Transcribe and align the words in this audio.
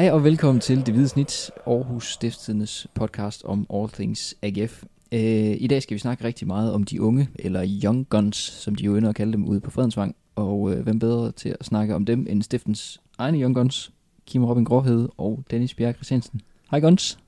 Hej 0.00 0.10
og 0.10 0.24
velkommen 0.24 0.60
til 0.60 0.86
Det 0.86 0.94
Hvide 0.94 1.08
Snit, 1.08 1.50
Aarhus 1.66 2.12
Stiftstidendes 2.12 2.86
podcast 2.94 3.44
om 3.44 3.66
All 3.74 3.88
Things 3.88 4.34
AGF. 4.42 4.82
Øh, 5.12 5.20
I 5.58 5.66
dag 5.66 5.82
skal 5.82 5.94
vi 5.94 5.98
snakke 5.98 6.24
rigtig 6.24 6.46
meget 6.46 6.72
om 6.72 6.84
de 6.84 7.02
unge, 7.02 7.28
eller 7.38 7.80
Young 7.84 8.08
Guns, 8.08 8.36
som 8.36 8.74
de 8.74 8.84
jo 8.84 8.96
ynder 8.96 9.08
at 9.08 9.14
kalde 9.14 9.32
dem 9.32 9.44
ude 9.44 9.60
på 9.60 9.70
Fredensvang. 9.70 10.16
Og 10.36 10.72
øh, 10.72 10.82
hvem 10.82 10.98
bedre 10.98 11.32
til 11.32 11.56
at 11.60 11.66
snakke 11.66 11.94
om 11.94 12.04
dem 12.04 12.26
end 12.30 12.42
Stiftens 12.42 13.00
egne 13.18 13.38
Young 13.40 13.54
Guns, 13.54 13.90
Kim 14.26 14.44
Robin 14.44 14.64
Gråhede 14.64 15.10
og 15.18 15.44
Dennis 15.50 15.74
Bjerg 15.74 15.94
Christiansen. 15.94 16.40
Hej 16.70 16.80
Guns. 16.80 17.18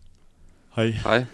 Hej. 0.77 0.87
Hej. 0.87 1.25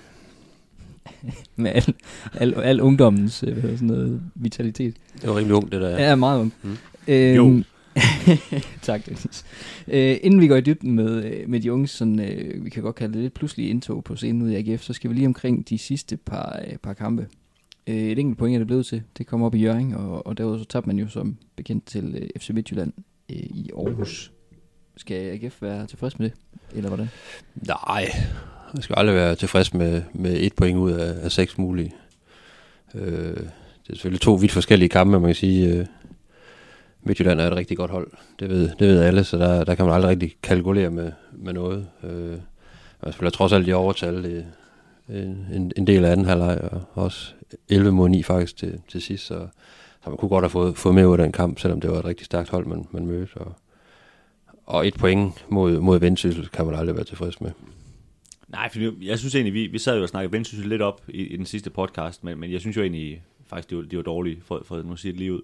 Med 1.57 1.71
al, 1.71 1.95
al, 2.35 2.55
al 2.55 2.81
ungdommens 2.81 3.43
øh, 3.43 3.63
sådan 3.63 3.89
noget, 3.89 4.23
vitalitet. 4.35 4.95
Det 5.21 5.29
var 5.29 5.37
rimelig 5.37 5.57
ungt, 5.57 5.73
det 5.73 5.81
der. 5.81 5.91
Ja, 5.91 6.15
meget 6.15 6.41
ung. 6.41 6.55
Mm. 6.63 6.77
Øhm, 7.09 7.37
Jo. 7.37 7.63
tak, 8.83 9.07
Dennis. 9.07 9.45
Øh, 9.89 10.17
inden 10.23 10.41
vi 10.41 10.47
går 10.47 10.57
i 10.57 10.61
dybden 10.61 10.93
med, 10.93 11.25
øh, 11.25 11.49
med 11.49 11.61
de 11.61 11.73
unge, 11.73 11.87
sådan, 11.87 12.21
øh, 12.21 12.65
vi 12.65 12.71
kan 12.71 12.83
godt 12.83 12.97
kalde 12.97 13.15
det 13.15 13.23
lidt 13.23 13.35
pludselige 13.35 13.71
indtog 13.71 14.05
på 14.05 14.17
scenen 14.17 14.43
ud 14.43 14.51
i 14.51 14.55
AGF, 14.55 14.83
så 14.83 14.93
skal 14.93 15.11
vi 15.11 15.15
lige 15.15 15.27
omkring 15.27 15.69
de 15.69 15.79
sidste 15.79 16.17
par, 16.17 16.61
øh, 16.67 16.77
par 16.77 16.93
kampe. 16.93 17.27
Øh, 17.87 17.97
et 17.97 18.19
enkelt 18.19 18.39
point 18.39 18.55
er 18.55 18.59
det 18.59 18.67
blevet 18.67 18.87
til. 18.87 19.03
Det 19.19 19.27
kom 19.27 19.43
op 19.43 19.55
i 19.55 19.59
Jørgen, 19.59 19.95
og, 19.95 20.27
og 20.27 20.39
derudover 20.39 20.59
så 20.59 20.65
tabte 20.65 20.87
man 20.87 20.99
jo 20.99 21.09
som 21.09 21.37
bekendt 21.57 21.87
til 21.87 22.15
øh, 22.23 22.41
FC 22.41 22.51
Midtjylland 22.51 22.93
øh, 23.31 23.37
i 23.37 23.71
Aarhus. 23.77 24.33
Skal 24.97 25.15
AGF 25.15 25.63
være 25.63 25.87
tilfreds 25.87 26.19
med 26.19 26.31
det, 26.31 26.77
eller 26.77 26.89
hvordan? 26.89 27.09
Nej, 27.67 28.11
jeg 28.75 28.83
skal 28.83 28.95
aldrig 28.99 29.17
være 29.17 29.35
tilfreds 29.35 29.75
med, 29.75 30.03
med 30.13 30.37
et 30.41 30.55
point 30.55 30.79
ud 30.79 30.93
af, 30.93 31.25
af 31.25 31.33
seks 31.33 31.59
mulige. 31.59 31.93
Øh, 32.95 33.37
det 33.89 33.95
er 33.95 33.95
selvfølgelig 33.95 34.21
to 34.21 34.35
vidt 34.35 34.53
forskellige 34.53 34.89
kampe, 34.89 35.21
man 35.21 35.29
kan 35.29 35.35
sige. 35.35 35.69
Øh, 35.69 35.87
Midtjylland 37.03 37.41
er 37.41 37.47
et 37.47 37.57
rigtig 37.57 37.77
godt 37.77 37.91
hold. 37.91 38.11
Det 38.41 38.49
ved, 38.49 38.69
det 38.79 38.89
ved 38.89 39.01
alle, 39.03 39.25
så 39.25 39.39
der, 39.39 39.65
der 39.65 39.75
kan 39.75 39.85
man 39.85 39.95
aldrig 39.95 40.11
rigtig 40.11 40.37
kalkulere 40.43 40.91
med, 40.91 41.13
med 41.33 41.53
noget. 41.53 41.89
Øh, 42.05 42.39
man 43.03 43.13
spiller 43.13 43.31
trods 43.31 43.53
alt 43.53 43.69
i 43.69 43.73
overtal 43.73 44.25
i, 44.25 44.43
en, 45.09 45.47
en, 45.53 45.73
en 45.77 45.87
del 45.87 46.05
af 46.05 46.13
anden 46.13 46.27
halvleg, 46.27 46.61
og 46.63 46.83
også 46.95 47.33
11 47.69 47.93
mod 47.93 48.09
9 48.09 48.23
faktisk 48.23 48.57
til, 48.57 48.81
til 48.89 49.03
sidst. 49.03 49.27
Så, 49.27 49.47
så 50.05 50.11
man 50.11 50.17
kunne 50.17 50.29
godt 50.29 50.43
have 50.43 50.51
fået, 50.51 50.77
fået 50.77 50.95
med 50.95 51.07
ud 51.07 51.13
af 51.13 51.19
den 51.19 51.33
kamp, 51.33 51.59
selvom 51.59 51.81
det 51.81 51.91
var 51.91 51.99
et 51.99 52.05
rigtig 52.05 52.27
stærkt 52.27 52.49
hold, 52.49 52.67
man, 52.67 52.87
man 52.91 53.07
mødte. 53.07 53.35
Og, 53.37 53.55
og 54.67 54.87
et 54.87 54.95
point 54.95 55.45
mod, 55.49 55.81
mod 55.81 55.99
Vendsyssel 55.99 56.49
kan 56.49 56.67
man 56.67 56.75
aldrig 56.75 56.97
være 56.97 57.05
tilfreds 57.05 57.41
med. 57.41 57.51
Nej, 58.49 58.73
for 58.73 59.05
jeg 59.05 59.19
synes 59.19 59.35
egentlig, 59.35 59.55
vi, 59.55 59.67
vi 59.67 59.79
sad 59.79 59.97
jo 59.97 60.03
og 60.03 60.09
snakkede 60.09 60.33
Vendsyssel 60.33 60.69
lidt 60.69 60.83
op 60.83 61.03
i, 61.09 61.23
i 61.23 61.37
den 61.37 61.47
sidste 61.47 61.71
podcast, 61.71 62.25
men, 62.25 62.39
men 62.39 62.53
jeg 62.53 62.61
synes 62.61 62.77
jo 62.77 62.83
egentlig 62.83 63.23
faktisk, 63.47 63.71
det 63.71 63.79
var, 63.79 63.85
det 63.85 63.97
var 63.97 64.03
dårligt, 64.03 64.45
for, 64.45 64.63
for 64.65 64.83
nu 64.83 64.97
sige 64.97 65.13
det 65.13 65.19
lige 65.19 65.35
ud. 65.35 65.41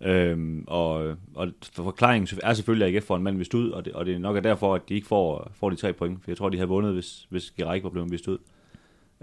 Øhm, 0.00 0.64
og, 0.66 1.16
og 1.34 1.48
forklaringen 1.72 2.38
er 2.42 2.54
selvfølgelig, 2.54 2.88
at 2.88 2.94
AGF 2.94 3.06
får 3.06 3.16
en 3.16 3.22
mand 3.22 3.38
vist 3.38 3.54
ud, 3.54 3.70
og 3.70 3.84
det, 3.84 3.92
og 3.92 4.06
det 4.06 4.14
er 4.14 4.18
nok 4.18 4.36
er 4.36 4.40
derfor, 4.40 4.74
at 4.74 4.82
de 4.88 4.94
ikke 4.94 5.06
får, 5.06 5.50
får 5.54 5.70
de 5.70 5.76
tre 5.76 5.92
point, 5.92 6.18
for 6.24 6.30
jeg 6.30 6.36
tror, 6.38 6.48
de 6.48 6.56
havde 6.56 6.68
vundet, 6.68 6.92
hvis, 6.92 7.26
hvis 7.30 7.50
Gerik 7.50 7.82
var 7.82 7.90
blevet 7.90 8.12
vist 8.12 8.28
ud. 8.28 8.38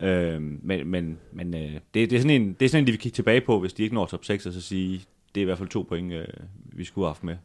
Øhm, 0.01 0.59
men 0.63 0.87
men, 0.87 1.17
men 1.31 1.55
øh, 1.55 1.61
det, 1.61 1.79
det, 1.93 2.13
er 2.13 2.17
sådan 2.19 2.41
en, 2.41 2.53
det 2.59 2.65
er 2.65 2.69
sådan 2.69 2.83
en, 2.83 2.87
de 2.87 2.91
vil 2.91 2.99
kigge 2.99 3.15
tilbage 3.15 3.41
på, 3.41 3.59
hvis 3.59 3.73
de 3.73 3.83
ikke 3.83 3.95
når 3.95 4.05
top 4.05 4.25
6, 4.25 4.45
og 4.45 4.53
så 4.53 4.61
sige, 4.61 5.01
det 5.35 5.41
er 5.41 5.43
i 5.43 5.45
hvert 5.45 5.57
fald 5.57 5.69
to 5.69 5.85
point, 5.89 6.13
øh, 6.13 6.25
vi 6.65 6.83
skulle 6.83 7.05
have 7.05 7.09
haft 7.09 7.23
med. 7.23 7.35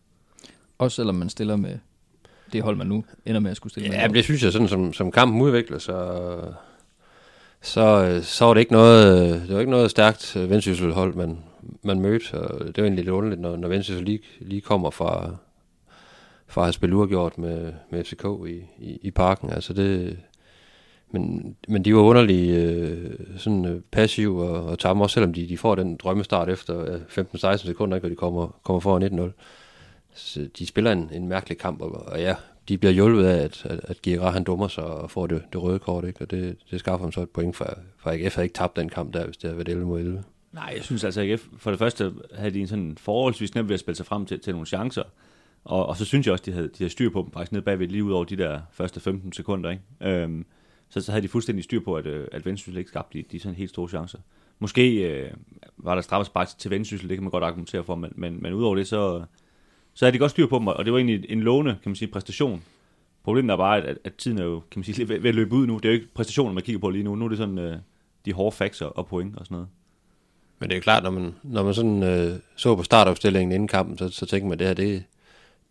Også 0.79 0.97
selvom 0.97 1.15
man 1.15 1.29
stiller 1.29 1.57
med 1.57 1.79
det 2.53 2.63
hold, 2.63 2.77
man 2.77 2.87
nu 2.87 3.05
ender 3.27 3.41
med 3.41 3.51
at 3.51 3.57
skulle 3.57 3.71
stille 3.71 3.89
Ja, 3.89 4.01
med. 4.01 4.09
men 4.09 4.15
det 4.15 4.25
synes 4.25 4.43
jeg 4.43 4.53
sådan, 4.53 4.69
som, 4.69 4.93
som 4.93 5.11
kampen 5.13 5.41
udvikler 5.41 5.79
sig, 5.79 5.95
så, 7.63 8.21
så 8.23 8.45
var 8.45 8.55
det 8.55 8.61
ikke 8.61 8.73
noget, 8.73 9.43
det 9.43 9.55
var 9.55 9.61
ikke 9.61 9.71
noget 9.71 9.91
stærkt 9.91 10.37
Vendsyssel 10.37 10.93
hold, 10.93 11.15
man, 11.15 11.39
man 11.83 12.01
mødte, 12.01 12.35
og 12.35 12.67
det 12.67 12.77
var 12.77 12.83
egentlig 12.83 13.05
lidt 13.05 13.15
underligt, 13.15 13.41
når, 13.41 13.57
når 13.57 13.69
Vendsyssel 13.69 14.05
lige, 14.05 14.21
lige 14.41 14.61
kommer 14.61 14.91
fra, 14.91 15.37
fra 16.47 16.61
at 16.61 16.67
have 16.67 16.73
spillet 16.73 16.97
uafgjort 16.97 17.39
med, 17.39 17.73
med 17.91 18.05
FCK 18.05 18.25
i, 18.47 18.63
i, 18.79 18.99
i 19.03 19.11
parken. 19.11 19.51
Altså 19.51 19.73
det, 19.73 20.19
men, 21.11 21.57
men 21.69 21.85
de 21.85 21.95
var 21.95 22.01
underlige, 22.01 22.63
øh, 22.63 23.15
sådan 23.37 23.65
øh, 23.65 23.81
passive 23.91 24.49
og, 24.49 24.67
og 24.67 24.79
tamme, 24.79 25.05
også 25.05 25.15
selvom 25.15 25.33
de, 25.33 25.49
de 25.49 25.59
får 25.59 25.75
den 25.75 25.97
drømmestart 25.97 26.49
efter 26.49 26.95
øh, 26.95 27.01
15-16 27.19 27.57
sekunder, 27.57 27.97
ikke, 27.97 28.07
og 28.07 28.11
de 28.11 28.17
kommer, 28.17 28.59
kommer 28.63 28.81
foran 28.81 29.31
1-0. 29.31 29.33
Så 30.15 30.49
de 30.59 30.67
spiller 30.67 30.93
en, 30.93 31.11
en 31.13 31.29
mærkelig 31.29 31.59
kamp, 31.59 31.81
og, 31.81 31.91
og 31.91 32.21
ja, 32.21 32.35
de 32.69 32.79
bliver 32.79 32.93
hjulpet 32.93 33.25
af, 33.25 33.45
at, 33.45 33.67
at, 33.67 33.81
at 33.83 34.03
Gira 34.03 34.31
han 34.31 34.45
dummer 34.45 34.69
sig 34.69 34.85
og 34.85 35.11
får 35.11 35.27
det, 35.27 35.43
det 35.53 35.63
røde 35.63 35.79
kort, 35.79 36.05
ikke? 36.05 36.21
og 36.21 36.31
det, 36.31 36.57
det 36.71 36.81
skaffer 36.81 37.05
ham 37.05 37.13
så 37.13 37.21
et 37.21 37.31
point, 37.31 37.57
for, 37.57 37.79
for 37.99 38.11
AGF 38.11 38.35
havde 38.35 38.47
ikke 38.47 38.55
tabt 38.55 38.77
den 38.77 38.89
kamp 38.89 39.15
der, 39.15 39.25
hvis 39.25 39.37
det 39.37 39.51
havde 39.51 39.57
været 39.57 39.69
11 39.69 39.87
mod 39.87 40.01
11. 40.01 40.25
Nej, 40.53 40.73
jeg 40.77 40.85
synes 40.85 41.05
altså, 41.05 41.21
at 41.21 41.41
for 41.59 41.71
det 41.71 41.79
første 41.79 42.15
havde 42.35 42.51
de 42.51 42.61
en 42.61 42.67
sådan 42.67 42.97
forholdsvis 42.99 43.55
nemt 43.55 43.69
ved 43.69 43.75
at 43.75 43.81
spille 43.81 43.97
sig 43.97 44.07
frem 44.07 44.27
til, 44.27 44.41
til 44.41 44.53
nogle 44.53 44.67
chancer. 44.67 45.03
Og, 45.65 45.87
og 45.87 45.97
så 45.97 46.05
synes 46.05 46.27
jeg 46.27 46.33
også, 46.33 46.45
de 46.47 46.53
havde, 46.53 46.69
de 46.69 46.79
havde 46.79 46.91
styr 46.91 47.11
på 47.11 47.23
dem 47.23 47.33
faktisk 47.33 47.53
nede 47.53 47.65
bagved, 47.65 47.89
lige 47.89 48.05
ud 48.05 48.13
over 48.13 48.25
de 48.25 48.37
der 48.37 48.61
første 48.73 49.01
15 49.01 49.33
sekunder. 49.33 49.71
Ikke? 49.71 49.83
Øhm, 50.01 50.47
så, 50.89 51.01
så 51.01 51.13
havde 51.13 51.23
de 51.23 51.29
fuldstændig 51.29 51.65
styr 51.65 51.81
på, 51.81 51.97
at, 51.97 52.07
øh, 52.07 52.29
at 52.33 52.47
Vendsyssel 52.47 52.77
ikke 52.77 52.89
skabte 52.89 53.19
de, 53.19 53.25
de 53.33 53.41
sådan 53.41 53.57
helt 53.57 53.71
store 53.71 53.89
chancer. 53.89 54.19
Måske 54.59 55.13
øh, 55.13 55.31
var 55.77 55.95
der 55.95 56.03
straffespark 56.03 56.49
til 56.59 56.71
Vendsyssel, 56.71 57.09
det 57.09 57.17
kan 57.17 57.25
man 57.25 57.31
godt 57.31 57.45
argumentere 57.45 57.85
for, 57.85 57.95
men, 57.95 58.13
men, 58.17 58.43
men 58.43 58.53
udover 58.53 58.75
det, 58.75 58.87
så, 58.87 59.25
så 59.95 60.05
havde 60.05 60.13
de 60.13 60.19
godt 60.19 60.31
styr 60.31 60.47
på 60.47 60.59
dem, 60.59 60.67
og 60.67 60.85
det 60.85 60.93
var 60.93 60.99
egentlig 60.99 61.25
en 61.29 61.41
låne, 61.41 61.71
kan 61.71 61.91
man 61.91 61.97
sige, 61.97 62.09
præstation. 62.09 62.63
Problemet 63.23 63.53
er 63.53 63.57
bare, 63.57 63.83
at, 63.83 63.99
at 64.05 64.15
tiden 64.15 64.39
er 64.39 64.45
jo, 64.45 64.61
kan 64.71 64.79
man 64.79 64.85
sige, 64.85 65.09
ved, 65.09 65.19
ved 65.19 65.29
at 65.29 65.35
løbe 65.35 65.55
ud 65.55 65.67
nu. 65.67 65.77
Det 65.77 65.85
er 65.85 65.89
jo 65.89 65.95
ikke 65.95 66.15
præstationer, 66.15 66.53
man 66.53 66.63
kigger 66.63 66.81
på 66.81 66.91
lige 66.91 67.05
nu. 67.05 67.15
Nu 67.15 67.25
er 67.25 67.29
det 67.29 67.39
sådan 67.39 67.59
øh, 67.59 67.77
de 68.25 68.33
hårde 68.33 68.57
facts 68.57 68.83
og 68.83 69.07
point 69.07 69.37
og 69.37 69.47
sådan 69.47 69.55
noget. 69.55 69.69
Men 70.59 70.71
det 70.71 70.77
er 70.77 70.81
klart, 70.81 71.03
når 71.03 71.11
man, 71.11 71.35
når 71.43 71.63
man 71.63 71.75
sådan 71.75 72.03
øh, 72.03 72.37
så 72.57 72.77
på 72.77 72.83
startopstillingen 72.83 73.53
inden 73.53 73.69
kampen, 73.69 73.99
så, 73.99 74.09
så 74.09 74.27
tænker 74.27 74.49
man, 74.49 74.53
at 74.53 74.59
det 74.59 74.67
her, 74.67 74.75
det, 74.75 75.05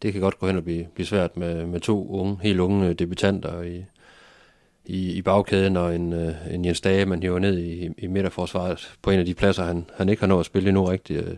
det 0.01 0.13
kan 0.13 0.21
godt 0.21 0.39
gå 0.39 0.47
hen 0.47 0.57
og 0.57 0.63
blive, 0.63 0.87
blive 0.95 1.07
svært 1.07 1.37
med, 1.37 1.65
med 1.65 1.79
to 1.79 2.11
unge, 2.11 2.39
helt 2.41 2.59
unge 2.59 2.87
øh, 2.87 2.93
debutanter 2.93 3.61
i, 3.61 3.85
i, 4.85 5.11
i 5.11 5.21
bagkæden, 5.21 5.77
og 5.77 5.95
en, 5.95 6.13
øh, 6.13 6.33
en 6.51 6.65
Jens 6.65 6.81
Dage, 6.81 7.05
man 7.05 7.23
hiver 7.23 7.39
ned 7.39 7.57
i, 7.57 7.89
i 7.97 8.07
midterforsvaret 8.07 8.97
på 9.01 9.11
en 9.11 9.19
af 9.19 9.25
de 9.25 9.33
pladser, 9.33 9.63
han, 9.63 9.85
han 9.97 10.09
ikke 10.09 10.19
har 10.19 10.27
nået 10.27 10.39
at 10.39 10.45
spille 10.45 10.69
endnu 10.69 10.85
rigtigt. 10.85 11.25
Øh. 11.25 11.35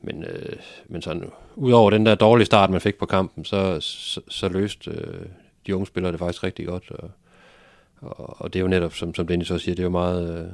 Men, 0.00 0.24
øh, 0.24 0.56
men 0.88 1.02
sådan, 1.02 1.30
udover 1.56 1.90
den 1.90 2.06
der 2.06 2.14
dårlige 2.14 2.46
start, 2.46 2.70
man 2.70 2.80
fik 2.80 2.98
på 2.98 3.06
kampen, 3.06 3.44
så, 3.44 3.80
så, 3.80 4.20
så 4.28 4.48
løste 4.48 4.90
øh, 4.90 5.26
de 5.66 5.74
unge 5.74 5.86
spillere 5.86 6.12
det 6.12 6.18
faktisk 6.18 6.44
rigtig 6.44 6.66
godt. 6.66 6.90
Og, 6.90 7.10
og, 8.00 8.42
og 8.42 8.52
det 8.52 8.58
er 8.58 8.62
jo 8.62 8.68
netop, 8.68 8.94
som, 8.94 9.14
som 9.14 9.26
Dennis 9.26 9.50
også 9.50 9.64
siger, 9.64 9.74
det 9.74 9.82
er 9.82 9.86
jo 9.86 9.90
meget... 9.90 10.38
Øh, 10.38 10.52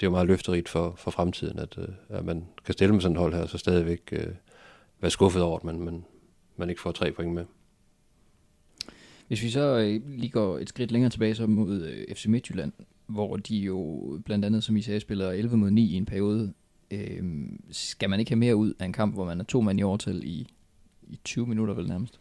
det 0.00 0.06
er 0.06 0.10
jo 0.10 0.10
meget 0.10 0.26
løfterigt 0.26 0.68
for, 0.68 0.94
for 0.96 1.10
fremtiden, 1.10 1.58
at, 1.58 1.78
øh, 1.78 1.88
at 2.08 2.24
man 2.24 2.44
kan 2.64 2.72
stille 2.72 2.94
med 2.94 3.00
sådan 3.00 3.16
et 3.16 3.20
hold 3.20 3.34
her, 3.34 3.42
og 3.42 3.48
så 3.48 3.58
stadigvæk 3.58 4.08
øh, 4.12 4.26
være 5.00 5.10
skuffet 5.10 5.42
over, 5.42 5.58
at 5.58 5.64
man, 5.64 5.80
man, 5.80 6.04
man 6.56 6.70
ikke 6.70 6.80
får 6.80 6.92
tre 6.92 7.12
point 7.12 7.34
med. 7.34 7.44
Hvis 9.28 9.42
vi 9.42 9.50
så 9.50 9.78
øh, 9.78 10.18
lige 10.18 10.30
går 10.30 10.58
et 10.58 10.68
skridt 10.68 10.92
længere 10.92 11.10
tilbage 11.10 11.34
så 11.34 11.46
mod 11.46 11.82
øh, 11.82 12.14
FC 12.14 12.26
Midtjylland, 12.26 12.72
hvor 13.06 13.36
de 13.36 13.56
jo 13.56 14.02
blandt 14.24 14.44
andet, 14.44 14.64
som 14.64 14.76
I 14.76 14.82
sagde, 14.82 15.00
spiller 15.00 15.30
11 15.30 15.56
mod 15.56 15.70
9 15.70 15.92
i 15.92 15.94
en 15.94 16.06
periode, 16.06 16.52
øh, 16.90 17.22
skal 17.70 18.10
man 18.10 18.20
ikke 18.20 18.30
have 18.30 18.38
mere 18.38 18.56
ud 18.56 18.74
af 18.78 18.84
en 18.84 18.92
kamp, 18.92 19.14
hvor 19.14 19.24
man 19.24 19.40
er 19.40 19.44
to 19.44 19.60
mand 19.60 19.80
i 19.80 19.82
overtal 19.82 20.24
i, 20.24 20.46
i 21.02 21.18
20 21.24 21.46
minutter 21.46 21.74
vel 21.74 21.88
nærmest? 21.88 22.20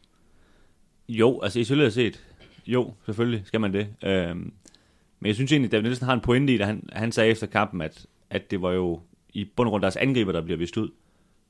Jo, 1.09 1.41
altså 1.41 1.59
isoleret 1.59 1.93
set, 1.93 2.23
jo, 2.67 2.93
selvfølgelig 3.05 3.41
skal 3.45 3.61
man 3.61 3.73
det. 3.73 3.87
Øhm, 4.03 4.53
men 5.23 5.27
jeg 5.27 5.35
synes 5.35 5.51
egentlig, 5.51 5.67
at 5.67 5.71
David 5.71 5.83
Nielsen 5.83 6.05
har 6.05 6.13
en 6.13 6.21
pointe 6.21 6.53
i 6.53 6.57
det. 6.57 6.65
Han, 6.65 6.89
han 6.91 7.11
sagde 7.11 7.31
efter 7.31 7.47
kampen, 7.47 7.81
at, 7.81 8.05
at 8.29 8.51
det 8.51 8.61
var 8.61 8.71
jo 8.71 9.01
i 9.33 9.45
bund 9.55 9.67
og 9.67 9.71
grund 9.71 9.81
deres 9.81 9.95
angriber, 9.95 10.31
der 10.31 10.41
bliver 10.41 10.57
vist 10.57 10.77
ud. 10.77 10.89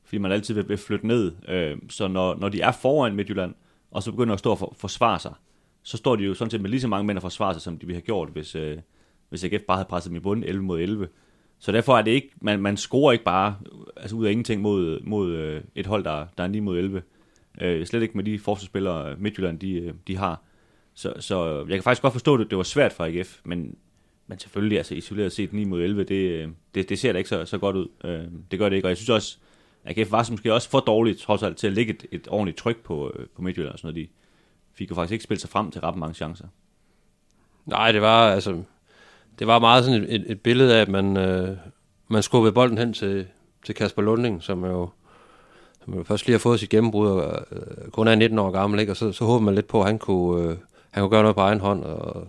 Fordi 0.03 0.17
man 0.17 0.31
altid 0.31 0.56
vil, 0.56 0.69
vil 0.69 0.78
flytte 0.78 1.07
ned. 1.07 1.31
Øh, 1.47 1.78
så 1.89 2.07
når, 2.07 2.35
når 2.35 2.50
de 2.50 2.61
er 2.61 2.72
foran 2.72 3.16
Midtjylland, 3.16 3.53
og 3.91 4.03
så 4.03 4.11
begynder 4.11 4.34
at 4.34 4.39
stå 4.39 4.51
og 4.51 4.59
for, 4.59 4.73
forsvare 4.78 5.19
sig, 5.19 5.34
så 5.84 5.97
står 5.97 6.16
de 6.16 6.23
jo 6.23 6.34
sådan 6.34 6.52
set 6.52 6.61
med 6.61 6.70
lige 6.70 6.81
så 6.81 6.87
mange 6.87 7.08
mænd 7.08 7.17
at 7.17 7.22
forsvare 7.22 7.53
sig, 7.53 7.61
som 7.61 7.78
de 7.78 7.85
ville 7.85 7.96
have 7.96 8.05
gjort, 8.05 8.29
hvis, 8.29 8.55
øh, 8.55 8.78
hvis 9.29 9.43
AGF 9.43 9.64
bare 9.67 9.78
havde 9.78 9.87
presset 9.90 10.09
dem 10.09 10.17
i 10.17 10.20
bunden 10.20 10.43
11 10.43 10.64
mod 10.64 10.79
11. 10.79 11.08
Så 11.59 11.72
derfor 11.72 11.97
er 11.97 12.02
det 12.02 12.11
ikke, 12.11 12.29
man, 12.41 12.61
man 12.61 12.78
scorer 12.78 13.11
ikke 13.11 13.25
bare 13.25 13.55
altså 13.97 14.16
ud 14.16 14.25
af 14.25 14.31
ingenting 14.31 14.61
mod, 14.61 14.99
mod 15.03 15.31
øh, 15.31 15.61
et 15.75 15.85
hold, 15.85 16.03
der, 16.03 16.25
der 16.37 16.43
er 16.43 16.47
9 16.47 16.59
mod 16.59 16.78
11. 16.78 17.02
Øh, 17.61 17.85
slet 17.85 18.02
ikke 18.02 18.17
med 18.17 18.23
de 18.23 18.40
forsvarsspillere, 18.40 19.16
Midtjylland 19.17 19.59
de, 19.59 19.72
øh, 19.73 19.93
de 20.08 20.17
har. 20.17 20.41
Så, 20.93 21.13
så 21.19 21.47
øh, 21.47 21.69
jeg 21.69 21.78
kan 21.78 21.84
faktisk 21.84 22.01
godt 22.01 22.13
forstå, 22.13 22.35
at 22.35 22.47
det 22.49 22.57
var 22.57 22.63
svært 22.63 22.93
for 22.93 23.05
AGF, 23.05 23.40
men, 23.43 23.75
men 24.28 24.40
selvfølgelig, 24.40 24.78
altså 24.78 24.95
isoleret 24.95 25.31
set 25.31 25.53
9 25.53 25.63
mod 25.63 25.81
11, 25.81 26.03
det, 26.03 26.16
øh, 26.16 26.47
det, 26.75 26.90
det 26.90 26.99
ser 26.99 27.11
da 27.11 27.17
ikke 27.17 27.29
så, 27.29 27.45
så 27.45 27.57
godt 27.57 27.75
ud. 27.75 27.87
Øh, 28.03 28.23
det 28.51 28.59
gør 28.59 28.69
det 28.69 28.75
ikke, 28.75 28.85
og 28.85 28.90
jeg 28.90 28.97
synes 28.97 29.09
også, 29.09 29.37
at 29.84 29.97
AGF 29.97 30.11
var 30.11 30.28
måske 30.31 30.53
også 30.53 30.69
for 30.69 30.79
dårligt, 30.79 31.19
trods 31.19 31.43
alt, 31.43 31.57
til 31.57 31.67
at 31.67 31.73
lægge 31.73 31.93
et, 31.93 32.05
et 32.11 32.28
ordentligt 32.28 32.57
tryk 32.57 32.84
på, 32.84 33.16
på 33.35 33.41
Midtjylland 33.41 33.73
og 33.73 33.79
sådan 33.79 33.93
noget. 33.93 34.09
De 34.09 34.13
fik 34.73 34.90
jo 34.90 34.95
faktisk 34.95 35.11
ikke 35.11 35.23
spillet 35.23 35.41
sig 35.41 35.49
frem 35.49 35.72
til 35.72 35.81
ret 35.81 35.95
mange 35.95 36.13
chancer. 36.13 36.47
Nej, 37.66 37.91
det 37.91 38.01
var 38.01 38.31
altså 38.31 38.63
det 39.39 39.47
var 39.47 39.59
meget 39.59 39.85
sådan 39.85 40.03
et, 40.03 40.16
et, 40.16 40.31
et 40.31 40.41
billede 40.41 40.78
af, 40.78 40.81
at 40.81 40.89
man, 40.89 41.17
øh, 41.17 41.57
man 42.07 42.23
skubbede 42.23 42.53
bolden 42.53 42.78
hen 42.78 42.93
til, 42.93 43.28
til 43.66 43.75
Kasper 43.75 44.01
Lunding, 44.01 44.43
som 44.43 44.66
jo 44.66 44.89
som 45.85 45.93
jo 45.93 46.03
først 46.03 46.25
lige 46.25 46.34
har 46.34 46.39
fået 46.39 46.59
sit 46.59 46.69
gennembrud 46.69 47.07
og 47.07 47.46
øh, 47.51 47.91
kun 47.91 48.07
er 48.07 48.16
19 48.16 48.39
år 48.39 48.51
gammel, 48.51 48.79
ikke? 48.79 48.91
og 48.91 48.97
så, 48.97 49.11
så 49.11 49.25
håber 49.25 49.46
man 49.46 49.55
lidt 49.55 49.67
på, 49.67 49.81
at 49.81 49.87
han 49.87 49.99
kunne, 49.99 50.49
øh, 50.49 50.57
han 50.93 51.01
kunne 51.01 51.09
gøre 51.09 51.22
noget 51.22 51.35
på 51.35 51.41
egen 51.41 51.59
hånd 51.59 51.84
og, 51.84 52.28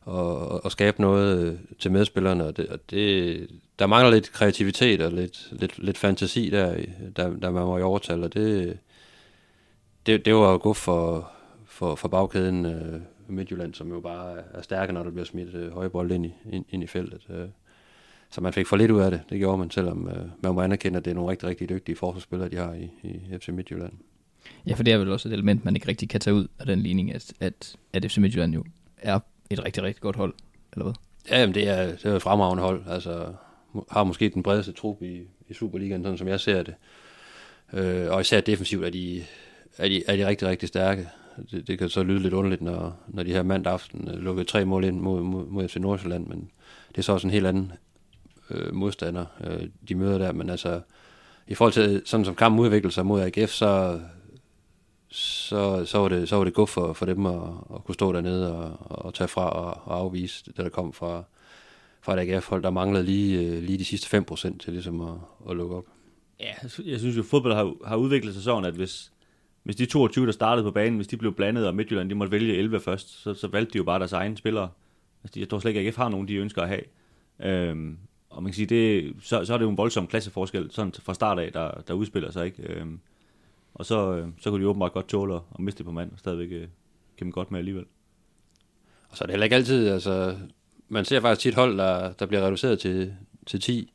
og, 0.00 0.64
og 0.64 0.72
skabe 0.72 1.00
noget 1.00 1.46
øh, 1.46 1.58
til 1.78 1.92
medspillerne. 1.92 2.44
Og 2.44 2.56
det, 2.56 2.68
og 2.68 2.78
det, 2.90 3.48
der 3.78 3.86
mangler 3.86 4.10
lidt 4.10 4.32
kreativitet 4.32 5.02
og 5.02 5.12
lidt, 5.12 5.48
lidt, 5.52 5.78
lidt 5.78 5.98
fantasi 5.98 6.50
der, 6.50 6.76
der, 7.16 7.36
der 7.36 7.50
man 7.50 7.66
var 7.66 7.78
i 7.78 7.82
overtal, 7.82 8.24
og 8.24 8.34
det, 8.34 8.78
det, 10.06 10.24
det 10.24 10.34
var 10.34 10.52
jo 10.52 10.58
godt 10.62 10.76
for, 10.76 11.30
for, 11.66 11.94
for 11.94 12.08
bagkæden 12.08 12.66
øh, 12.66 13.00
Midtjylland, 13.28 13.74
som 13.74 13.88
jo 13.88 14.00
bare 14.00 14.36
er 14.54 14.62
stærke, 14.62 14.92
når 14.92 15.02
der 15.02 15.10
bliver 15.10 15.24
smidt 15.24 15.54
øh, 15.54 15.72
høje 15.72 15.90
bold 15.90 16.12
ind 16.12 16.26
i, 16.26 16.34
ind, 16.52 16.64
ind 16.70 16.82
i 16.82 16.86
feltet. 16.86 17.26
Øh. 17.30 17.48
Så 18.30 18.40
man 18.40 18.52
fik 18.52 18.66
for 18.66 18.76
lidt 18.76 18.90
ud 18.90 19.00
af 19.00 19.10
det, 19.10 19.20
det 19.30 19.38
gjorde 19.38 19.58
man, 19.58 19.70
selvom 19.70 20.08
øh, 20.08 20.26
man 20.42 20.54
må 20.54 20.60
anerkende, 20.60 20.98
at 20.98 21.04
det 21.04 21.10
er 21.10 21.14
nogle 21.14 21.30
rigtig, 21.30 21.48
rigtig 21.48 21.68
dygtige 21.68 21.96
forsvarsspillere, 21.96 22.48
de 22.48 22.56
har 22.56 22.72
i, 22.72 22.90
i 23.02 23.38
FC 23.38 23.48
Midtjylland. 23.48 23.92
Ja, 24.66 24.74
for 24.74 24.82
det 24.82 24.92
er 24.92 24.98
vel 24.98 25.10
også 25.10 25.28
et 25.28 25.32
element, 25.32 25.64
man 25.64 25.76
ikke 25.76 25.88
rigtig 25.88 26.08
kan 26.08 26.20
tage 26.20 26.34
ud 26.34 26.46
af 26.58 26.66
den 26.66 26.80
ligning, 26.80 27.14
at, 27.14 27.32
at, 27.40 27.76
at 27.92 28.10
FC 28.10 28.18
Midtjylland 28.18 28.54
jo 28.54 28.64
er 28.98 29.20
et 29.50 29.64
rigtig, 29.64 29.82
rigtig 29.82 30.02
godt 30.02 30.16
hold, 30.16 30.34
eller 30.72 30.84
hvad? 30.84 30.94
Ja, 31.30 31.40
jamen 31.40 31.54
det 31.54 31.68
er, 31.68 31.86
det 31.86 32.04
er 32.04 32.16
et 32.16 32.22
fremragende 32.22 32.62
hold. 32.62 32.82
Altså, 32.88 33.32
har 33.90 34.04
måske 34.04 34.28
den 34.28 34.42
bredeste 34.42 34.72
trup 34.72 35.02
i, 35.02 35.20
i 35.48 35.54
Superligaen, 35.54 36.02
sådan 36.02 36.18
som 36.18 36.28
jeg 36.28 36.40
ser 36.40 36.62
det. 36.62 36.74
Øh, 37.72 38.10
og 38.10 38.20
især 38.20 38.40
defensivt 38.40 38.84
er 38.84 38.90
de, 38.90 39.24
er 39.78 39.88
de, 39.88 40.02
er 40.06 40.16
de 40.16 40.26
rigtig, 40.26 40.48
rigtig 40.48 40.68
stærke. 40.68 41.08
Det, 41.50 41.66
det 41.68 41.78
kan 41.78 41.88
så 41.88 42.02
lyde 42.02 42.20
lidt 42.20 42.34
underligt, 42.34 42.62
når, 42.62 42.96
når 43.08 43.22
de 43.22 43.32
her 43.32 43.42
mandag 43.42 43.72
aften 43.72 44.08
øh, 44.08 44.18
lukkede 44.18 44.46
tre 44.46 44.64
mål 44.64 44.84
ind 44.84 45.00
mod, 45.00 45.22
mod, 45.22 45.46
mod 45.46 45.68
FC 45.68 45.76
Nordsjælland, 45.76 46.26
men 46.26 46.50
det 46.88 46.98
er 46.98 47.02
så 47.02 47.12
også 47.12 47.26
en 47.26 47.32
helt 47.32 47.46
anden 47.46 47.72
øh, 48.50 48.74
modstander, 48.74 49.24
øh, 49.44 49.68
de 49.88 49.94
møder 49.94 50.18
der. 50.18 50.32
Men 50.32 50.50
altså, 50.50 50.80
i 51.46 51.54
forhold 51.54 51.72
til 51.72 52.02
sådan 52.04 52.24
som 52.24 52.34
kampen 52.34 52.60
udvikler 52.60 52.90
sig 52.90 53.06
mod 53.06 53.20
AGF, 53.20 53.50
så, 53.50 54.00
så, 55.14 55.84
så, 55.84 55.98
var 55.98 56.08
det, 56.08 56.28
så 56.28 56.36
var 56.36 56.44
det 56.44 56.54
godt 56.54 56.70
for, 56.70 56.92
for 56.92 57.06
dem 57.06 57.26
at, 57.26 57.42
at 57.74 57.84
kunne 57.84 57.94
stå 57.94 58.12
dernede 58.12 58.54
og, 58.54 58.76
og 58.80 59.14
tage 59.14 59.28
fra 59.28 59.50
og, 59.50 59.80
og 59.84 59.98
afvise 59.98 60.44
det, 60.44 60.56
der 60.56 60.68
kom 60.68 60.92
fra, 60.92 61.24
fra 62.00 62.20
et 62.20 62.30
AGF-hold, 62.30 62.62
der 62.62 62.70
manglede 62.70 63.04
lige, 63.04 63.40
øh, 63.40 63.62
lige 63.62 63.78
de 63.78 63.84
sidste 63.84 64.18
5% 64.18 64.58
til 64.58 64.72
ligesom 64.72 65.00
at, 65.00 65.14
at 65.50 65.56
lukke 65.56 65.76
op. 65.76 65.84
Ja, 66.40 66.52
jeg 66.84 67.00
synes 67.00 67.16
jo, 67.16 67.20
at 67.20 67.26
fodbold 67.26 67.54
har, 67.54 67.74
har 67.88 67.96
udviklet 67.96 68.34
sig 68.34 68.42
sådan, 68.42 68.64
at 68.64 68.74
hvis, 68.74 69.12
hvis 69.62 69.76
de 69.76 69.86
22, 69.86 70.26
der 70.26 70.32
startede 70.32 70.64
på 70.64 70.70
banen, 70.70 70.96
hvis 70.96 71.08
de 71.08 71.16
blev 71.16 71.34
blandet, 71.34 71.66
og 71.66 71.74
Midtjylland 71.74 72.10
de 72.10 72.14
måtte 72.14 72.32
vælge 72.32 72.56
11 72.56 72.80
først, 72.80 73.22
så, 73.22 73.34
så 73.34 73.48
valgte 73.48 73.72
de 73.72 73.78
jo 73.78 73.84
bare 73.84 73.98
deres 73.98 74.12
egne 74.12 74.36
spillere. 74.36 74.70
Altså, 75.24 75.40
jeg 75.40 75.48
tror 75.48 75.58
slet 75.58 75.70
ikke, 75.70 75.80
at 75.80 75.86
AGF 75.86 75.96
har 75.96 76.08
nogen, 76.08 76.28
de 76.28 76.34
ønsker 76.34 76.62
at 76.62 76.68
have. 76.68 76.82
Øhm, 77.40 77.98
og 78.30 78.42
man 78.42 78.52
kan 78.52 78.56
sige, 78.56 78.66
det, 78.66 79.14
så, 79.20 79.44
så 79.44 79.54
er 79.54 79.58
det 79.58 79.64
jo 79.64 79.70
en 79.70 79.76
voldsom 79.76 80.06
klasseforskel 80.06 80.70
sådan 80.70 80.92
fra 81.02 81.14
start 81.14 81.38
af, 81.38 81.52
der, 81.52 81.70
der 81.88 81.94
udspiller 81.94 82.30
sig. 82.30 82.46
ikke. 82.46 82.62
Øhm, 82.62 83.00
og 83.74 83.86
så, 83.86 84.12
øh, 84.12 84.28
så 84.40 84.50
kunne 84.50 84.62
de 84.62 84.68
åbenbart 84.68 84.92
godt 84.92 85.08
tåle 85.08 85.34
at 85.34 85.58
miste 85.58 85.84
på 85.84 85.90
mand, 85.90 86.12
og 86.12 86.18
stadigvæk 86.18 86.52
øh, 86.52 86.68
kæmpe 87.18 87.32
godt 87.32 87.50
med 87.50 87.58
alligevel. 87.58 87.84
Og 89.08 89.16
så 89.16 89.24
er 89.24 89.26
det 89.26 89.32
heller 89.32 89.44
ikke 89.44 89.56
altid, 89.56 89.88
altså, 89.88 90.36
man 90.88 91.04
ser 91.04 91.20
faktisk 91.20 91.42
tit 91.42 91.54
hold, 91.54 91.78
der, 91.78 92.12
der 92.12 92.26
bliver 92.26 92.46
reduceret 92.46 92.78
til, 92.78 93.14
til 93.46 93.60
10, 93.60 93.92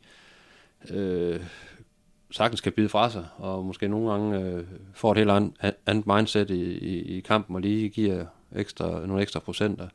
øh, 0.90 1.40
sagtens 2.31 2.62
kan 2.62 2.72
bide 2.72 2.90
fra 2.90 3.10
sig, 3.10 3.28
og 3.38 3.66
måske 3.66 3.88
nogle 3.88 4.12
gange 4.12 4.40
øh, 4.40 4.66
får 4.94 5.12
et 5.12 5.18
helt 5.18 5.30
andet, 5.31 5.76
andet 5.86 6.08
mindset 6.08 6.50
i, 6.50 6.78
i, 6.78 7.18
i 7.18 7.20
kampen, 7.20 7.56
og 7.56 7.62
lige 7.62 7.90
giver 7.90 8.26
ekstra, 8.56 9.06
nogle 9.06 9.22
ekstra 9.22 9.40
procenter. 9.40 9.88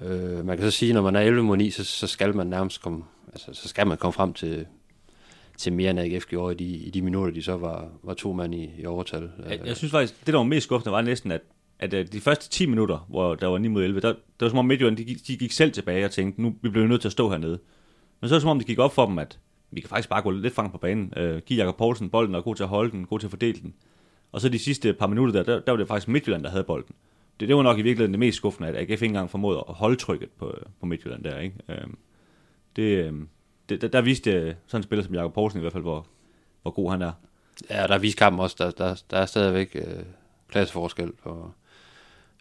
Øh, 0.00 0.46
man 0.46 0.56
kan 0.56 0.70
så 0.70 0.78
sige, 0.78 0.92
når 0.92 1.02
man 1.02 1.16
er 1.16 1.20
11 1.20 1.42
mod 1.42 1.56
9, 1.56 1.70
så, 1.70 1.84
så 1.84 2.06
skal 2.06 2.36
man 2.36 2.46
nærmest 2.46 2.82
komme, 2.82 3.04
altså, 3.32 3.50
så 3.52 3.68
skal 3.68 3.86
man 3.86 3.98
komme 3.98 4.12
frem 4.12 4.32
til, 4.32 4.66
til 5.58 5.72
mere 5.72 5.90
end 5.90 6.00
AGF 6.00 6.26
gjorde 6.26 6.54
i 6.54 6.56
de, 6.56 6.76
i 6.76 6.90
de 6.90 7.02
minutter, 7.02 7.34
de 7.34 7.42
så 7.42 7.56
var, 7.56 7.88
var 8.02 8.14
to 8.14 8.32
mand 8.32 8.54
i, 8.54 8.70
i 8.78 8.86
overtal. 8.86 9.30
Jeg, 9.48 9.60
jeg 9.66 9.76
synes 9.76 9.90
faktisk, 9.90 10.20
det 10.20 10.32
der 10.32 10.38
var 10.38 10.44
mest 10.44 10.64
skuffende, 10.64 10.92
var 10.92 11.02
næsten, 11.02 11.30
at, 11.30 11.40
at 11.78 11.94
øh, 11.94 12.06
de 12.12 12.20
første 12.20 12.50
10 12.50 12.66
minutter, 12.66 13.06
hvor 13.08 13.34
der 13.34 13.46
var 13.46 13.58
9 13.58 13.68
mod 13.68 13.84
11, 13.84 14.00
der, 14.00 14.08
der 14.08 14.16
var 14.40 14.48
som 14.48 14.58
om 14.58 14.64
Midtjylland, 14.64 14.96
de, 14.96 15.04
de 15.26 15.36
gik 15.36 15.52
selv 15.52 15.72
tilbage 15.72 16.04
og 16.04 16.10
tænkte, 16.10 16.42
nu 16.42 16.54
vi 16.62 16.68
bliver 16.68 16.86
nødt 16.86 17.00
til 17.00 17.08
at 17.08 17.12
stå 17.12 17.30
hernede. 17.30 17.58
Men 18.20 18.28
så 18.28 18.34
er 18.34 18.36
det 18.36 18.42
som 18.42 18.50
om, 18.50 18.58
det 18.58 18.66
gik 18.66 18.78
op 18.78 18.94
for 18.94 19.06
dem, 19.06 19.18
at 19.18 19.38
vi 19.70 19.80
kan 19.80 19.88
faktisk 19.88 20.08
bare 20.08 20.22
gå 20.22 20.30
lidt 20.30 20.54
frem 20.54 20.70
på 20.70 20.78
banen. 20.78 21.12
Øh, 21.16 21.42
give 21.46 21.58
Jakob 21.58 21.76
Poulsen 21.76 22.10
bolden 22.10 22.34
og 22.34 22.44
god 22.44 22.56
til 22.56 22.62
at 22.62 22.68
holde 22.68 22.90
den, 22.90 23.06
god 23.06 23.18
til 23.18 23.26
at 23.26 23.30
fordele 23.30 23.60
den. 23.60 23.74
Og 24.32 24.40
så 24.40 24.48
de 24.48 24.58
sidste 24.58 24.92
par 24.92 25.06
minutter 25.06 25.32
der, 25.32 25.42
der, 25.42 25.60
der 25.60 25.72
var 25.72 25.76
det 25.76 25.88
faktisk 25.88 26.08
Midtjylland, 26.08 26.42
der 26.42 26.50
havde 26.50 26.64
bolden. 26.64 26.94
Det, 27.40 27.48
det 27.48 27.56
var 27.56 27.62
nok 27.62 27.78
i 27.78 27.82
virkeligheden 27.82 28.12
det 28.12 28.18
mest 28.18 28.36
skuffende, 28.36 28.68
at 28.68 28.76
AGF 28.76 28.90
ikke 28.90 29.06
engang 29.06 29.30
formåede 29.30 29.64
at 29.68 29.74
holde 29.74 29.96
trykket 29.96 30.30
på, 30.30 30.48
øh, 30.48 30.62
på 30.80 30.86
Midtjylland 30.86 31.24
der. 31.24 31.38
Ikke? 31.38 31.56
Øh, 31.68 31.86
det, 32.76 32.82
øhm, 32.82 33.28
det, 33.68 33.80
der, 33.80 33.88
der 33.88 34.00
viste 34.00 34.56
sådan 34.66 34.78
en 34.78 34.82
spiller 34.82 35.02
som 35.04 35.14
Jakob 35.14 35.34
Poulsen 35.34 35.58
i 35.58 35.60
hvert 35.60 35.72
fald, 35.72 35.82
hvor, 35.82 36.06
hvor 36.62 36.70
god 36.70 36.90
han 36.90 37.02
er. 37.02 37.12
Ja, 37.70 37.86
der 37.86 37.98
viste 37.98 38.18
kampen 38.18 38.40
også, 38.40 38.56
der, 38.58 38.70
der, 38.70 39.02
der 39.10 39.18
er 39.18 39.26
stadigvæk 39.26 39.70
øh, 39.74 40.04
klasseforskel 40.48 41.12
på, 41.12 41.52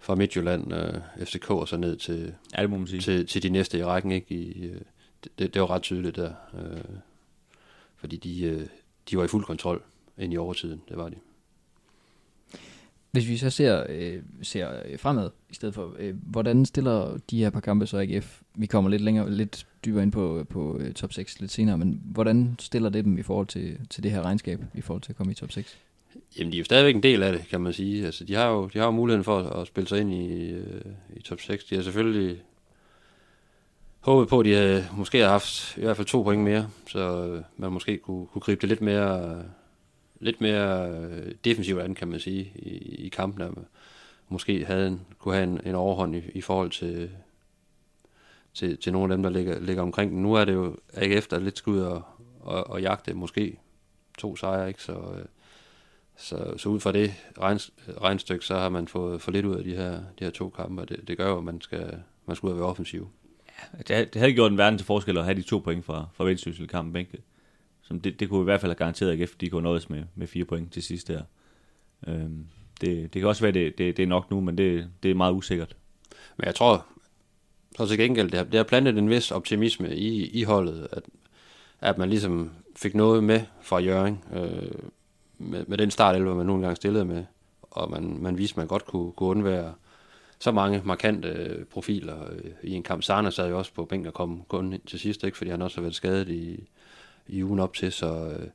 fra 0.01 0.15
Midtjylland, 0.15 0.73
øh, 0.73 1.25
FCK 1.25 1.51
og 1.51 1.67
så 1.67 1.77
ned 1.77 1.97
til, 1.97 2.33
ja, 2.57 2.61
det 2.61 2.69
må 2.69 2.77
man 2.77 2.87
sige. 2.87 3.01
til, 3.01 3.27
til 3.27 3.43
de 3.43 3.49
næste 3.49 3.77
i 3.77 3.83
rækken. 3.83 4.11
Ikke? 4.11 4.35
I, 4.35 4.65
øh, 4.65 4.81
det, 5.39 5.53
det 5.53 5.61
var 5.61 5.69
ret 5.69 5.81
tydeligt 5.81 6.15
der. 6.15 6.33
Øh, 6.53 6.97
fordi 7.95 8.17
de, 8.17 8.43
øh, 8.43 8.67
de 9.09 9.17
var 9.17 9.23
i 9.23 9.27
fuld 9.27 9.45
kontrol 9.45 9.83
ind 10.17 10.33
i 10.33 10.37
overtiden, 10.37 10.81
det 10.89 10.97
var 10.97 11.09
de. 11.09 11.15
Hvis 13.11 13.27
vi 13.27 13.37
så 13.37 13.49
ser, 13.49 13.85
øh, 13.89 14.23
ser 14.41 14.97
fremad 14.97 15.29
i 15.49 15.53
stedet 15.53 15.75
for, 15.75 15.95
øh, 15.99 16.15
hvordan 16.23 16.65
stiller 16.65 17.17
de 17.29 17.39
her 17.39 17.49
par 17.49 17.59
kampe 17.59 17.87
så 17.87 17.97
AGF? 17.97 18.41
Vi 18.55 18.65
kommer 18.65 18.89
lidt 18.89 19.01
længere, 19.01 19.31
lidt 19.31 19.67
dybere 19.85 20.03
ind 20.03 20.11
på, 20.11 20.45
på 20.49 20.77
øh, 20.79 20.93
top 20.93 21.13
6 21.13 21.39
lidt 21.39 21.51
senere, 21.51 21.77
men 21.77 22.01
hvordan 22.05 22.55
stiller 22.59 22.89
det 22.89 23.05
dem 23.05 23.17
i 23.17 23.23
forhold 23.23 23.47
til, 23.47 23.77
til 23.89 24.03
det 24.03 24.11
her 24.11 24.21
regnskab, 24.21 24.59
i 24.73 24.81
forhold 24.81 25.01
til 25.01 25.11
at 25.11 25.15
komme 25.15 25.31
i 25.31 25.35
top 25.35 25.51
6? 25.51 25.77
Jamen, 26.37 26.51
de 26.51 26.57
er 26.57 26.59
jo 26.59 26.65
stadigvæk 26.65 26.95
en 26.95 27.03
del 27.03 27.23
af 27.23 27.31
det, 27.33 27.47
kan 27.49 27.61
man 27.61 27.73
sige. 27.73 28.05
Altså, 28.05 28.23
de 28.23 28.33
har 28.33 28.49
jo, 28.49 28.67
de 28.67 28.79
har 28.79 28.85
jo 28.85 28.91
muligheden 28.91 29.23
for 29.23 29.39
at, 29.39 29.61
at 29.61 29.67
spille 29.67 29.87
sig 29.87 29.99
ind 29.99 30.13
i, 30.13 30.51
øh, 30.51 30.81
i 31.15 31.21
top 31.21 31.41
6. 31.41 31.63
De 31.63 31.75
har 31.75 31.81
selvfølgelig 31.81 32.41
håbet 33.99 34.29
på, 34.29 34.39
at 34.39 34.45
de 34.45 34.53
havde, 34.53 34.87
måske 34.97 35.19
har 35.19 35.29
haft 35.29 35.77
i 35.77 35.81
hvert 35.81 35.95
fald 35.95 36.07
to 36.07 36.23
point 36.23 36.43
mere, 36.43 36.69
så 36.87 37.27
øh, 37.27 37.41
man 37.57 37.71
måske 37.71 37.97
kunne, 37.97 38.25
kunne 38.25 38.41
gribe 38.41 38.61
det 38.61 38.69
lidt 38.69 38.81
mere, 38.81 39.43
lidt 40.19 40.41
mere 40.41 40.99
defensivt 41.45 41.81
an, 41.81 41.95
kan 41.95 42.07
man 42.07 42.19
sige, 42.19 42.51
i, 42.55 42.77
i 43.05 43.09
kampene. 43.09 43.49
Måske 44.29 44.65
havde 44.65 44.87
en, 44.87 45.01
kunne 45.19 45.35
have 45.35 45.43
en, 45.43 45.59
en 45.65 45.75
overhånd 45.75 46.15
i, 46.15 46.21
i 46.33 46.41
forhold 46.41 46.71
til, 46.71 47.09
til, 48.53 48.77
til 48.77 48.93
nogle 48.93 49.13
af 49.13 49.17
dem, 49.17 49.23
der 49.23 49.29
ligger, 49.29 49.59
ligger 49.59 49.81
omkring 49.81 50.11
den. 50.11 50.21
Nu 50.21 50.33
er 50.33 50.45
det 50.45 50.53
jo 50.53 50.77
AGF, 50.93 51.27
der 51.27 51.35
er 51.35 51.41
lidt 51.41 51.57
skud 51.57 51.79
og, 51.79 52.01
og, 52.39 52.69
og 52.69 52.81
jagte 52.81 53.13
måske 53.13 53.57
to 54.17 54.35
sejre, 54.35 54.67
ikke? 54.67 54.83
Så, 54.83 54.91
øh, 54.91 55.25
så, 56.17 56.53
så 56.57 56.69
ud 56.69 56.79
fra 56.79 56.91
det 56.91 57.13
regnstykke, 58.01 58.45
så 58.45 58.57
har 58.57 58.69
man 58.69 58.87
fået 58.87 59.21
for 59.21 59.31
lidt 59.31 59.45
ud 59.45 59.55
af 59.55 59.63
de 59.63 59.75
her, 59.75 59.91
de 59.91 60.23
her 60.23 60.29
to 60.29 60.49
kampe, 60.49 60.81
og 60.81 60.89
det, 60.89 61.07
det 61.07 61.17
gør 61.17 61.29
jo, 61.29 61.37
at 61.37 61.43
man 61.43 61.61
skal, 61.61 61.97
man 62.25 62.35
skal 62.35 62.47
ud 62.47 62.51
og 62.51 62.57
være 62.57 62.67
offensiv. 62.67 63.09
Ja, 63.49 63.77
det, 63.77 64.13
det 64.13 64.19
havde 64.19 64.33
gjort 64.33 64.51
en 64.51 64.57
verden 64.57 64.79
til 64.79 64.85
forskel 64.85 65.17
at 65.17 65.23
have 65.23 65.37
de 65.37 65.41
to 65.41 65.59
point 65.59 65.85
fra, 65.85 66.05
fra 66.13 66.23
Vendsyssel 66.23 66.67
kampen, 66.67 66.95
ikke? 66.95 67.17
Som 67.81 67.99
det, 67.99 68.19
det 68.19 68.29
kunne 68.29 68.41
i 68.41 68.43
hvert 68.43 68.61
fald 68.61 68.71
have 68.71 68.77
garanteret 68.77 69.21
AGF, 69.21 69.35
de 69.35 69.49
kunne 69.49 69.63
nås 69.63 69.89
med, 69.89 70.03
med 70.15 70.27
fire 70.27 70.45
point 70.45 70.73
til 70.73 70.83
sidst 70.83 71.07
der. 71.07 71.21
Øhm, 72.07 72.45
det, 72.81 73.13
det 73.13 73.21
kan 73.21 73.27
også 73.27 73.41
være, 73.41 73.51
det, 73.51 73.77
det, 73.77 73.97
det 73.97 74.03
er 74.03 74.07
nok 74.07 74.31
nu, 74.31 74.41
men 74.41 74.57
det, 74.57 74.89
det 75.03 75.11
er 75.11 75.15
meget 75.15 75.33
usikkert. 75.33 75.75
Men 76.37 76.45
jeg 76.45 76.55
tror, 76.55 76.85
så 77.77 77.85
til 77.85 77.97
gengæld, 77.97 78.31
det 78.31 78.37
har, 78.37 78.43
det 78.43 78.55
har 78.55 78.63
plantet 78.63 78.97
en 78.97 79.09
vis 79.09 79.31
optimisme 79.31 79.95
i, 79.95 80.29
i 80.29 80.43
holdet, 80.43 80.87
at, 80.91 81.03
at 81.81 81.97
man 81.97 82.09
ligesom 82.09 82.51
fik 82.75 82.95
noget 82.95 83.23
med 83.23 83.41
fra 83.61 83.79
Jørgen, 83.79 84.23
øh, 84.33 84.89
med, 85.37 85.65
med 85.67 85.77
den 85.77 85.91
startelver, 85.91 86.35
man 86.35 86.45
nu 86.45 86.55
engang 86.55 86.75
stillede 86.75 87.05
med, 87.05 87.23
og 87.61 87.91
man, 87.91 88.17
man 88.19 88.37
viste, 88.37 88.53
at 88.53 88.57
man 88.57 88.67
godt 88.67 88.85
kunne, 88.85 89.11
kunne 89.11 89.29
undvære 89.29 89.73
så 90.39 90.51
mange 90.51 90.81
markante 90.85 91.27
øh, 91.27 91.65
profiler 91.65 92.31
øh, 92.31 92.51
i 92.63 92.73
en 92.73 92.83
kamp. 92.83 93.03
Sarna 93.03 93.29
sad 93.29 93.49
jo 93.49 93.57
også 93.57 93.73
på 93.73 93.85
bænken 93.85 94.07
og 94.07 94.13
kom 94.13 94.43
kun 94.47 94.81
til 94.87 94.99
sidst, 94.99 95.23
ikke, 95.23 95.37
fordi 95.37 95.49
han 95.51 95.61
også 95.61 95.77
har 95.77 95.81
været 95.81 95.95
skadet 95.95 96.29
i, 96.29 96.63
i 97.27 97.43
ugen 97.43 97.59
op 97.59 97.73
til, 97.73 97.91
så 97.91 98.35
øh, 98.39 98.47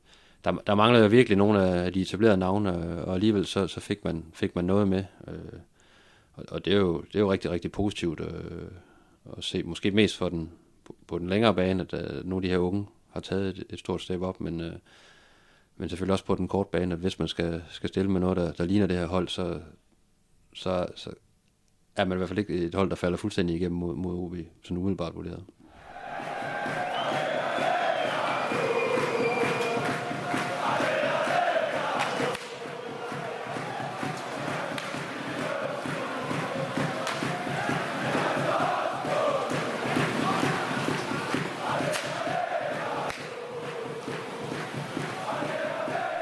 der, 0.43 0.51
der 0.67 0.75
manglede 0.75 1.03
jo 1.03 1.09
virkelig 1.09 1.37
nogle 1.37 1.61
af 1.61 1.93
de 1.93 2.01
etablerede 2.01 2.37
navne, 2.37 2.69
øh, 2.69 3.07
og 3.07 3.13
alligevel 3.13 3.45
så, 3.45 3.67
så 3.67 3.79
fik, 3.79 4.05
man, 4.05 4.25
fik 4.33 4.55
man 4.55 4.65
noget 4.65 4.87
med. 4.87 5.03
Øh, 5.27 5.59
og, 6.33 6.43
og 6.47 6.65
det, 6.65 6.73
er 6.73 6.77
jo, 6.77 7.01
det 7.01 7.15
er 7.15 7.19
jo 7.19 7.31
rigtig, 7.31 7.51
rigtig 7.51 7.71
positivt. 7.71 8.19
Øh, 8.19 8.71
at 9.37 9.43
se, 9.43 9.63
måske 9.63 9.91
mest 9.91 10.17
for 10.17 10.29
den, 10.29 10.51
på, 10.83 10.95
på 11.07 11.19
den 11.19 11.29
længere 11.29 11.55
bane, 11.55 11.87
at 11.91 11.93
uh, 11.93 12.25
nogle 12.29 12.35
af 12.35 12.41
de 12.41 12.49
her 12.49 12.57
unge 12.57 12.85
har 13.09 13.19
taget 13.19 13.57
et, 13.57 13.63
et 13.69 13.79
stort 13.79 14.01
step 14.01 14.21
op, 14.21 14.41
men, 14.41 14.59
uh, 14.59 14.71
men 15.77 15.89
selvfølgelig 15.89 16.13
også 16.13 16.25
på 16.25 16.35
den 16.35 16.47
korte 16.47 16.69
bane, 16.71 16.93
at 16.93 16.99
hvis 16.99 17.19
man 17.19 17.27
skal, 17.27 17.63
skal 17.69 17.89
stille 17.89 18.11
med 18.11 18.21
noget, 18.21 18.37
der, 18.37 18.51
der 18.51 18.65
ligner 18.65 18.87
det 18.87 18.97
her 18.97 19.07
hold, 19.07 19.27
så, 19.27 19.61
så, 20.53 20.87
så 20.95 21.13
er 21.95 22.05
man 22.05 22.15
i 22.15 22.17
hvert 22.17 22.29
fald 22.29 22.39
ikke 22.39 22.53
et 22.53 22.75
hold, 22.75 22.89
der 22.89 22.95
falder 22.95 23.17
fuldstændig 23.17 23.55
igennem 23.55 23.77
mod, 23.77 23.95
mod 23.95 24.15
OB, 24.15 24.35
sådan 24.63 24.77
umiddelbart 24.77 25.15
vurderet. 25.15 25.43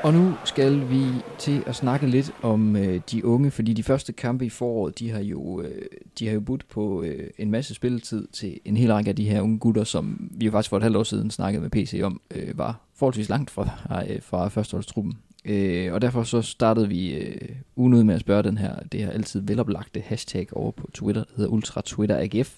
Og 0.08 0.14
nu 0.14 0.34
skal 0.46 0.90
vi 0.90 1.04
til 1.38 1.64
at 1.66 1.76
snakke 1.76 2.08
lidt 2.08 2.32
om 2.42 2.76
øh, 2.76 3.02
de 3.12 3.26
unge, 3.26 3.52
fordi 3.52 3.74
de 3.74 3.84
første 3.84 4.14
kampe 4.14 4.46
i 4.46 4.50
foråret, 4.50 5.00
de 5.00 5.12
har 5.12 5.20
jo, 5.20 5.62
øh, 5.62 5.86
de 6.20 6.28
har 6.28 6.34
jo 6.34 6.40
budt 6.40 6.68
på 6.70 7.04
øh, 7.04 7.30
en 7.38 7.52
masse 7.52 7.74
spilletid 7.74 8.28
til 8.28 8.60
en 8.66 8.78
hel 8.78 8.94
række 8.94 9.10
af 9.10 9.16
de 9.16 9.30
her 9.30 9.42
unge 9.42 9.60
gutter, 9.60 9.84
som 9.84 10.30
vi 10.32 10.46
jo 10.46 10.52
faktisk 10.52 10.70
for 10.70 10.78
et 10.78 10.84
halvt 10.84 10.98
år 10.98 11.04
siden 11.04 11.32
snakkede 11.32 11.62
med 11.62 11.70
PC 11.70 12.02
om, 12.04 12.22
øh, 12.36 12.58
var 12.58 12.82
forholdsvis 12.96 13.30
langt 13.30 13.50
fra, 13.52 13.70
øh, 14.10 14.22
fra 14.22 14.48
førsteholdstruppen. 14.48 15.18
Øh, 15.46 15.94
og 15.94 16.02
derfor 16.02 16.24
så 16.24 16.42
startede 16.42 16.90
vi 16.90 17.14
øh, 17.14 17.50
ugen 17.76 17.94
ud 17.94 18.04
med 18.04 18.16
at 18.16 18.22
spørge 18.22 18.44
den 18.44 18.58
her, 18.58 18.80
det 18.92 19.00
her 19.00 19.10
altid 19.10 19.42
veloplagte 19.42 20.00
hashtag 20.00 20.48
over 20.52 20.72
på 20.72 20.90
Twitter, 20.94 21.24
der 21.24 21.34
hedder 21.38 21.52
Ultra 21.52 21.82
Twitter 21.86 22.18
AGF, 22.18 22.58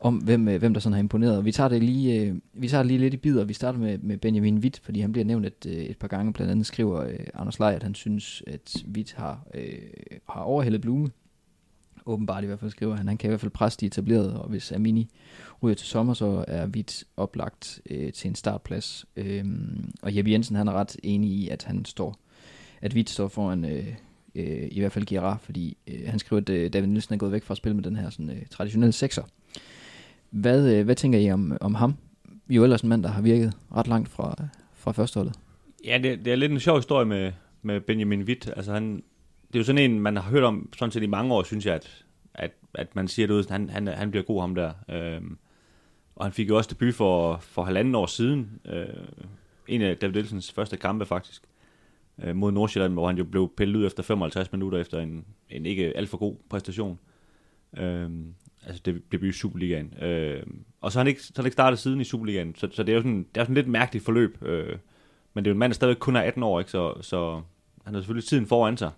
om 0.00 0.16
hvem, 0.16 0.48
øh, 0.48 0.58
hvem 0.58 0.74
der 0.74 0.80
sådan 0.80 0.92
har 0.92 1.00
imponeret. 1.00 1.44
Vi 1.44 1.52
tager 1.52 1.68
det 1.68 1.82
lige, 1.82 2.20
øh, 2.20 2.36
vi 2.52 2.68
tager 2.68 2.82
det 2.82 2.88
lige 2.88 3.00
lidt 3.00 3.14
i 3.14 3.16
bidder. 3.16 3.44
Vi 3.44 3.52
starter 3.52 3.78
med, 3.78 3.98
med 3.98 4.16
Benjamin 4.16 4.58
Witt, 4.58 4.80
fordi 4.82 5.00
han 5.00 5.12
bliver 5.12 5.24
nævnt 5.24 5.46
et, 5.46 5.66
øh, 5.66 5.72
et 5.72 5.98
par 5.98 6.08
gange. 6.08 6.32
Blandt 6.32 6.50
andet 6.50 6.66
skriver 6.66 7.00
øh, 7.02 7.18
Anders 7.34 7.58
Leij, 7.58 7.74
at 7.74 7.82
han 7.82 7.94
synes, 7.94 8.42
at 8.46 8.76
Witt 8.94 9.14
har, 9.14 9.46
øh, 9.54 9.78
har 10.28 10.40
overhældet 10.40 10.80
Blume. 10.80 11.10
Åbenbart 12.06 12.44
i 12.44 12.46
hvert 12.46 12.60
fald 12.60 12.70
skriver 12.70 12.96
han. 12.96 13.08
Han 13.08 13.16
kan 13.16 13.28
i 13.28 13.30
hvert 13.30 13.40
fald 13.40 13.50
presse 13.50 13.78
de 13.80 13.86
etablerede, 13.86 14.42
og 14.42 14.48
hvis 14.48 14.72
Amini 14.72 15.08
ryger 15.62 15.74
til 15.74 15.86
sommer, 15.86 16.14
så 16.14 16.44
er 16.48 16.66
Witt 16.66 17.04
oplagt 17.16 17.80
øh, 17.90 18.12
til 18.12 18.28
en 18.28 18.34
startplads. 18.34 19.06
Øh, 19.16 19.44
og 20.02 20.16
Jeppe 20.16 20.30
Jensen 20.30 20.56
han 20.56 20.68
er 20.68 20.72
ret 20.72 20.96
enig 21.02 21.30
i, 21.30 21.48
at 21.48 21.64
han 21.64 21.84
står, 21.84 22.16
at 22.80 22.94
Witt 22.94 23.10
står 23.10 23.28
foran 23.28 23.64
øh, 23.64 23.94
øh, 24.34 24.68
i 24.70 24.80
hvert 24.80 24.92
fald 24.92 25.04
Girard, 25.04 25.38
fordi 25.38 25.76
øh, 25.86 26.00
han 26.06 26.18
skriver, 26.18 26.40
at 26.40 26.48
øh, 26.48 26.72
David 26.72 26.88
Nielsen 26.88 27.14
er 27.14 27.18
gået 27.18 27.32
væk 27.32 27.42
fra 27.42 27.54
at 27.54 27.58
spille 27.58 27.76
med 27.76 27.84
den 27.84 27.96
her 27.96 28.10
sådan, 28.10 28.30
øh, 28.30 28.42
traditionelle 28.50 28.92
sekser. 28.92 29.22
Hvad, 30.30 30.74
øh, 30.74 30.84
hvad 30.84 30.94
tænker 30.94 31.18
I 31.18 31.30
om, 31.30 31.56
om 31.60 31.74
ham? 31.74 31.94
Jo 32.48 32.62
ellers 32.62 32.82
en 32.82 32.88
mand, 32.88 33.02
der 33.02 33.08
har 33.08 33.22
virket 33.22 33.52
ret 33.76 33.88
langt 33.88 34.08
fra, 34.08 34.34
fra 34.74 34.92
førsteholdet. 34.92 35.34
Ja, 35.84 35.98
det, 36.02 36.24
det 36.24 36.32
er 36.32 36.36
lidt 36.36 36.52
en 36.52 36.60
sjov 36.60 36.78
historie 36.78 37.06
med, 37.06 37.32
med 37.62 37.80
Benjamin 37.80 38.22
Witt. 38.22 38.50
Altså 38.56 38.72
han, 38.72 38.96
det 39.46 39.54
er 39.54 39.58
jo 39.58 39.64
sådan 39.64 39.90
en, 39.90 40.00
man 40.00 40.16
har 40.16 40.30
hørt 40.30 40.44
om 40.44 40.72
sådan 40.76 40.92
set 40.92 41.02
i 41.02 41.06
mange 41.06 41.34
år, 41.34 41.42
synes 41.42 41.66
jeg, 41.66 41.74
at, 41.74 42.04
at, 42.34 42.50
at 42.74 42.96
man 42.96 43.08
siger 43.08 43.26
det 43.26 43.34
ud, 43.34 43.50
han, 43.50 43.70
han, 43.70 43.86
han 43.86 44.10
bliver 44.10 44.24
god 44.24 44.40
ham 44.40 44.54
der. 44.54 44.72
Øhm, 44.88 45.38
og 46.16 46.24
han 46.24 46.32
fik 46.32 46.48
jo 46.48 46.56
også 46.56 46.70
debut 46.70 46.94
for, 46.94 47.36
for 47.36 47.62
halvanden 47.62 47.94
år 47.94 48.06
siden. 48.06 48.60
Øh, 48.64 48.86
en 49.68 49.82
af 49.82 49.96
David 49.96 50.14
Nielsens 50.14 50.52
første 50.52 50.76
kampe 50.76 51.06
faktisk. 51.06 51.42
Øh, 52.22 52.36
mod 52.36 52.52
Nordsjælland, 52.52 52.92
hvor 52.92 53.06
han 53.06 53.18
jo 53.18 53.24
blev 53.24 53.52
pillet 53.56 53.76
ud 53.76 53.86
efter 53.86 54.02
55 54.02 54.52
minutter 54.52 54.78
efter 54.78 55.00
en, 55.00 55.24
en 55.50 55.66
ikke 55.66 55.96
alt 55.96 56.08
for 56.08 56.16
god 56.16 56.36
præstation. 56.50 56.98
Øh, 57.76 58.10
altså 58.66 58.82
det 58.84 59.02
det 59.12 59.22
i 59.22 59.32
Superligaen. 59.32 59.94
Øh, 60.02 60.42
og 60.80 60.92
så 60.92 60.98
har 60.98 61.04
han 61.04 61.08
ikke, 61.08 61.22
så 61.22 61.32
har 61.36 61.42
han 61.42 61.46
ikke 61.46 61.52
startet 61.52 61.78
siden 61.78 62.00
i 62.00 62.04
Superligaen, 62.04 62.54
så, 62.54 62.68
så 62.72 62.82
det 62.82 62.92
er 62.92 62.96
jo 62.96 63.00
sådan, 63.00 63.26
det 63.34 63.40
er 63.40 63.44
sådan 63.44 63.54
lidt 63.54 63.68
mærkeligt 63.68 64.04
forløb. 64.04 64.42
Øh, 64.42 64.76
men 65.34 65.44
det 65.44 65.48
er 65.48 65.52
jo 65.52 65.54
en 65.54 65.58
mand, 65.58 65.70
der 65.70 65.74
stadig 65.74 65.98
kun 65.98 66.16
er 66.16 66.20
18 66.20 66.42
år, 66.42 66.58
ikke? 66.58 66.70
Så, 66.70 66.94
så 67.00 67.42
han 67.84 67.94
har 67.94 68.00
selvfølgelig 68.00 68.28
tiden 68.28 68.46
foran 68.46 68.76
sig. 68.76 68.90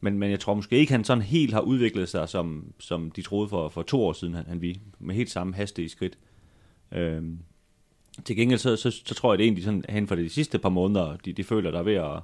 Men, 0.00 0.18
men 0.18 0.30
jeg 0.30 0.40
tror 0.40 0.54
måske 0.54 0.76
ikke, 0.76 0.92
han 0.92 1.04
sådan 1.04 1.22
helt 1.22 1.52
har 1.52 1.60
udviklet 1.60 2.08
sig, 2.08 2.28
som, 2.28 2.72
som 2.78 3.10
de 3.10 3.22
troede 3.22 3.48
for, 3.48 3.68
for 3.68 3.82
to 3.82 4.02
år 4.02 4.12
siden, 4.12 4.34
han, 4.34 4.44
han 4.48 4.62
vi 4.62 4.80
med 4.98 5.14
helt 5.14 5.30
samme 5.30 5.54
hastige 5.54 5.88
skridt. 5.88 6.18
Øh, 6.92 7.22
til 8.24 8.36
gengæld 8.36 8.58
så, 8.58 8.76
så, 8.76 8.90
så 8.90 9.14
tror 9.14 9.32
jeg, 9.32 9.38
det 9.38 9.44
er 9.44 9.46
egentlig 9.46 9.64
sådan, 9.64 9.84
hen 9.88 10.06
for 10.06 10.14
de 10.14 10.28
sidste 10.28 10.58
par 10.58 10.68
måneder, 10.68 11.16
de, 11.16 11.32
de 11.32 11.44
føler, 11.44 11.70
der 11.70 11.78
er 11.78 11.82
ved 11.82 11.94
at, 11.94 12.20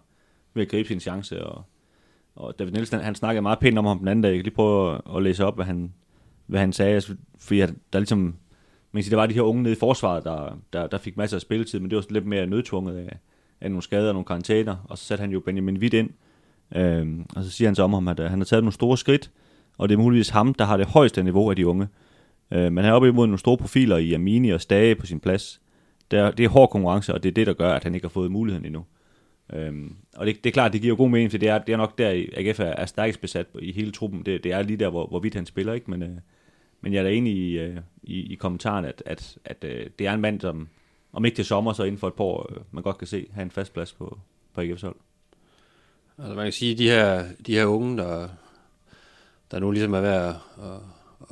ved 0.55 0.63
at 0.63 0.69
gribe 0.69 0.89
sin 0.89 1.01
chance. 1.01 1.47
Og, 1.47 1.65
og 2.35 2.59
David 2.59 2.73
Nielsen, 2.73 3.01
han 3.01 3.15
snakkede 3.15 3.43
meget 3.43 3.59
pænt 3.59 3.79
om 3.79 3.85
ham 3.85 3.99
den 3.99 4.09
anden 4.09 4.23
dag. 4.23 4.29
Jeg 4.29 4.39
kan 4.39 4.45
lige 4.45 4.55
prøve 4.55 4.95
at, 4.95 5.17
at 5.17 5.23
læse 5.23 5.45
op, 5.45 5.55
hvad 5.55 5.65
han, 5.65 5.95
hvad 6.47 6.61
han 6.61 6.73
sagde, 6.73 6.95
altså, 6.95 7.17
fordi 7.39 7.61
at 7.61 7.73
der 7.93 7.99
ligesom, 7.99 8.19
man 8.19 8.35
kan 8.95 9.03
sige, 9.03 9.11
der 9.11 9.17
var 9.17 9.27
de 9.27 9.35
her 9.35 9.43
unge 9.43 9.63
nede 9.63 9.75
i 9.75 9.79
forsvaret, 9.79 10.25
der, 10.25 10.59
der, 10.73 10.87
der 10.87 10.99
fik 10.99 11.17
masser 11.17 11.37
af 11.37 11.41
spilletid, 11.41 11.81
men 11.81 11.91
det 11.91 11.97
var 11.97 12.05
lidt 12.11 12.27
mere 12.27 12.47
nødtvunget 12.47 12.97
af, 12.97 13.19
af 13.61 13.71
nogle 13.71 13.83
skader 13.83 14.09
og 14.09 14.15
nogle 14.15 14.27
karantæner, 14.27 14.77
og 14.85 14.99
så 14.99 15.05
satte 15.05 15.23
han 15.23 15.31
jo 15.31 15.41
Benjamin 15.41 15.79
Witt 15.79 15.95
ind, 15.95 16.11
øh, 16.77 17.07
og 17.37 17.45
så 17.45 17.51
siger 17.51 17.69
han 17.69 17.75
så 17.75 17.83
om 17.83 17.93
ham, 17.93 18.09
at 18.09 18.21
øh, 18.21 18.31
han 18.31 18.39
har 18.39 18.45
taget 18.45 18.65
nogle 18.65 18.73
store 18.73 18.99
skridt, 18.99 19.31
og 19.79 19.89
det 19.89 19.95
er 19.95 19.99
muligvis 19.99 20.29
ham, 20.29 20.55
der 20.55 20.65
har 20.65 20.77
det 20.77 20.87
højeste 20.87 21.23
niveau 21.23 21.51
af 21.51 21.57
de 21.57 21.67
unge. 21.67 21.89
Øh, 22.51 22.73
men 22.73 22.77
han 22.77 22.85
er 22.85 22.93
oppe 22.93 23.09
imod 23.09 23.27
nogle 23.27 23.39
store 23.39 23.57
profiler 23.57 23.97
i 23.97 24.13
Amini 24.13 24.51
og 24.51 24.61
Stage 24.61 24.95
på 24.95 25.07
sin 25.07 25.21
plads. 25.21 25.61
Der, 26.11 26.31
det 26.31 26.45
er 26.45 26.49
hård 26.49 26.71
konkurrence, 26.71 27.15
og 27.15 27.23
det 27.23 27.29
er 27.29 27.33
det, 27.33 27.47
der 27.47 27.53
gør, 27.53 27.73
at 27.73 27.85
han 27.85 27.95
ikke 27.95 28.05
har 28.05 28.11
fået 28.11 28.31
muligheden 28.31 28.67
endnu. 28.67 28.85
Øhm, 29.53 29.97
og 30.17 30.27
det, 30.27 30.45
det 30.45 30.51
er 30.51 30.53
klart, 30.53 30.73
det 30.73 30.83
giver 30.83 30.97
god 30.97 31.11
mening, 31.11 31.31
for 31.31 31.39
det 31.39 31.49
er, 31.49 31.59
det 31.59 31.73
er 31.73 31.77
nok 31.77 31.99
der, 31.99 32.25
AGF 32.37 32.61
er, 32.61 32.65
er 32.65 32.87
stærkest 32.87 33.21
besat 33.21 33.47
i 33.59 33.73
hele 33.73 33.93
truppen. 33.93 34.23
Det, 34.27 34.45
det 34.45 34.53
er 34.53 34.63
lige 34.63 34.77
der, 34.77 34.89
hvor, 34.89 35.07
hvor 35.07 35.19
vidt 35.19 35.35
han 35.35 35.47
spiller, 35.47 35.73
ikke? 35.73 35.91
Men, 35.91 36.03
øh, 36.03 36.09
men 36.85 36.93
jeg 36.93 36.99
er 36.99 37.03
da 37.03 37.11
enig 37.11 37.37
i, 37.37 37.59
øh, 37.59 37.77
i, 38.03 38.33
i 38.33 38.35
kommentaren, 38.35 38.85
at, 38.85 39.03
at, 39.07 39.39
at 39.45 39.65
øh, 39.65 39.91
det 39.99 40.07
er 40.07 40.13
en 40.13 40.21
mand, 40.21 40.41
som 40.41 40.69
om 41.13 41.25
ikke 41.25 41.35
til 41.35 41.45
sommer, 41.45 41.73
så 41.73 41.83
inden 41.83 41.99
for 41.99 42.09
et 42.09 42.15
par 42.15 42.25
år, 42.25 42.47
øh, 42.51 42.57
man 42.71 42.83
godt 42.83 42.99
kan 42.99 43.07
se, 43.07 43.27
have 43.33 43.43
en 43.43 43.51
fast 43.51 43.73
plads 43.73 43.93
på, 43.93 44.19
på 44.55 44.61
AGF's 44.61 44.83
hold. 44.83 44.97
Altså 46.19 46.35
man 46.35 46.45
kan 46.45 46.53
sige, 46.53 46.75
de 46.75 46.91
her, 46.91 47.25
de 47.47 47.55
her 47.55 47.65
unge, 47.65 47.97
der, 47.97 48.29
der 49.51 49.59
nu 49.59 49.71
ligesom 49.71 49.95
er 49.95 50.01
ved 50.01 50.09
at, 50.09 50.29
at, 50.29 50.81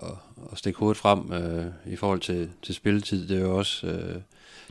at, 0.03 0.15
at 0.53 0.59
stikke 0.59 0.79
hovedet 0.79 0.97
frem 0.97 1.33
øh, 1.33 1.93
i 1.93 1.97
forhold 1.97 2.21
til, 2.21 2.51
til 2.63 2.75
spilletid, 2.75 3.29
det 3.29 3.37
er 3.37 3.43
jo 3.43 3.59
også 3.59 3.87
øh, 3.87 4.21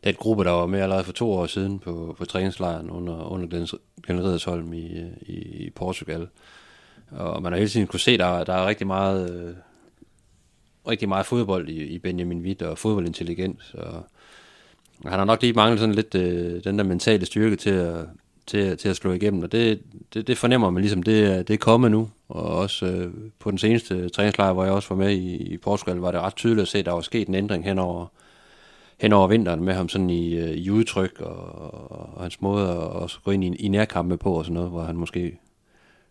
den 0.04 0.16
gruppe, 0.16 0.44
der 0.44 0.52
var 0.52 0.66
med 0.66 0.80
allerede 0.80 1.04
for 1.04 1.14
to 1.14 1.32
år 1.32 1.46
siden 1.46 1.80
på, 1.80 2.16
på 2.18 2.26
træningslejren 2.26 2.90
under, 2.90 3.32
under 3.32 3.48
Glenn 4.04 4.24
Redersholm 4.24 4.74
i, 4.74 5.00
øh, 5.00 5.12
i, 5.22 5.34
i 5.66 5.70
Portugal. 5.70 6.28
Og 7.12 7.42
man 7.42 7.52
har 7.52 7.58
hele 7.58 7.70
tiden 7.70 7.88
kunne 7.88 8.00
se, 8.00 8.18
der, 8.18 8.44
der 8.44 8.54
er 8.54 8.68
rigtig 8.68 8.88
meget... 8.88 9.32
Øh, 9.32 9.56
rigtig 10.88 11.10
meget 11.10 11.26
fodbold 11.26 11.70
i, 11.70 11.84
i 11.84 12.00
Benjamin 12.00 12.42
Witt 12.42 12.62
og 12.62 12.78
fodboldintelligens. 12.78 13.74
Og 13.74 14.06
han 15.06 15.20
har 15.20 15.26
nok 15.26 15.42
lige 15.42 15.54
manglet 15.54 15.80
sådan 15.80 15.96
lidt 15.96 16.16
øh, 16.16 16.64
den 16.64 16.78
der 16.78 16.84
mentale 16.84 17.26
styrke 17.26 17.56
til 17.56 17.70
at, 17.70 18.06
til, 18.48 18.78
til 18.78 18.90
at 18.90 18.96
slå 18.96 19.12
igennem, 19.12 19.44
og 19.44 19.52
det, 19.52 19.82
det, 20.14 20.28
det 20.28 20.38
fornemmer 20.38 20.70
man 20.70 20.82
ligesom, 20.82 21.04
det, 21.04 21.48
det 21.48 21.54
er 21.54 21.58
kommet 21.58 21.92
nu. 21.92 22.10
Og 22.30 22.44
også 22.44 22.86
øh, 22.86 23.14
på 23.40 23.52
den 23.52 23.58
seneste 23.58 24.10
træningslejr, 24.10 24.54
hvor 24.54 24.64
jeg 24.64 24.74
også 24.74 24.90
var 24.90 24.96
med 24.96 25.12
i, 25.12 25.36
i 25.36 25.58
Portugal, 25.58 25.98
var 25.98 26.12
det 26.12 26.22
ret 26.22 26.36
tydeligt 26.36 26.62
at 26.62 26.68
se, 26.68 26.80
at 26.80 26.86
der 26.86 26.92
var 26.92 27.02
sket 27.02 27.28
en 27.28 27.36
ændring 27.36 27.64
hen 27.64 27.80
over, 27.80 28.06
hen 28.98 29.14
over 29.14 29.28
vinteren 29.28 29.64
med 29.64 29.74
ham 29.74 29.90
sådan 29.90 30.10
i, 30.10 30.34
øh, 30.36 30.52
i 30.52 30.70
udtryk 30.70 31.22
og, 31.22 31.36
og 31.92 32.22
hans 32.22 32.42
måde 32.42 32.70
at 32.70 32.78
også 32.78 33.20
gå 33.24 33.32
ind 33.32 33.44
i, 33.44 33.48
i 33.48 33.68
nærkampe 33.68 34.18
på 34.18 34.34
og 34.34 34.46
sådan 34.46 34.54
noget, 34.54 34.70
hvor 34.70 34.84
han 34.84 34.96
måske 34.96 35.38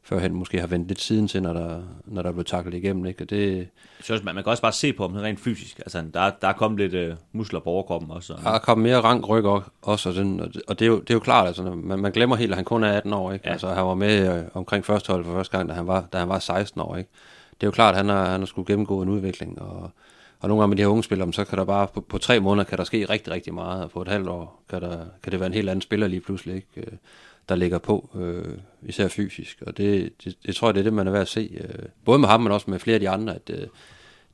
førhen 0.03 0.35
måske 0.35 0.61
har 0.61 0.67
vendt 0.67 0.89
lidt 0.89 1.01
siden 1.01 1.29
til, 1.29 1.43
når 1.43 1.53
der, 1.53 1.83
når 2.05 2.23
der 2.23 2.33
blev 2.33 2.45
taklet 2.45 2.75
igennem. 2.75 3.07
Ikke? 3.07 3.25
Og 3.25 3.31
det, 3.31 3.57
jeg 3.57 3.67
synes, 4.01 4.25
man, 4.25 4.35
man 4.35 4.45
kan 4.45 4.51
også 4.51 4.63
bare 4.63 4.73
se 4.73 4.93
på 4.93 5.09
ham 5.09 5.17
rent 5.17 5.41
fysisk. 5.41 5.79
Altså, 5.79 6.05
der, 6.15 6.31
der 6.43 6.49
er 6.49 6.53
kommet 6.53 6.81
lidt 6.81 6.95
øh, 6.95 7.15
muskler 7.33 7.61
på 7.61 7.71
overkroppen 7.71 8.11
også. 8.11 8.35
Der 8.45 8.51
er 8.51 8.59
kommet 8.59 8.83
mere 8.83 9.01
rank 9.01 9.29
ryg 9.29 9.45
også, 9.83 10.09
og, 10.09 10.15
den, 10.15 10.41
og, 10.41 10.55
det, 10.55 10.63
og 10.69 10.79
det, 10.79 10.85
er 10.85 10.89
jo, 10.89 11.01
det 11.01 11.11
er 11.11 11.15
jo 11.15 11.21
klart, 11.21 11.47
altså, 11.47 11.63
man, 11.63 11.99
man 11.99 12.13
glemmer 12.13 12.37
helt, 12.37 12.53
at 12.53 12.57
han 12.57 12.65
kun 12.65 12.85
er 12.85 12.93
18 12.93 13.13
år. 13.13 13.33
Ikke? 13.33 13.47
Ja. 13.47 13.53
Altså, 13.53 13.69
han 13.69 13.85
var 13.85 13.95
med 13.95 14.39
øh, 14.39 14.45
omkring 14.55 14.85
første 14.85 15.13
hold 15.13 15.25
for 15.25 15.33
første 15.33 15.57
gang, 15.57 15.69
da 15.69 15.75
han 15.75 15.87
var, 15.87 16.05
da 16.13 16.19
han 16.19 16.29
var 16.29 16.39
16 16.39 16.81
år. 16.81 16.97
Ikke? 16.97 17.11
Det 17.51 17.63
er 17.63 17.67
jo 17.67 17.71
klart, 17.71 17.95
at 17.95 17.97
han 17.97 18.09
har, 18.09 18.25
han 18.25 18.41
har 18.41 18.47
skulle 18.47 18.67
gennemgå 18.67 19.03
en 19.03 19.09
udvikling, 19.09 19.63
og, 19.63 19.91
og 20.41 20.49
nogle 20.49 20.63
gange 20.63 20.69
med 20.69 20.77
de 20.77 20.83
her 20.83 20.89
unge 20.89 21.05
spillere, 21.05 21.33
så 21.33 21.45
kan 21.45 21.59
der 21.59 21.65
bare 21.65 21.87
på, 21.95 22.01
på 22.01 22.19
tre 22.19 22.41
måneder 22.41 22.65
kan 22.65 22.79
der 22.79 22.85
ske 22.85 23.05
rigtig, 23.05 23.33
rigtig 23.33 23.55
meget, 23.55 23.85
og 23.85 23.91
på 23.91 24.03
et 24.03 24.09
halvt 24.09 24.29
år 24.29 24.63
kan, 24.71 24.81
der, 24.83 24.97
kan 25.23 25.33
det 25.33 25.41
være 25.41 25.47
en 25.47 25.55
helt 25.55 25.69
anden 25.69 25.83
spiller 25.83 26.07
lige 26.07 26.21
pludselig. 26.21 26.55
Ikke? 26.55 26.99
Der 27.51 27.57
ligger 27.57 27.79
på, 27.79 28.11
øh, 28.15 28.59
især 28.83 29.09
fysisk. 29.09 29.63
Og 29.67 29.77
det, 29.77 30.13
det, 30.25 30.37
det 30.47 30.57
tror 30.57 30.69
jeg, 30.69 30.75
det 30.75 30.81
er 30.81 30.85
det, 30.85 30.93
man 30.93 31.07
er 31.07 31.11
ved 31.11 31.21
at 31.21 31.29
se. 31.29 31.59
Øh, 31.61 31.87
både 32.05 32.19
med 32.19 32.29
ham, 32.29 32.41
men 32.41 32.53
også 32.53 32.71
med 32.71 32.79
flere 32.79 32.95
af 32.95 33.01
de 33.01 33.09
andre, 33.09 33.35
at 33.35 33.51
øh, 33.51 33.67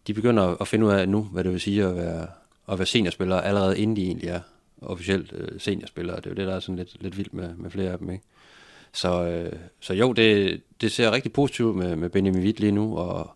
de 0.07 0.15
begynder 0.15 0.57
at 0.61 0.69
finde 0.69 0.87
ud 0.87 0.91
af 0.91 1.09
nu, 1.09 1.23
hvad 1.23 1.45
det 1.45 1.53
vil 1.53 1.61
sige 1.61 1.85
at 1.85 1.97
være, 1.97 2.27
at 2.69 2.79
være 2.79 2.87
seniorspillere, 2.87 3.45
allerede 3.45 3.79
inden 3.79 3.97
de 3.97 4.03
egentlig 4.03 4.29
er 4.29 4.41
officielt 4.83 5.33
øh, 5.33 5.61
seniorspillere. 5.61 6.17
Det 6.17 6.27
er 6.27 6.31
jo 6.31 6.35
det, 6.35 6.47
der 6.47 6.55
er 6.55 6.61
sådan 6.61 6.77
lidt, 6.77 7.03
lidt 7.03 7.19
vildt 7.19 7.35
med, 7.35 7.55
med 7.55 7.71
flere 7.71 7.91
af 7.91 7.99
dem. 7.99 8.11
Ikke? 8.11 8.25
Så, 8.93 9.25
øh, 9.25 9.53
så 9.81 9.95
jo, 9.95 10.13
det, 10.13 10.61
det 10.81 10.93
ser 10.93 11.11
rigtig 11.11 11.33
positivt 11.33 11.77
med, 11.77 11.97
med 11.97 12.09
Benjamin 12.09 12.43
Witt 12.43 12.61
lige 12.61 12.73
nu, 12.73 12.99
og, 12.99 13.31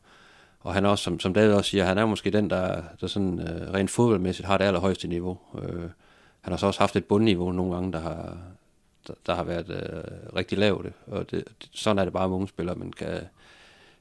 og 0.61 0.75
han 0.75 0.87
også, 0.87 1.05
som, 1.05 1.21
som 1.21 1.35
David 1.35 1.53
også 1.53 1.71
siger, 1.71 1.85
han 1.85 1.99
er 1.99 2.07
måske 2.07 2.31
den, 2.31 2.51
der, 2.51 2.83
der 3.01 3.07
sådan 3.07 3.41
øh, 3.41 3.73
rent 3.75 3.91
fodboldmæssigt 3.91 4.47
har 4.47 4.59
det 4.59 4.65
allerhøjeste 4.65 5.09
niveau. 5.09 5.39
Øh, 5.63 5.91
han 6.41 6.53
har 6.53 6.57
så 6.57 6.67
også 6.67 6.81
haft 6.81 6.97
et 6.97 7.05
bundniveau 7.05 7.53
nogle 7.53 7.75
gange, 7.75 7.93
der 7.93 8.01
har, 8.01 8.39
der, 9.11 9.15
der 9.27 9.35
har 9.35 9.45
været 9.45 9.71
øh, 9.71 10.37
rigtig 10.37 10.59
lavt. 10.59 10.87
Og 11.07 11.31
det, 11.31 11.45
sådan 11.73 11.99
er 11.99 12.05
det 12.05 12.13
bare 12.13 12.29
med 12.29 12.37
unge 12.37 12.49
spillere, 12.49 12.77
men 12.77 12.93
kan, 12.93 13.21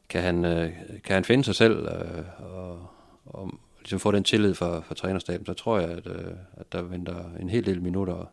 kan, 0.10 0.22
han, 0.22 0.46
øh, 0.46 0.72
kan 1.04 1.14
han 1.14 1.26
finde 1.26 1.44
sig 1.44 1.56
selv 1.56 1.88
øh, 1.88 2.54
og, 2.54 2.90
og 3.26 3.52
ligesom 3.80 4.00
få 4.00 4.12
den 4.12 4.24
tillid 4.24 4.54
fra, 4.54 4.80
fra 4.80 4.96
trænerstaben, 4.96 5.46
så 5.46 5.54
tror 5.54 5.80
jeg, 5.80 5.90
at, 5.90 6.08
øh, 6.08 6.32
at 6.54 6.72
der 6.72 6.82
venter 6.82 7.24
en 7.40 7.50
hel 7.50 7.66
del 7.66 7.82
minutter, 7.82 8.32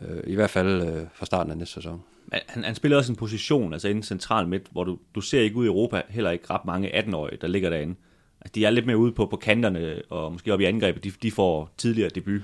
øh, 0.00 0.22
i 0.26 0.34
hvert 0.34 0.50
fald 0.50 0.82
øh, 0.82 1.06
fra 1.14 1.26
starten 1.26 1.50
af 1.50 1.58
næste 1.58 1.74
sæson. 1.74 2.02
Han, 2.32 2.64
han 2.64 2.74
spiller 2.74 2.96
også 2.96 3.12
en 3.12 3.16
position, 3.16 3.72
altså 3.72 3.88
inden 3.88 4.02
central 4.02 4.48
midt, 4.48 4.66
hvor 4.70 4.84
du, 4.84 4.98
du 5.14 5.20
ser 5.20 5.40
ikke 5.40 5.56
ud 5.56 5.64
i 5.64 5.68
Europa 5.68 6.02
heller 6.08 6.30
ikke 6.30 6.50
ret 6.50 6.64
mange 6.64 6.98
18-årige, 6.98 7.38
der 7.40 7.46
ligger 7.46 7.70
derinde. 7.70 7.94
Altså, 8.40 8.52
de 8.54 8.64
er 8.64 8.70
lidt 8.70 8.86
mere 8.86 8.96
ude 8.96 9.12
på, 9.12 9.26
på 9.26 9.36
kanterne, 9.36 10.02
og 10.10 10.32
måske 10.32 10.52
op 10.52 10.60
i 10.60 10.64
angrebet, 10.64 11.04
de, 11.04 11.10
de 11.10 11.30
får 11.30 11.70
tidligere 11.76 12.08
debut. 12.08 12.42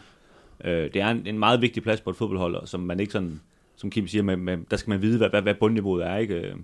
Øh, 0.65 0.93
det 0.95 0.97
er 0.97 1.09
en, 1.09 1.27
en 1.27 1.39
meget 1.39 1.61
vigtig 1.61 1.83
plads 1.83 2.01
på 2.01 2.11
et 2.11 2.17
fodboldhold, 2.17 2.67
som 2.67 2.81
man 2.81 3.01
ikke 3.01 3.13
sådan, 3.13 3.41
som 3.77 3.91
Kim 3.91 4.07
siger, 4.07 4.23
med, 4.23 4.37
med, 4.37 4.59
der 4.71 4.77
skal 4.77 4.91
man 4.91 5.03
vide, 5.03 5.19
hvad, 5.19 5.31
hvad, 5.31 5.43
hvad 5.43 5.55
bundniveauet 5.55 6.07
er, 6.07 6.17
ikke? 6.17 6.35
Øh, 6.35 6.57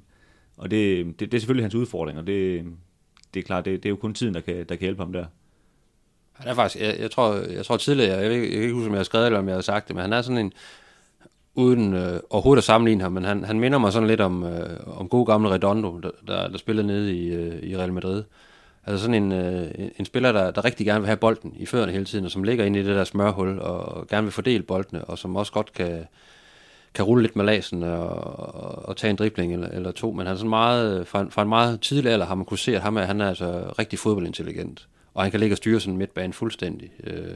og 0.57 0.71
det, 0.71 1.07
det, 1.07 1.21
det 1.21 1.35
er 1.35 1.41
selvfølgelig 1.41 1.65
hans 1.65 1.75
udfordring, 1.75 2.19
og 2.19 2.27
det, 2.27 2.65
det 3.35 3.41
er 3.41 3.45
klart, 3.45 3.65
det, 3.65 3.83
det 3.83 3.89
er 3.89 3.91
jo 3.91 3.97
kun 3.97 4.15
tiden, 4.15 4.35
der 4.35 4.41
kan, 4.41 4.57
der 4.57 4.63
kan 4.63 4.81
hjælpe 4.81 5.03
ham 5.03 5.13
der. 5.13 5.27
Han 6.33 6.49
er 6.49 6.55
faktisk, 6.55 6.85
jeg, 6.85 6.97
jeg, 7.01 7.11
tror, 7.11 7.35
jeg 7.35 7.65
tror 7.65 7.77
tidligere, 7.77 8.19
jeg, 8.19 8.33
jeg, 8.33 8.43
jeg 8.43 8.51
kan 8.51 8.63
ikke 8.63 8.75
huske, 8.75 8.87
om 8.87 8.93
jeg 8.93 8.99
har 8.99 9.05
skrevet 9.05 9.27
eller 9.27 9.39
om 9.39 9.49
jeg 9.49 9.57
har 9.57 9.63
sagt 9.63 9.89
det, 9.89 9.97
men 9.97 10.03
han 10.03 10.13
er 10.13 10.23
sådan 10.23 10.39
en, 10.39 10.53
uden 11.55 11.95
øh, 11.95 12.21
overhovedet 12.31 12.61
at 12.61 12.65
sammenligne 12.65 13.03
ham, 13.03 13.13
men 13.13 13.25
han, 13.25 13.45
han 13.45 13.61
minder 13.61 13.79
mig 13.79 13.93
sådan 13.93 14.09
lidt 14.09 14.21
om, 14.21 14.45
øh, 14.45 14.77
om 14.87 15.09
god 15.09 15.27
gamle 15.27 15.51
Redondo, 15.51 15.99
der, 15.99 16.11
der, 16.27 16.49
der 16.49 16.59
spillede 16.59 16.87
nede 16.87 17.17
i, 17.17 17.29
øh, 17.29 17.63
i 17.63 17.77
Real 17.77 17.93
Madrid. 17.93 18.25
Altså 18.87 19.05
sådan 19.05 19.23
en, 19.23 19.33
øh, 19.33 19.71
en 19.99 20.05
spiller, 20.05 20.33
der, 20.33 20.51
der 20.51 20.65
rigtig 20.65 20.87
gerne 20.87 21.01
vil 21.01 21.07
have 21.07 21.17
bolden 21.17 21.55
i 21.57 21.67
fødderne 21.67 21.93
hele 21.93 22.05
tiden, 22.05 22.25
og 22.25 22.31
som 22.31 22.43
ligger 22.43 22.65
inde 22.65 22.81
i 22.81 22.83
det 22.83 22.97
der 22.97 23.05
smørhul, 23.05 23.59
og 23.59 24.07
gerne 24.09 24.25
vil 24.25 24.33
fordele 24.33 24.63
boldene, 24.63 25.05
og 25.05 25.19
som 25.19 25.37
også 25.37 25.53
godt 25.53 25.73
kan, 25.73 26.05
kan 26.95 27.05
rulle 27.05 27.23
lidt 27.23 27.37
med 27.37 27.45
lasen 27.45 27.83
og, 27.83 28.09
og, 28.09 28.89
og 28.89 28.97
tage 28.97 29.11
en 29.11 29.17
dribling 29.17 29.53
eller, 29.53 29.69
eller 29.69 29.93
to, 29.93 30.13
men 30.13 30.27
han 30.27 30.35
er 30.35 30.39
sådan 30.39 30.51
meget, 30.51 31.07
fra, 31.07 31.21
en, 31.21 31.31
fra 31.31 31.43
en 31.43 31.49
meget 31.49 31.81
tidlig 31.81 32.13
alder 32.13 32.27
har 32.27 32.35
man 32.35 32.45
kunne 32.45 32.59
se, 32.59 32.77
at 32.77 32.83
ham 32.83 32.97
er, 32.97 33.03
han 33.03 33.21
er 33.21 33.29
altså 33.29 33.75
rigtig 33.79 33.99
fodboldintelligent, 33.99 34.89
og 35.15 35.23
han 35.23 35.31
kan 35.31 35.41
ligge 35.41 35.55
og 35.55 35.57
styre 35.57 35.81
sådan 35.81 35.97
midtbanen 35.97 36.33
fuldstændig. 36.33 36.91
Øh, 37.05 37.35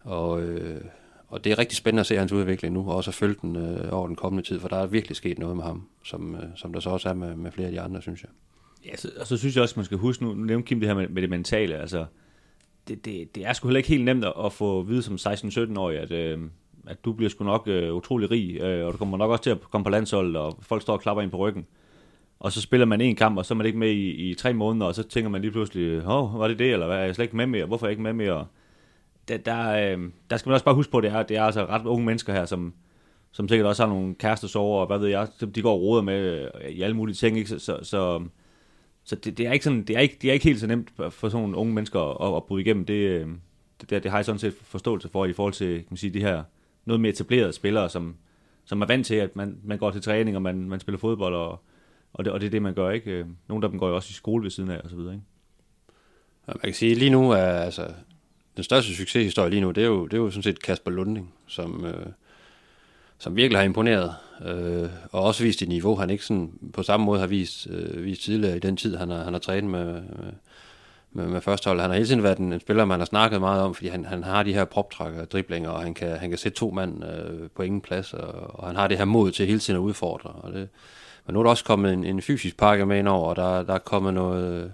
og, 0.00 0.42
øh, 0.42 0.80
og 1.28 1.44
det 1.44 1.52
er 1.52 1.58
rigtig 1.58 1.76
spændende 1.76 2.00
at 2.00 2.06
se 2.06 2.16
hans 2.16 2.32
udvikling 2.32 2.74
nu, 2.74 2.88
og 2.88 2.96
også 2.96 3.10
at 3.10 3.14
følge 3.14 3.36
den 3.42 3.56
øh, 3.56 3.92
over 3.92 4.06
den 4.06 4.16
kommende 4.16 4.48
tid, 4.48 4.60
for 4.60 4.68
der 4.68 4.76
er 4.76 4.86
virkelig 4.86 5.16
sket 5.16 5.38
noget 5.38 5.56
med 5.56 5.64
ham, 5.64 5.88
som, 6.04 6.34
øh, 6.34 6.42
som 6.56 6.72
der 6.72 6.80
så 6.80 6.90
også 6.90 7.08
er 7.08 7.14
med, 7.14 7.36
med 7.36 7.52
flere 7.52 7.66
af 7.66 7.72
de 7.72 7.80
andre, 7.80 8.02
synes 8.02 8.22
jeg. 8.22 8.30
Ja, 8.86 8.96
så, 8.96 9.10
og 9.20 9.26
så 9.26 9.36
synes 9.36 9.56
jeg 9.56 9.62
også, 9.62 9.74
man 9.76 9.84
skal 9.84 9.98
huske 9.98 10.24
nu, 10.24 10.34
nu 10.34 10.44
nævnte 10.44 10.66
Kim 10.66 10.80
det 10.80 10.88
her 10.88 10.94
med, 10.94 11.08
med 11.08 11.22
det 11.22 11.30
mentale, 11.30 11.76
altså 11.78 12.06
det, 12.88 13.04
det, 13.04 13.34
det 13.34 13.46
er 13.46 13.52
sgu 13.52 13.68
heller 13.68 13.78
ikke 13.78 13.88
helt 13.88 14.04
nemt 14.04 14.24
at 14.44 14.52
få 14.52 14.80
at 14.80 14.88
vide 14.88 15.02
som 15.02 15.14
16-17-årig, 15.14 15.98
at, 15.98 16.12
øh, 16.12 16.38
at 16.86 17.04
du 17.04 17.12
bliver 17.12 17.30
sgu 17.30 17.44
nok 17.44 17.68
øh, 17.68 17.94
utrolig 17.94 18.30
rig, 18.30 18.60
øh, 18.60 18.86
og 18.86 18.92
du 18.92 18.98
kommer 18.98 19.16
nok 19.16 19.30
også 19.30 19.42
til 19.42 19.50
at 19.50 19.60
komme 19.60 19.84
på 19.84 19.90
landsholdet, 19.90 20.36
og 20.36 20.58
folk 20.62 20.82
står 20.82 20.92
og 20.92 21.00
klapper 21.00 21.22
ind 21.22 21.30
på 21.30 21.36
ryggen. 21.36 21.66
Og 22.40 22.52
så 22.52 22.60
spiller 22.60 22.86
man 22.86 23.00
en 23.00 23.16
kamp, 23.16 23.38
og 23.38 23.46
så 23.46 23.54
er 23.54 23.56
man 23.56 23.66
ikke 23.66 23.78
med 23.78 23.90
i, 23.90 24.30
i 24.30 24.34
tre 24.34 24.52
måneder, 24.52 24.86
og 24.86 24.94
så 24.94 25.02
tænker 25.02 25.30
man 25.30 25.40
lige 25.40 25.50
pludselig, 25.50 26.08
åh, 26.08 26.38
var 26.38 26.48
det 26.48 26.58
det, 26.58 26.72
eller 26.72 26.86
hvad, 26.86 26.96
er 26.96 27.02
jeg 27.02 27.14
slet 27.14 27.24
ikke 27.24 27.36
med 27.36 27.46
mere, 27.46 27.66
hvorfor 27.66 27.86
er 27.86 27.88
jeg 27.88 27.92
ikke 27.92 28.02
med 28.02 28.12
mere? 28.12 28.46
Der, 29.28 29.36
der, 29.36 29.70
øh, 29.70 30.10
der 30.30 30.36
skal 30.36 30.50
man 30.50 30.54
også 30.54 30.64
bare 30.64 30.74
huske 30.74 30.92
på, 30.92 30.98
at 30.98 31.04
det 31.04 31.12
er, 31.12 31.22
det 31.22 31.36
er 31.36 31.42
altså 31.42 31.64
ret 31.64 31.86
unge 31.86 32.06
mennesker 32.06 32.32
her, 32.32 32.44
som, 32.44 32.74
som 33.32 33.48
sikkert 33.48 33.66
også 33.66 33.86
har 33.86 33.90
nogle 33.94 34.14
kærestesover, 34.14 34.80
og 34.80 34.86
hvad 34.86 34.98
ved 34.98 35.08
jeg, 35.08 35.28
de 35.54 35.62
går 35.62 35.72
og 35.72 35.80
roder 35.80 36.02
med 36.02 36.50
øh, 36.64 36.70
i 36.70 36.82
alle 36.82 36.96
mulige 36.96 37.14
ting, 37.14 37.38
ikke? 37.38 37.50
Så, 37.50 37.58
så, 37.58 37.78
så, 37.82 38.22
så 39.04 39.16
det, 39.16 39.38
det, 39.38 39.46
er 39.46 39.52
ikke 39.52 39.64
sådan, 39.64 39.82
det, 39.84 39.96
er 39.96 40.00
ikke, 40.00 40.18
det 40.22 40.28
er 40.28 40.32
ikke 40.32 40.44
helt 40.44 40.60
så 40.60 40.66
nemt 40.66 40.90
for 40.96 41.28
sådan 41.28 41.42
nogle 41.42 41.56
unge 41.56 41.74
mennesker 41.74 42.22
at, 42.22 42.36
at 42.36 42.44
bryde 42.44 42.62
igennem. 42.62 42.84
Det, 42.84 42.94
øh, 42.94 43.28
det, 43.80 43.90
det, 43.90 44.02
det 44.02 44.10
har 44.10 44.18
jeg 44.18 44.24
sådan 44.24 44.38
set 44.38 44.54
forståelse 44.62 45.08
for 45.08 45.26
i 45.26 45.32
forhold 45.32 45.52
til 45.52 45.76
kan 45.76 45.86
man 45.90 45.96
sige, 45.96 46.14
de 46.14 46.20
her 46.20 46.42
noget 46.84 47.00
mere 47.00 47.12
etablerede 47.12 47.52
spillere, 47.52 47.88
som, 47.88 48.16
som 48.64 48.82
er 48.82 48.86
vant 48.86 49.06
til, 49.06 49.14
at 49.14 49.36
man, 49.36 49.58
man 49.64 49.78
går 49.78 49.90
til 49.90 50.02
træning, 50.02 50.36
og 50.36 50.42
man, 50.42 50.68
man 50.68 50.80
spiller 50.80 50.98
fodbold, 50.98 51.34
og, 51.34 51.60
og, 52.12 52.24
det, 52.24 52.32
og 52.32 52.40
det 52.40 52.46
er 52.46 52.50
det, 52.50 52.62
man 52.62 52.74
gør, 52.74 52.90
ikke? 52.90 53.10
Øh, 53.10 53.26
nogle 53.48 53.64
af 53.64 53.70
dem 53.70 53.78
går 53.78 53.88
jo 53.88 53.94
også 53.94 54.10
i 54.10 54.12
skole 54.12 54.42
ved 54.42 54.50
siden 54.50 54.70
af, 54.70 54.80
og 54.84 54.90
så 54.90 54.96
videre, 54.96 55.12
ikke? 55.14 55.24
Ja, 56.48 56.52
man 56.52 56.60
kan 56.60 56.74
sige, 56.74 56.94
lige 56.94 57.10
nu 57.10 57.30
er 57.30 57.36
altså, 57.36 57.94
den 58.56 58.64
største 58.64 58.94
succeshistorie 58.94 59.50
lige 59.50 59.60
nu, 59.60 59.70
det 59.70 59.82
er 59.82 59.88
jo, 59.88 60.06
det 60.06 60.14
er 60.14 60.18
jo 60.18 60.30
sådan 60.30 60.42
set 60.42 60.62
Kasper 60.62 60.90
Lunding, 60.90 61.34
som, 61.46 61.84
øh, 61.84 62.06
som 63.24 63.36
virkelig 63.36 63.58
har 63.58 63.64
imponeret, 63.64 64.14
øh, 64.44 64.88
og 65.12 65.22
også 65.22 65.42
vist 65.42 65.62
et 65.62 65.68
niveau, 65.68 65.96
han 65.96 66.10
ikke 66.10 66.24
sådan 66.24 66.50
på 66.72 66.82
samme 66.82 67.06
måde 67.06 67.20
har 67.20 67.26
vist, 67.26 67.66
øh, 67.70 68.04
vist 68.04 68.22
tidligere 68.22 68.56
i 68.56 68.60
den 68.60 68.76
tid, 68.76 68.96
han 68.96 69.10
har, 69.10 69.24
han 69.24 69.32
har 69.32 69.40
trænet 69.40 69.70
med, 69.70 69.84
med, 69.84 70.32
med, 71.12 71.26
med 71.26 71.40
førstehold. 71.40 71.80
Han 71.80 71.90
har 71.90 71.94
hele 71.94 72.06
tiden 72.06 72.22
været 72.22 72.38
en, 72.38 72.52
en 72.52 72.60
spiller, 72.60 72.84
man 72.84 73.00
har 73.00 73.04
snakket 73.06 73.40
meget 73.40 73.62
om, 73.62 73.74
fordi 73.74 73.88
han, 73.88 74.04
han 74.04 74.22
har 74.22 74.42
de 74.42 74.54
her 74.54 74.64
proptrækker, 74.64 75.24
driblinger, 75.24 75.70
og 75.70 75.82
han 75.82 75.94
kan, 75.94 76.16
han 76.16 76.28
kan 76.28 76.38
sætte 76.38 76.58
to 76.58 76.70
mand 76.70 77.04
øh, 77.04 77.48
på 77.56 77.62
ingen 77.62 77.80
plads, 77.80 78.14
og, 78.14 78.60
og 78.60 78.66
han 78.66 78.76
har 78.76 78.88
det 78.88 78.98
her 78.98 79.04
mod 79.04 79.30
til 79.30 79.46
hele 79.46 79.58
tiden 79.58 79.80
at 79.80 79.84
udfordre. 79.84 80.30
Og 80.30 80.52
det, 80.52 80.68
men 81.26 81.34
nu 81.34 81.38
er 81.38 81.42
der 81.42 81.50
også 81.50 81.64
kommet 81.64 81.92
en, 81.92 82.04
en 82.04 82.22
fysisk 82.22 82.56
pakke 82.56 82.86
med 82.86 82.98
ind 82.98 83.08
over, 83.08 83.28
og 83.28 83.36
der, 83.36 83.62
der 83.62 83.74
er 83.74 83.78
kommet 83.78 84.14
noget, 84.14 84.72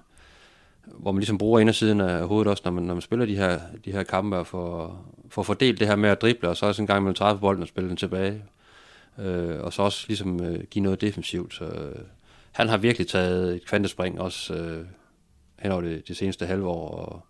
hvor 0.98 1.12
man 1.12 1.20
ligesom 1.20 1.38
bruger 1.38 1.60
indersiden 1.60 2.00
af 2.00 2.28
hovedet 2.28 2.50
også, 2.50 2.62
når 2.64 2.72
man, 2.72 2.84
når 2.84 2.94
man 2.94 3.00
spiller 3.00 3.26
de 3.26 3.36
her, 3.36 3.60
de 3.84 3.92
her 3.92 4.02
kampe, 4.02 4.36
og 4.36 4.46
får, 4.46 5.04
får 5.28 5.42
fordelt 5.42 5.80
det 5.80 5.88
her 5.88 5.96
med 5.96 6.10
at 6.10 6.22
drible, 6.22 6.48
og 6.48 6.56
så 6.56 6.66
også 6.66 6.82
en 6.82 6.86
gang 6.86 6.98
imellem 6.98 7.14
træffe 7.14 7.40
bolden 7.40 7.62
og 7.62 7.68
spille 7.68 7.88
den 7.88 7.96
tilbage. 7.96 8.42
Øh, 9.18 9.60
og 9.60 9.72
så 9.72 9.82
også 9.82 10.04
ligesom 10.08 10.44
øh, 10.44 10.64
give 10.64 10.82
noget 10.82 11.00
defensivt. 11.00 11.54
Så, 11.54 11.64
øh, 11.64 12.04
han 12.52 12.68
har 12.68 12.76
virkelig 12.76 13.08
taget 13.08 13.54
et 13.54 13.66
kvantespring 13.66 14.20
også 14.20 14.54
øh, 14.54 14.86
hen 15.58 15.72
over 15.72 15.82
det, 15.82 16.08
det 16.08 16.16
seneste 16.16 16.46
halve 16.46 16.66
år, 16.66 16.90
og, 16.90 17.22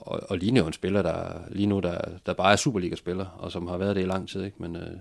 og, 0.00 0.20
og 0.30 0.38
lige 0.38 0.52
nu 0.52 0.66
en 0.66 0.72
spiller, 0.72 1.02
der 1.02 1.40
lige 1.50 1.66
nu 1.66 1.80
der, 1.80 2.00
der 2.26 2.32
bare 2.32 2.52
er 2.52 2.56
Superliga-spiller, 2.56 3.26
og 3.38 3.52
som 3.52 3.66
har 3.66 3.76
været 3.76 3.96
det 3.96 4.02
i 4.02 4.06
lang 4.06 4.28
tid, 4.28 4.44
ikke? 4.44 4.56
men 4.62 4.76
øh, 4.76 4.96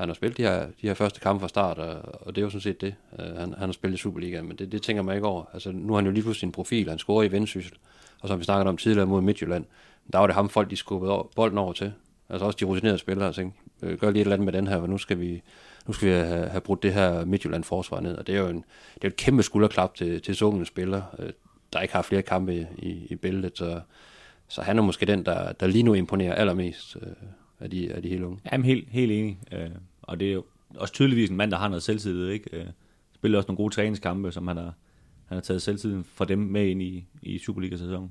han 0.00 0.08
har 0.08 0.14
spillet 0.14 0.38
de 0.38 0.42
her, 0.42 0.66
de 0.66 0.86
her 0.86 0.94
første 0.94 1.20
kampe 1.20 1.40
fra 1.40 1.48
start, 1.48 1.78
og, 1.78 1.96
og 2.26 2.34
det 2.34 2.40
er 2.40 2.44
jo 2.44 2.50
sådan 2.50 2.60
set 2.60 2.80
det. 2.80 2.94
Uh, 3.12 3.24
han, 3.24 3.38
han 3.38 3.68
har 3.68 3.72
spillet 3.72 3.98
i 3.98 4.02
Superligaen, 4.02 4.48
men 4.48 4.56
det, 4.56 4.72
det 4.72 4.82
tænker 4.82 5.02
man 5.02 5.14
ikke 5.14 5.26
over. 5.26 5.44
Altså, 5.52 5.72
nu 5.72 5.92
har 5.92 5.94
han 5.94 6.06
jo 6.06 6.10
lige 6.10 6.22
pludselig 6.22 6.46
en 6.46 6.52
profil, 6.52 6.88
han 6.88 6.98
scorer 6.98 7.22
i 7.22 7.32
Vendsyssel, 7.32 7.76
og 8.20 8.28
som 8.28 8.38
vi 8.38 8.44
snakkede 8.44 8.68
om 8.68 8.76
tidligere 8.76 9.06
mod 9.06 9.20
Midtjylland, 9.20 9.64
der 10.12 10.18
var 10.18 10.26
det 10.26 10.34
ham 10.34 10.48
folk, 10.48 10.70
de 10.70 10.76
skubbede 10.76 11.12
over, 11.12 11.24
bolden 11.36 11.58
over 11.58 11.72
til. 11.72 11.92
Altså 12.28 12.46
også 12.46 12.56
de 12.60 12.64
rutinerede 12.64 12.98
spillere, 12.98 13.32
tænkte, 13.32 13.58
øh, 13.82 13.98
gør 13.98 14.10
lige 14.10 14.20
et 14.20 14.24
eller 14.24 14.34
andet 14.34 14.44
med 14.44 14.52
den 14.52 14.66
her, 14.66 14.80
for 14.80 14.86
nu 14.86 14.98
skal 14.98 15.20
vi, 15.20 15.42
nu 15.86 15.92
skal 15.92 16.08
vi 16.08 16.12
have, 16.14 16.48
have 16.48 16.60
brudt 16.60 16.82
det 16.82 16.92
her 16.92 17.24
Midtjylland-forsvar 17.24 18.00
ned, 18.00 18.16
og 18.16 18.26
det 18.26 18.34
er 18.34 18.38
jo 18.38 18.48
en, 18.48 18.64
det 18.94 19.04
er 19.04 19.08
et 19.08 19.16
kæmpe 19.16 19.42
skulderklap 19.42 19.94
til, 19.94 20.22
til 20.22 20.36
så 20.36 20.64
spiller, 20.64 21.02
øh, 21.18 21.30
der 21.72 21.80
ikke 21.80 21.94
har 21.94 22.02
flere 22.02 22.22
kampe 22.22 22.56
i, 22.56 22.66
i, 22.78 23.06
i 23.10 23.14
bæltet. 23.14 23.58
så, 23.58 23.80
så 24.48 24.62
han 24.62 24.78
er 24.78 24.82
måske 24.82 25.06
den, 25.06 25.24
der, 25.24 25.52
der 25.52 25.66
lige 25.66 25.82
nu 25.82 25.94
imponerer 25.94 26.34
allermest 26.34 26.96
øh, 27.02 27.12
af, 27.60 27.70
de, 27.70 27.92
af 27.92 28.02
de 28.02 28.08
helt 28.08 28.22
unge. 28.22 28.38
Jamen 28.52 28.64
helt, 28.64 28.88
helt 28.88 29.12
enig. 29.12 29.38
Øh, 29.52 29.70
og 30.02 30.20
det 30.20 30.28
er 30.28 30.32
jo 30.32 30.44
også 30.76 30.94
tydeligvis 30.94 31.30
en 31.30 31.36
mand, 31.36 31.50
der 31.50 31.56
har 31.56 31.68
noget 31.68 31.82
selvtillid, 31.82 32.28
ikke? 32.28 32.56
Øh, 32.56 32.66
spiller 33.14 33.38
også 33.38 33.48
nogle 33.48 33.56
gode 33.56 33.74
træningskampe, 33.74 34.32
som 34.32 34.48
han 34.48 34.56
har, 34.56 34.74
han 35.26 35.36
har 35.36 35.40
taget 35.40 35.62
selvtiden 35.62 36.04
for 36.04 36.24
dem 36.24 36.38
med 36.38 36.66
ind 36.66 36.82
i, 36.82 37.04
i 37.22 37.38
Superliga-sæsonen. 37.38 38.10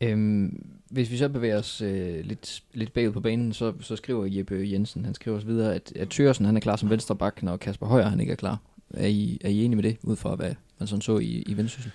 Øhm, 0.00 0.66
hvis 0.90 1.10
vi 1.10 1.16
så 1.16 1.28
bevæger 1.28 1.58
os 1.58 1.80
øh, 1.80 2.24
lidt, 2.24 2.62
lidt 2.74 2.92
bagud 2.92 3.12
på 3.12 3.20
banen, 3.20 3.52
så, 3.52 3.72
så 3.80 3.96
skriver 3.96 4.26
Jeppe 4.26 4.54
Jensen, 4.72 5.04
han 5.04 5.14
skriver 5.14 5.34
også 5.34 5.46
videre, 5.46 5.74
at, 5.74 5.92
at 5.96 6.08
Thørsen 6.08 6.44
han 6.44 6.56
er 6.56 6.60
klar 6.60 6.76
som 6.76 6.90
venstre 6.90 7.16
bak, 7.16 7.42
når 7.42 7.56
Kasper 7.56 7.86
Højer 7.86 8.08
han 8.08 8.20
ikke 8.20 8.32
er 8.32 8.36
klar. 8.36 8.58
Er 8.90 9.06
I, 9.06 9.38
er 9.40 9.48
I 9.48 9.64
enige 9.64 9.76
med 9.76 9.82
det, 9.82 9.96
ud 10.02 10.16
fra 10.16 10.34
hvad 10.34 10.54
man 10.78 10.86
sådan 10.86 11.02
så 11.02 11.18
i, 11.18 11.44
i 11.46 11.56
Vendsyssel? 11.56 11.90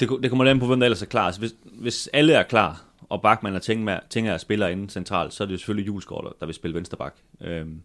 Det, 0.00 0.08
det 0.22 0.30
kommer 0.30 0.44
an 0.44 0.60
på, 0.60 0.66
hvem 0.66 0.80
der 0.80 0.86
ellers 0.86 1.02
er 1.02 1.06
klar. 1.06 1.26
Altså, 1.26 1.40
hvis, 1.40 1.54
hvis 1.80 2.08
alle 2.12 2.32
er 2.32 2.42
klar, 2.42 2.84
og 3.10 3.22
Bachmann 3.22 3.56
og 3.56 3.62
tænker, 3.62 3.98
tænker 4.10 4.34
at 4.34 4.40
spiller 4.40 4.68
inden 4.68 4.88
centralt, 4.88 5.32
så 5.32 5.44
er 5.44 5.46
det 5.46 5.52
jo 5.52 5.58
selvfølgelig 5.58 5.86
Julesgaard, 5.86 6.36
der 6.40 6.46
vil 6.46 6.54
spille 6.54 6.74
venstre 6.74 6.96
bak. 6.96 7.14
Øhm, 7.40 7.82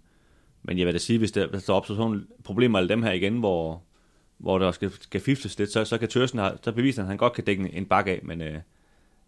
men 0.64 0.78
jeg 0.78 0.86
vil 0.86 0.94
da 0.94 1.00
sige, 1.00 1.20
hvis 1.20 1.32
der, 1.32 1.48
hvis 1.48 1.64
der 1.64 1.74
opstår 1.74 1.96
sådan 1.96 2.28
problemer 2.44 2.80
alle 2.80 2.90
dem 2.90 3.04
her 3.04 3.12
igen, 3.12 3.38
hvor, 3.38 3.82
hvor 4.38 4.60
der 4.60 4.72
skal, 4.72 4.92
skal 5.02 5.22
fiftes 5.22 5.60
lidt, 5.60 5.72
så, 5.72 5.86
så 5.86 5.98
kan 5.98 6.10
Tørsen, 6.10 6.40
have, 6.40 6.58
så 6.64 6.72
beviser 6.72 7.02
han, 7.02 7.08
at 7.08 7.10
han 7.10 7.18
godt 7.18 7.34
kan 7.34 7.44
dække 7.44 7.74
en 7.74 7.86
bak 7.86 8.08
af, 8.08 8.20
men, 8.24 8.42
øh, 8.42 8.60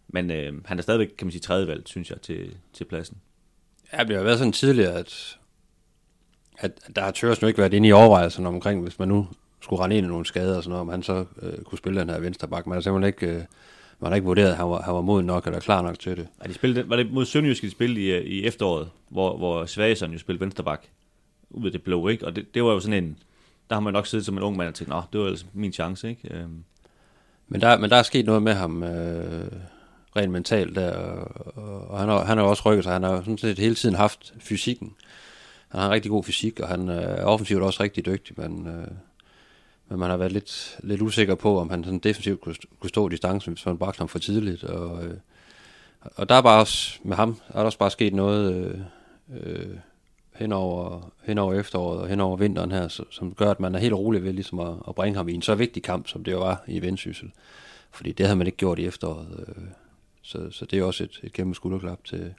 men 0.07 0.31
øh, 0.31 0.53
han 0.65 0.77
er 0.77 0.81
stadigvæk, 0.81 1.07
kan 1.17 1.27
man 1.27 1.31
sige, 1.31 1.41
tredje 1.41 1.67
valg, 1.67 1.87
synes 1.87 2.09
jeg, 2.09 2.21
til, 2.21 2.55
til 2.73 2.85
pladsen. 2.85 3.17
Ja, 3.93 4.03
det 4.03 4.15
har 4.15 4.23
været 4.23 4.37
sådan 4.37 4.53
tidligere, 4.53 4.93
at, 4.93 5.39
at 6.57 6.71
der 6.95 7.01
har 7.01 7.11
Tørsen 7.11 7.41
jo 7.41 7.47
ikke 7.47 7.59
været 7.59 7.73
inde 7.73 7.87
i 7.87 7.91
overvejelserne 7.91 8.47
omkring, 8.47 8.83
hvis 8.83 8.99
man 8.99 9.07
nu 9.07 9.27
skulle 9.61 9.83
rende 9.83 9.97
ind 9.97 10.05
i 10.05 10.09
nogle 10.09 10.25
skader 10.25 10.57
og 10.57 10.63
sådan 10.63 10.69
noget, 10.69 10.81
om 10.81 10.89
han 10.89 11.03
så 11.03 11.25
øh, 11.41 11.63
kunne 11.63 11.77
spille 11.77 11.99
den 11.99 12.09
her 12.09 12.19
venstre 12.19 12.47
bak. 12.47 12.67
Man 12.67 12.75
har 12.75 12.81
simpelthen 12.81 13.13
altså, 13.13 13.25
ikke... 13.25 13.39
Øh, 13.39 13.45
man 13.99 14.11
har 14.11 14.15
ikke 14.15 14.25
vurderet, 14.25 14.51
at 14.51 14.57
han 14.57 14.69
var, 14.69 14.81
han 14.81 14.93
var 14.93 15.01
mod 15.01 15.21
nok 15.21 15.45
eller 15.45 15.59
klar 15.59 15.81
nok 15.81 15.99
til 15.99 16.17
det. 16.17 16.27
Ja, 16.43 16.49
de 16.49 16.53
spillede, 16.53 16.89
var 16.89 16.95
det 16.95 17.11
mod 17.11 17.25
Sønderjysk, 17.25 17.61
de 17.61 17.71
spillede 17.71 18.01
i, 18.01 18.39
i 18.39 18.45
efteråret, 18.45 18.89
hvor, 19.09 19.37
hvor 19.37 19.65
Svagesson 19.65 20.11
jo 20.11 20.19
spillede 20.19 20.41
vensterbak 20.41 20.87
ud 21.49 21.65
af 21.65 21.71
det 21.71 21.83
blå, 21.83 22.07
ikke? 22.07 22.25
Og 22.25 22.35
det, 22.35 22.53
det 22.53 22.63
var 22.63 22.73
jo 22.73 22.79
sådan 22.79 23.03
en, 23.03 23.17
der 23.69 23.75
har 23.75 23.81
man 23.81 23.93
nok 23.93 24.07
siddet 24.07 24.25
som 24.25 24.37
en 24.37 24.43
ung 24.43 24.57
mand 24.57 24.67
og 24.67 24.75
tænkt, 24.75 24.89
nå, 24.89 25.01
det 25.13 25.21
var 25.21 25.27
altså 25.27 25.45
min 25.53 25.73
chance, 25.73 26.09
ikke? 26.09 26.33
Øhm. 26.33 26.63
Men, 27.47 27.61
der, 27.61 27.77
men 27.77 27.89
der 27.89 27.95
er 27.95 28.03
sket 28.03 28.25
noget 28.25 28.43
med 28.43 28.53
ham 28.53 28.83
øh, 28.83 29.51
rent 30.15 30.31
mentalt 30.31 30.75
der, 30.75 30.91
og, 30.91 31.87
og 31.87 31.99
han, 31.99 32.09
har, 32.09 32.23
han 32.23 32.37
har 32.37 32.45
også 32.45 32.63
rykket 32.65 32.83
sig. 32.83 32.93
Han 32.93 33.03
har 33.03 33.17
sådan 33.17 33.37
set 33.37 33.59
hele 33.59 33.75
tiden 33.75 33.95
haft 33.95 34.33
fysikken. 34.39 34.93
Han 35.67 35.79
har 35.79 35.87
en 35.87 35.93
rigtig 35.93 36.11
god 36.11 36.23
fysik, 36.23 36.59
og 36.59 36.67
han 36.67 36.89
er 36.89 37.23
offensivt 37.23 37.63
også 37.63 37.83
rigtig 37.83 38.05
dygtig, 38.05 38.35
men... 38.37 38.67
Øh, 38.67 38.87
men 39.89 39.99
man 39.99 40.09
har 40.09 40.17
været 40.17 40.31
lidt, 40.31 40.77
lidt 40.83 41.01
usikker 41.01 41.35
på, 41.35 41.59
om 41.59 41.69
han 41.69 41.83
sådan 41.83 41.99
defensivt 41.99 42.41
kunne, 42.41 42.55
kunne 42.79 42.89
stå 42.89 43.09
distancen, 43.09 43.53
hvis 43.53 43.65
man 43.65 43.77
bragte 43.77 43.97
ham 43.97 44.07
for 44.07 44.19
tidligt. 44.19 44.63
Og, 44.63 45.05
øh, 45.05 45.17
og 46.15 46.29
der 46.29 46.35
er 46.35 46.41
bare 46.41 46.59
også, 46.59 46.99
med 47.03 47.15
ham, 47.15 47.37
er 47.49 47.57
der 47.57 47.65
også 47.65 47.77
bare 47.77 47.91
sket 47.91 48.13
noget 48.13 48.53
øh, 48.53 48.79
øh, 49.43 49.77
hen, 50.35 50.51
over, 50.51 51.11
hen 51.23 51.37
over 51.37 51.53
efteråret 51.53 52.01
og 52.01 52.07
hen 52.07 52.19
over 52.19 52.37
vinteren 52.37 52.71
her, 52.71 52.87
så, 52.87 53.03
som 53.09 53.33
gør, 53.33 53.51
at 53.51 53.59
man 53.59 53.75
er 53.75 53.79
helt 53.79 53.93
rolig 53.93 54.23
ved 54.23 54.33
ligesom 54.33 54.59
at, 54.59 54.73
at 54.87 54.95
bringe 54.95 55.17
ham 55.17 55.29
i 55.29 55.33
en 55.33 55.41
så 55.41 55.55
vigtig 55.55 55.83
kamp, 55.83 56.07
som 56.07 56.23
det 56.23 56.31
jo 56.31 56.39
var 56.39 56.63
i 56.67 56.81
Vendsyssel. 56.81 57.31
Fordi 57.91 58.11
det 58.11 58.25
havde 58.25 58.37
man 58.37 58.47
ikke 58.47 58.57
gjort 58.57 58.79
i 58.79 58.85
efteråret. 58.85 59.45
Øh, 59.47 59.63
så, 60.21 60.51
så 60.51 60.65
det 60.65 60.79
er 60.79 60.83
også 60.83 61.03
et, 61.03 61.19
et 61.23 61.33
kæmpe 61.33 61.55
skulderklap 61.55 62.03
til, 62.03 62.33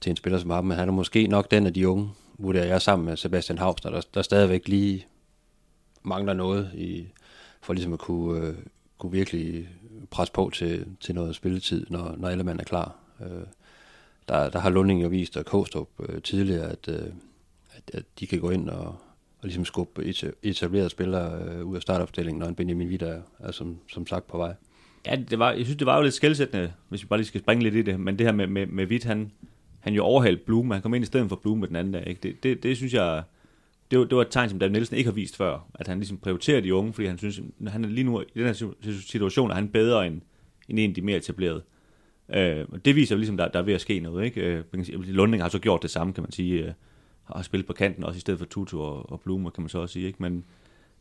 til 0.00 0.10
en 0.10 0.16
spiller 0.16 0.38
som 0.38 0.50
ham. 0.50 0.64
Men 0.64 0.78
han 0.78 0.88
er 0.88 0.92
måske 0.92 1.26
nok 1.26 1.50
den 1.50 1.66
af 1.66 1.74
de 1.74 1.88
unge, 1.88 2.10
vurderer 2.38 2.66
jeg 2.66 2.82
sammen 2.82 3.06
med 3.06 3.16
Sebastian 3.16 3.58
Hausner, 3.58 3.90
der, 3.90 4.00
der 4.14 4.22
stadigvæk 4.22 4.68
lige 4.68 5.06
mangler 6.02 6.32
noget 6.32 6.70
i, 6.74 7.06
for 7.60 7.72
ligesom 7.72 7.92
at 7.92 7.98
kunne, 7.98 8.46
øh, 8.46 8.54
kunne 8.98 9.12
virkelig 9.12 9.68
presse 10.10 10.32
på 10.32 10.50
til, 10.54 10.86
til 11.00 11.14
noget 11.14 11.34
spilletid, 11.34 11.86
når, 11.90 12.14
når 12.18 12.28
alle 12.28 12.44
mand 12.44 12.60
er 12.60 12.64
klar. 12.64 12.94
Øh, 13.20 13.46
der, 14.28 14.50
der 14.50 14.58
har 14.58 14.70
Lunding 14.70 15.02
jo 15.02 15.08
vist, 15.08 15.36
og 15.36 15.44
Kostrup 15.44 15.88
øh, 16.08 16.22
tidligere, 16.22 16.70
at, 16.70 16.88
øh, 16.88 17.06
at, 17.70 17.94
at 17.94 18.04
de 18.20 18.26
kan 18.26 18.40
gå 18.40 18.50
ind 18.50 18.68
og, 18.68 18.86
og 19.38 19.42
ligesom 19.42 19.64
skubbe 19.64 20.14
etablerede 20.42 20.90
spillere 20.90 21.42
øh, 21.42 21.64
ud 21.64 21.76
af 21.76 21.82
startopstillingen, 21.82 22.40
når 22.40 22.46
en 22.46 22.54
Benjamin 22.54 22.88
Vida 22.88 23.06
er, 23.06 23.20
er 23.38 23.52
som, 23.52 23.78
som 23.88 24.06
sagt 24.06 24.26
på 24.26 24.38
vej. 24.38 24.54
Ja, 25.06 25.16
det 25.30 25.38
var, 25.38 25.52
jeg 25.52 25.64
synes, 25.64 25.76
det 25.76 25.86
var 25.86 25.96
jo 25.96 26.02
lidt 26.02 26.14
skældsættende, 26.14 26.72
hvis 26.88 27.02
vi 27.02 27.06
bare 27.06 27.18
lige 27.18 27.26
skal 27.26 27.40
springe 27.40 27.62
lidt 27.62 27.74
i 27.74 27.82
det, 27.82 28.00
men 28.00 28.18
det 28.18 28.26
her 28.26 28.32
med, 28.32 28.46
med, 28.46 28.66
med 28.66 28.86
Witt, 28.86 29.04
han, 29.04 29.32
han 29.80 29.94
jo 29.94 30.04
overhalte 30.04 30.42
Blum, 30.44 30.70
han 30.70 30.82
kom 30.82 30.94
ind 30.94 31.02
i 31.02 31.06
stedet 31.06 31.28
for 31.28 31.36
Blum 31.36 31.58
med 31.58 31.68
den 31.68 31.76
anden 31.76 31.92
dag, 31.92 32.06
ikke? 32.06 32.20
Det, 32.22 32.42
det, 32.42 32.62
det 32.62 32.76
synes 32.76 32.94
jeg, 32.94 33.22
det 33.92 34.00
var, 34.00 34.04
det 34.04 34.16
var 34.16 34.22
et 34.22 34.30
tegn, 34.30 34.50
som 34.50 34.58
David 34.58 34.72
Nielsen 34.72 34.96
ikke 34.96 35.10
har 35.10 35.14
vist 35.14 35.36
før, 35.36 35.68
at 35.74 35.88
han 35.88 35.98
ligesom 35.98 36.18
prioriterer 36.18 36.60
de 36.60 36.74
unge, 36.74 36.92
fordi 36.92 37.06
han 37.06 37.18
synes, 37.18 37.40
han 37.68 37.84
er 37.84 37.88
lige 37.88 38.04
nu 38.04 38.20
i 38.20 38.24
den 38.34 38.44
her 38.44 38.72
situation, 39.06 39.50
er 39.50 39.54
han 39.54 39.68
bedre 39.68 40.06
end, 40.06 40.20
end 40.68 40.78
en 40.78 40.90
af 40.90 40.94
de 40.94 41.02
mere 41.02 41.16
etablerede. 41.16 41.62
Øh, 42.34 42.66
og 42.72 42.84
det 42.84 42.96
viser 42.96 43.14
jo 43.14 43.18
ligesom, 43.18 43.36
der, 43.36 43.48
der 43.48 43.58
er 43.58 43.62
ved 43.62 43.74
at 43.74 43.80
ske 43.80 44.00
noget. 44.00 44.24
Ikke? 44.24 44.40
Øh, 44.40 44.64
Lundning 44.72 45.06
Lunding 45.06 45.42
har 45.42 45.48
så 45.48 45.58
gjort 45.58 45.82
det 45.82 45.90
samme, 45.90 46.12
kan 46.12 46.22
man 46.22 46.32
sige. 46.32 46.64
Øh, 46.64 46.72
har 47.24 47.42
spillet 47.42 47.66
på 47.66 47.72
kanten 47.72 48.04
også 48.04 48.16
i 48.16 48.20
stedet 48.20 48.38
for 48.38 48.46
Tutu 48.46 48.80
og, 48.80 49.12
og 49.12 49.20
Blumer, 49.20 49.50
kan 49.50 49.62
man 49.62 49.68
så 49.68 49.78
også 49.78 49.92
sige. 49.92 50.06
Ikke? 50.06 50.22
Men, 50.22 50.44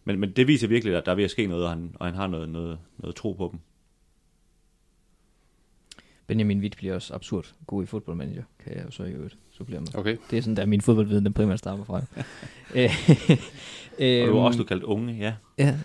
men, 0.06 0.20
men 0.20 0.32
det 0.32 0.48
viser 0.48 0.68
virkelig, 0.68 0.96
at 0.96 1.06
der 1.06 1.12
er 1.12 1.16
ved 1.16 1.24
at 1.24 1.32
ske 1.32 1.48
noget, 1.48 1.64
og 1.64 1.70
han, 1.70 1.96
og 1.96 2.06
han 2.06 2.16
har 2.16 2.28
noget, 2.28 2.50
noget, 2.50 2.80
noget 2.98 3.16
tro 3.16 3.34
på 3.34 3.50
dem. 3.52 3.60
Benjamin 6.28 6.60
Witt 6.60 6.78
bliver 6.78 6.96
også 6.96 7.14
absurd 7.14 7.54
god 7.68 7.84
i 7.84 7.86
fodboldmanager, 7.86 8.44
kan 8.64 8.76
jeg 8.76 8.86
jo 8.86 8.92
så 8.92 9.04
i 9.04 9.12
øvrigt 9.12 9.38
supplere 9.52 9.82
med. 9.82 9.96
Okay. 9.96 10.18
Det 10.32 10.38
er 10.38 10.42
sådan, 10.42 10.56
der 10.56 10.66
min 10.66 10.82
fodboldviden, 10.82 11.26
den 11.26 11.34
primært 11.34 11.60
stammer 11.60 11.86
fra. 11.86 12.02
Øh, 14.00 14.22
og 14.22 14.28
du 14.28 14.38
har 14.38 14.46
også 14.46 14.60
du 14.60 14.64
kaldt 14.64 14.84
unge, 14.84 15.14
ja. 15.14 15.34
Ja. 15.58 15.80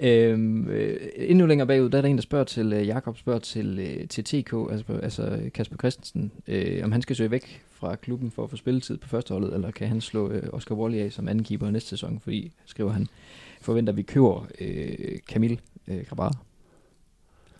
øhm, 0.08 0.68
øh, 0.68 0.96
endnu 1.16 1.46
længere 1.46 1.66
bagud, 1.66 1.90
der 1.90 1.98
er 1.98 2.02
der 2.02 2.08
en, 2.08 2.16
der 2.16 2.22
spørger 2.22 2.44
til, 2.44 2.72
øh, 2.72 2.86
Jakob 2.86 3.18
spørger 3.18 3.38
til, 3.38 3.78
øh, 3.78 4.08
til 4.08 4.24
TK, 4.24 4.52
altså, 4.70 4.98
altså 5.02 5.50
Kasper 5.54 5.76
Christensen, 5.76 6.32
øh, 6.46 6.84
om 6.84 6.92
han 6.92 7.02
skal 7.02 7.16
søge 7.16 7.30
væk 7.30 7.62
fra 7.70 7.96
klubben 7.96 8.30
for 8.30 8.44
at 8.44 8.50
få 8.50 8.56
spilletid 8.56 8.98
på 8.98 9.08
førsteholdet, 9.08 9.54
eller 9.54 9.70
kan 9.70 9.88
han 9.88 10.00
slå 10.00 10.30
øh, 10.30 10.42
Oscar 10.52 10.74
Wally 10.74 10.98
af 10.98 11.12
som 11.12 11.28
anden 11.28 11.44
keeper 11.44 11.70
næste 11.70 11.88
sæson, 11.88 12.20
fordi, 12.20 12.52
skriver 12.64 12.92
han, 12.92 13.06
forventer 13.60 13.92
vi 13.92 14.02
køber 14.02 14.46
øh, 14.60 15.18
Camille 15.28 15.58
øh, 15.88 16.04
Grabara. 16.08 16.32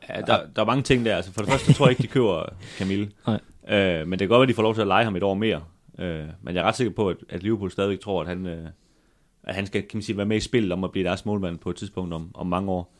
Ja, 0.08 0.20
der, 0.20 0.40
der 0.56 0.62
er 0.62 0.66
mange 0.66 0.82
ting 0.82 1.04
der. 1.04 1.16
Altså, 1.16 1.32
for 1.32 1.40
det 1.42 1.50
første 1.50 1.72
tror 1.72 1.86
jeg 1.86 1.90
ikke, 1.90 2.02
de 2.02 2.08
køber 2.08 2.44
Camille. 2.78 3.10
Nej. 3.26 3.40
Øh, 3.68 4.06
men 4.06 4.12
det 4.12 4.18
kan 4.18 4.28
godt 4.28 4.38
være, 4.38 4.42
at 4.42 4.48
de 4.48 4.54
får 4.54 4.62
lov 4.62 4.74
til 4.74 4.80
at 4.80 4.86
lege 4.86 5.04
ham 5.04 5.16
et 5.16 5.22
år 5.22 5.34
mere. 5.34 5.62
Øh, 5.98 6.24
men 6.42 6.54
jeg 6.54 6.62
er 6.62 6.64
ret 6.64 6.74
sikker 6.74 6.94
på, 6.94 7.08
at, 7.08 7.16
at 7.28 7.42
Liverpool 7.42 7.70
stadigvæk 7.70 8.00
tror, 8.00 8.20
at 8.20 8.28
han, 8.28 8.46
øh, 8.46 8.68
at 9.42 9.54
han 9.54 9.66
skal 9.66 9.82
kan 9.82 9.96
man 9.96 10.02
sige, 10.02 10.16
være 10.16 10.26
med 10.26 10.36
i 10.36 10.40
spillet 10.40 10.72
om 10.72 10.84
at 10.84 10.92
blive 10.92 11.04
deres 11.04 11.26
målmand 11.26 11.58
på 11.58 11.70
et 11.70 11.76
tidspunkt 11.76 12.14
om, 12.14 12.30
om 12.34 12.46
mange 12.46 12.70
år. 12.70 12.94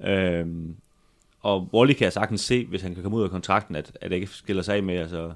Øh, 0.00 0.46
og 1.40 1.68
Wally 1.74 1.92
kan 1.92 2.04
jeg 2.04 2.12
sagtens 2.12 2.40
se, 2.40 2.66
hvis 2.66 2.82
han 2.82 2.94
kan 2.94 3.02
komme 3.02 3.18
ud 3.18 3.22
af 3.22 3.30
kontrakten, 3.30 3.76
at, 3.76 3.98
at 4.00 4.10
det 4.10 4.16
ikke 4.16 4.26
skiller 4.26 4.62
sig 4.62 4.76
af 4.76 4.82
med. 4.82 4.94
Altså, 4.94 5.32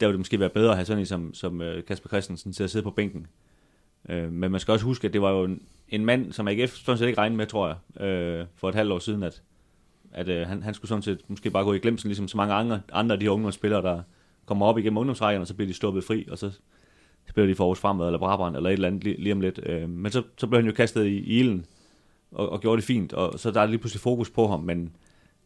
der 0.00 0.06
vil 0.06 0.12
det 0.12 0.20
måske 0.20 0.40
være 0.40 0.48
bedre 0.48 0.70
at 0.70 0.76
have 0.76 0.84
sådan 0.84 1.00
en 1.00 1.06
som, 1.06 1.34
som 1.34 1.60
øh, 1.60 1.84
Kasper 1.84 2.08
Christensen 2.08 2.52
til 2.52 2.64
at 2.64 2.70
sidde 2.70 2.82
på 2.82 2.90
bænken. 2.90 3.26
Øh, 4.08 4.32
men 4.32 4.50
man 4.50 4.60
skal 4.60 4.72
også 4.72 4.84
huske, 4.84 5.06
at 5.06 5.12
det 5.12 5.22
var 5.22 5.30
jo 5.30 5.44
en, 5.44 5.62
en 5.88 6.04
mand, 6.04 6.32
som 6.32 6.48
AGF 6.48 6.74
sådan 6.74 6.98
set 6.98 7.06
ikke 7.06 7.18
regnede 7.18 7.36
med, 7.36 7.46
tror 7.46 7.66
jeg, 7.68 8.06
øh, 8.06 8.46
for 8.54 8.68
et 8.68 8.74
halvt 8.74 8.92
år 8.92 8.98
siden, 8.98 9.22
at, 9.22 9.42
at 10.14 10.28
øh, 10.28 10.46
han, 10.46 10.62
han 10.62 10.74
skulle 10.74 10.88
sådan 10.88 11.02
set 11.02 11.20
måske 11.28 11.50
bare 11.50 11.64
gå 11.64 11.72
i 11.72 11.78
glemsen, 11.78 12.08
ligesom 12.08 12.28
så 12.28 12.36
mange 12.36 12.54
andre, 12.54 12.80
andre 12.92 13.12
af 13.12 13.20
de 13.20 13.30
unge 13.30 13.52
spillere, 13.52 13.82
der 13.82 14.02
kommer 14.46 14.66
op 14.66 14.78
igennem 14.78 14.98
ungdomsrækkerne, 14.98 15.42
og 15.42 15.46
så 15.46 15.54
bliver 15.54 15.66
de 15.66 15.74
stoppet 15.74 16.04
fri, 16.04 16.26
og 16.30 16.38
så 16.38 16.50
spiller 17.28 17.48
de 17.48 17.54
for 17.54 17.64
Aarhus 17.64 17.78
Fremad 17.78 18.06
eller 18.06 18.18
Brabrand 18.18 18.56
eller 18.56 18.70
et 18.70 18.74
eller 18.74 18.88
andet 18.88 19.04
lige, 19.04 19.20
lige 19.20 19.32
om 19.32 19.40
lidt. 19.40 19.60
Øh, 19.62 19.88
men 19.88 20.12
så, 20.12 20.22
så 20.36 20.46
blev 20.46 20.58
han 20.60 20.66
jo 20.66 20.74
kastet 20.74 21.04
i, 21.04 21.18
i 21.18 21.38
ilden, 21.38 21.66
og, 22.32 22.48
og 22.48 22.60
gjorde 22.60 22.76
det 22.76 22.84
fint, 22.84 23.12
og 23.12 23.40
så 23.40 23.50
der 23.50 23.60
er 23.60 23.66
lige 23.66 23.78
pludselig 23.78 24.00
fokus 24.00 24.30
på 24.30 24.46
ham, 24.46 24.60
men, 24.60 24.92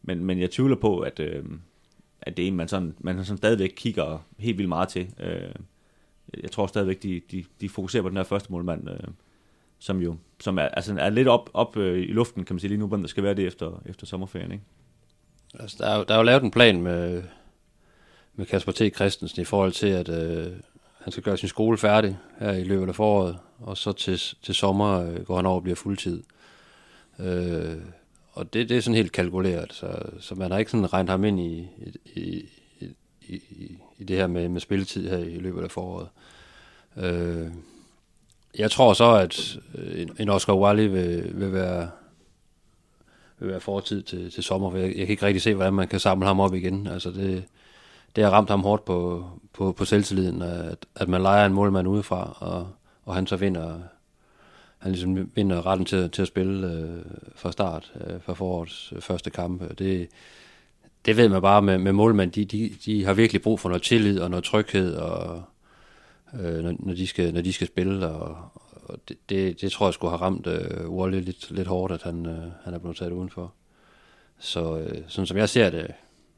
men, 0.01 0.25
men 0.25 0.39
jeg 0.39 0.51
tvivler 0.51 0.75
på, 0.75 0.99
at, 0.99 1.19
øh, 1.19 1.43
at 2.21 2.37
det 2.37 2.43
er 2.43 2.47
en, 2.47 2.55
man, 2.55 2.67
sådan, 2.67 2.95
man 2.99 3.25
sådan 3.25 3.37
stadigvæk 3.37 3.73
kigger 3.75 4.25
helt 4.37 4.57
vildt 4.57 4.69
meget 4.69 4.89
til. 4.89 5.09
Øh, 5.19 5.51
jeg 6.43 6.51
tror 6.51 6.67
stadigvæk, 6.67 7.03
de, 7.03 7.21
de, 7.31 7.43
de 7.61 7.69
fokuserer 7.69 8.03
på 8.03 8.09
den 8.09 8.17
her 8.17 8.23
første 8.23 8.51
målmand, 8.51 8.89
øh, 8.89 8.99
som 9.79 10.01
jo 10.01 10.17
som 10.41 10.57
er, 10.59 10.61
altså 10.63 10.95
er 10.99 11.09
lidt 11.09 11.27
op, 11.27 11.49
op 11.53 11.77
øh, 11.77 11.99
i 11.99 12.11
luften, 12.11 12.45
kan 12.45 12.53
man 12.53 12.59
sige 12.59 12.69
lige 12.69 12.79
nu, 12.79 12.87
hvordan 12.87 13.03
der 13.03 13.09
skal 13.09 13.23
være 13.23 13.33
det 13.33 13.47
efter, 13.47 13.81
efter 13.85 14.05
sommerferien. 14.05 14.51
Ikke? 14.51 14.63
Altså, 15.59 15.77
der, 15.79 15.87
er, 15.89 15.97
jo- 15.97 16.05
der 16.07 16.13
er 16.13 16.17
jo 16.17 16.23
lavet 16.23 16.43
en 16.43 16.51
plan 16.51 16.81
med, 16.81 17.23
med 18.35 18.45
Kasper 18.45 18.71
T. 18.71 18.95
Christensen 18.95 19.41
i 19.41 19.45
forhold 19.45 19.71
til, 19.71 19.87
at 19.87 20.09
øh, 20.09 20.53
han 20.99 21.11
skal 21.11 21.23
gøre 21.23 21.37
sin 21.37 21.49
skole 21.49 21.77
færdig 21.77 22.17
her 22.39 22.51
i 22.51 22.63
løbet 22.63 22.87
af 22.87 22.95
foråret, 22.95 23.37
og 23.59 23.77
så 23.77 23.91
til, 23.91 24.17
til 24.41 24.55
sommer 24.55 25.01
øh, 25.01 25.23
går 25.25 25.35
han 25.35 25.45
over 25.45 25.55
og 25.55 25.63
bliver 25.63 25.75
fuldtid. 25.75 26.23
Øh, 27.19 27.77
og 28.31 28.53
det, 28.53 28.69
det 28.69 28.77
er 28.77 28.81
sådan 28.81 28.95
helt 28.95 29.11
kalkuleret, 29.11 29.73
så, 29.73 30.01
så 30.19 30.35
man 30.35 30.51
har 30.51 30.57
ikke 30.57 30.71
sådan 30.71 30.93
regnet 30.93 31.09
ham 31.09 31.23
ind 31.23 31.39
i, 31.39 31.67
i, 32.15 32.49
i, 32.79 32.85
i, 33.27 33.35
i, 33.49 33.77
i 33.97 34.03
det 34.03 34.15
her 34.15 34.27
med, 34.27 34.49
med 34.49 34.61
spilletid 34.61 35.09
her 35.09 35.17
i 35.17 35.37
løbet 35.39 35.63
af 35.63 35.71
foråret. 35.71 36.07
Øh, 36.97 37.47
jeg 38.57 38.71
tror 38.71 38.93
så, 38.93 39.11
at 39.15 39.57
øh, 39.75 40.07
en- 40.19 40.29
Oscar 40.29 40.53
Wally 40.53 40.87
vil, 40.87 41.31
vil 41.39 41.53
være 41.53 41.89
vil 43.39 43.49
være 43.49 43.59
fortid 43.59 44.01
til, 44.03 44.31
til 44.31 44.43
sommer, 44.43 44.69
for 44.71 44.77
jeg, 44.77 44.87
jeg 44.87 44.95
kan 44.95 45.09
ikke 45.09 45.25
rigtig 45.25 45.41
se, 45.41 45.53
hvordan 45.55 45.73
man 45.73 45.87
kan 45.87 45.99
samle 45.99 46.27
ham 46.27 46.39
op 46.39 46.53
igen. 46.53 46.87
Altså 46.87 47.11
det, 47.11 47.43
det 48.15 48.23
har 48.23 48.31
ramt 48.31 48.49
ham 48.49 48.61
hårdt 48.61 48.85
på, 48.85 49.25
på, 49.53 49.71
på 49.71 49.85
selvtilliden, 49.85 50.41
at, 50.41 50.85
at 50.95 51.07
man 51.09 51.21
leger 51.21 51.45
en 51.45 51.53
målmand 51.53 51.87
udefra, 51.87 52.37
og, 52.39 52.67
og 53.05 53.15
han 53.15 53.27
så 53.27 53.35
vinder, 53.35 53.79
han 54.77 54.91
ligesom 54.91 55.29
vinder 55.35 55.65
retten 55.65 55.85
til, 55.85 56.09
til 56.09 56.21
at 56.21 56.27
spille 56.27 56.71
øh, 56.73 57.05
fra 57.35 57.51
start, 57.51 57.91
øh, 58.07 58.21
fra 58.21 58.33
forårets 58.33 58.93
øh, 58.95 59.01
første 59.01 59.29
kamp. 59.29 59.79
Det, 59.79 60.07
det 61.05 61.17
ved 61.17 61.29
man 61.29 61.41
bare 61.41 61.61
med, 61.61 61.77
med 61.77 61.91
målmænd, 61.91 62.31
de, 62.31 62.45
de, 62.45 62.71
de 62.85 63.05
har 63.05 63.13
virkelig 63.13 63.41
brug 63.41 63.59
for 63.59 63.69
noget 63.69 63.83
tillid 63.83 64.19
og 64.19 64.29
noget 64.29 64.43
tryghed, 64.45 64.95
og, 64.95 65.43
øh, 66.33 66.63
når, 66.63 66.75
når, 66.79 66.93
de 66.93 67.07
skal, 67.07 67.33
når 67.33 67.41
de 67.41 67.53
skal 67.53 67.67
spille, 67.67 68.07
og, 68.07 68.37
og 68.73 68.99
det, 69.07 69.17
det, 69.29 69.61
det 69.61 69.71
tror 69.71 69.87
jeg 69.87 69.93
skulle 69.93 70.11
have 70.11 70.21
ramt 70.21 70.47
øh, 70.47 70.89
Wally 70.89 71.19
lidt, 71.19 71.51
lidt 71.51 71.67
hårdt, 71.67 71.93
at 71.93 72.03
han, 72.03 72.25
øh, 72.25 72.51
han 72.63 72.73
er 72.73 72.79
blevet 72.79 72.97
taget 72.97 73.11
udenfor. 73.11 73.53
Så 74.39 74.77
øh, 74.77 75.01
sådan 75.07 75.25
som 75.25 75.37
jeg 75.37 75.49
ser 75.49 75.69
det, 75.69 75.91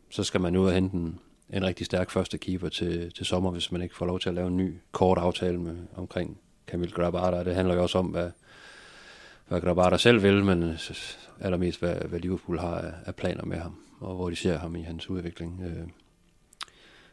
så 0.09 0.23
skal 0.23 0.41
man 0.41 0.53
nu 0.53 0.61
ud 0.61 0.67
og 0.67 0.73
hente 0.73 0.95
en, 0.95 1.19
en 1.49 1.65
rigtig 1.65 1.85
stærk 1.85 2.11
første 2.11 2.37
keeper 2.37 2.69
til, 2.69 3.13
til 3.13 3.25
sommer, 3.25 3.51
hvis 3.51 3.71
man 3.71 3.81
ikke 3.81 3.95
får 3.95 4.05
lov 4.05 4.19
til 4.19 4.29
at 4.29 4.35
lave 4.35 4.47
en 4.47 4.57
ny 4.57 4.73
kort 4.91 5.17
aftale 5.17 5.57
med, 5.57 5.75
omkring 5.95 6.37
Camille 6.67 6.93
Grabada. 6.93 7.43
Det 7.43 7.55
handler 7.55 7.75
jo 7.75 7.81
også 7.81 7.97
om, 7.97 8.05
hvad, 8.05 8.29
hvad 9.47 9.61
Grabada 9.61 9.97
selv 9.97 10.23
vil, 10.23 10.45
men 10.45 10.63
øh, 10.63 10.79
allermest 11.39 11.79
hvad, 11.79 11.95
hvad 11.95 12.19
Liverpool 12.19 12.59
har 12.59 12.75
af, 12.75 12.93
af 13.05 13.15
planer 13.15 13.45
med 13.45 13.57
ham, 13.57 13.75
og 13.99 14.15
hvor 14.15 14.29
de 14.29 14.35
ser 14.35 14.57
ham 14.57 14.75
i 14.75 14.81
hans 14.81 15.09
udvikling. 15.09 15.63
Øh, 15.65 15.87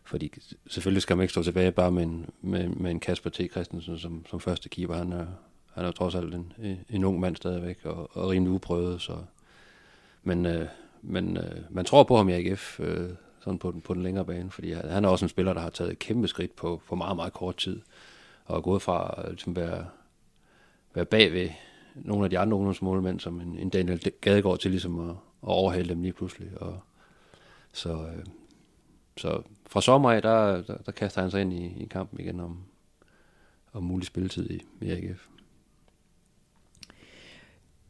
fordi 0.08 0.32
selvfølgelig 0.66 1.02
skal 1.02 1.16
man 1.16 1.24
ikke 1.24 1.32
stå 1.32 1.42
tilbage 1.42 1.72
bare 1.72 1.90
med 1.90 2.02
en, 2.02 2.26
med, 2.40 2.68
med 2.68 2.90
en 2.90 3.00
Kasper 3.00 3.30
T. 3.30 3.40
Christensen 3.50 3.98
som, 3.98 4.26
som 4.30 4.40
første 4.40 4.68
keeper. 4.68 4.94
Han 4.94 5.12
er, 5.12 5.26
han 5.74 5.84
er 5.84 5.86
jo 5.86 5.92
trods 5.92 6.14
alt 6.14 6.34
en, 6.34 6.52
en 6.90 7.04
ung 7.04 7.20
mand 7.20 7.36
stadigvæk, 7.36 7.84
og, 7.84 8.16
og 8.16 8.28
rimelig 8.30 8.52
uprøvet. 8.52 9.00
Så. 9.00 9.16
Men, 10.22 10.46
øh, 10.46 10.66
men 11.02 11.36
øh, 11.36 11.60
man 11.70 11.84
tror 11.84 12.02
på 12.02 12.16
ham 12.16 12.28
i 12.28 12.32
AGF, 12.32 12.80
øh, 12.80 13.10
sådan 13.40 13.58
på 13.58 13.70
den, 13.70 13.80
på 13.80 13.94
den 13.94 14.02
længere 14.02 14.24
bane, 14.24 14.50
fordi 14.50 14.72
han, 14.72 15.04
er 15.04 15.08
også 15.08 15.24
en 15.24 15.28
spiller, 15.28 15.52
der 15.52 15.60
har 15.60 15.70
taget 15.70 15.92
et 15.92 15.98
kæmpe 15.98 16.28
skridt 16.28 16.56
på, 16.56 16.82
på 16.88 16.94
meget, 16.94 17.16
meget 17.16 17.32
kort 17.32 17.56
tid, 17.56 17.80
og 18.44 18.56
er 18.56 18.60
gået 18.60 18.82
fra 18.82 19.14
at 19.18 19.30
ligesom 19.30 19.56
være, 19.56 19.86
være 20.94 21.04
bagved 21.04 21.48
nogle 21.94 22.24
af 22.24 22.30
de 22.30 22.38
andre 22.38 22.56
ungdomsmålmænd, 22.56 23.20
som 23.20 23.40
en, 23.40 23.58
en 23.58 23.68
Daniel 23.68 24.12
Gadegaard 24.20 24.58
til 24.58 24.70
ligesom 24.70 25.10
at, 25.10 25.16
at 25.42 25.48
overhale 25.48 25.88
dem 25.88 26.02
lige 26.02 26.12
pludselig. 26.12 26.48
Og, 26.56 26.80
så, 27.72 27.92
øh, 27.92 28.24
så 29.18 29.42
fra 29.66 29.80
sommer 29.80 30.10
af, 30.10 30.22
der, 30.22 30.62
der, 30.62 30.76
der 30.86 30.92
kaster 30.92 31.20
han 31.20 31.30
sig 31.30 31.40
ind 31.40 31.52
i, 31.52 31.82
i 31.82 31.86
kampen 31.90 32.20
igen 32.20 32.40
om, 32.40 32.58
om 33.72 33.82
mulig 33.82 34.06
spilletid 34.06 34.50
i, 34.50 34.62
i 34.80 34.90
AGF. 34.90 35.26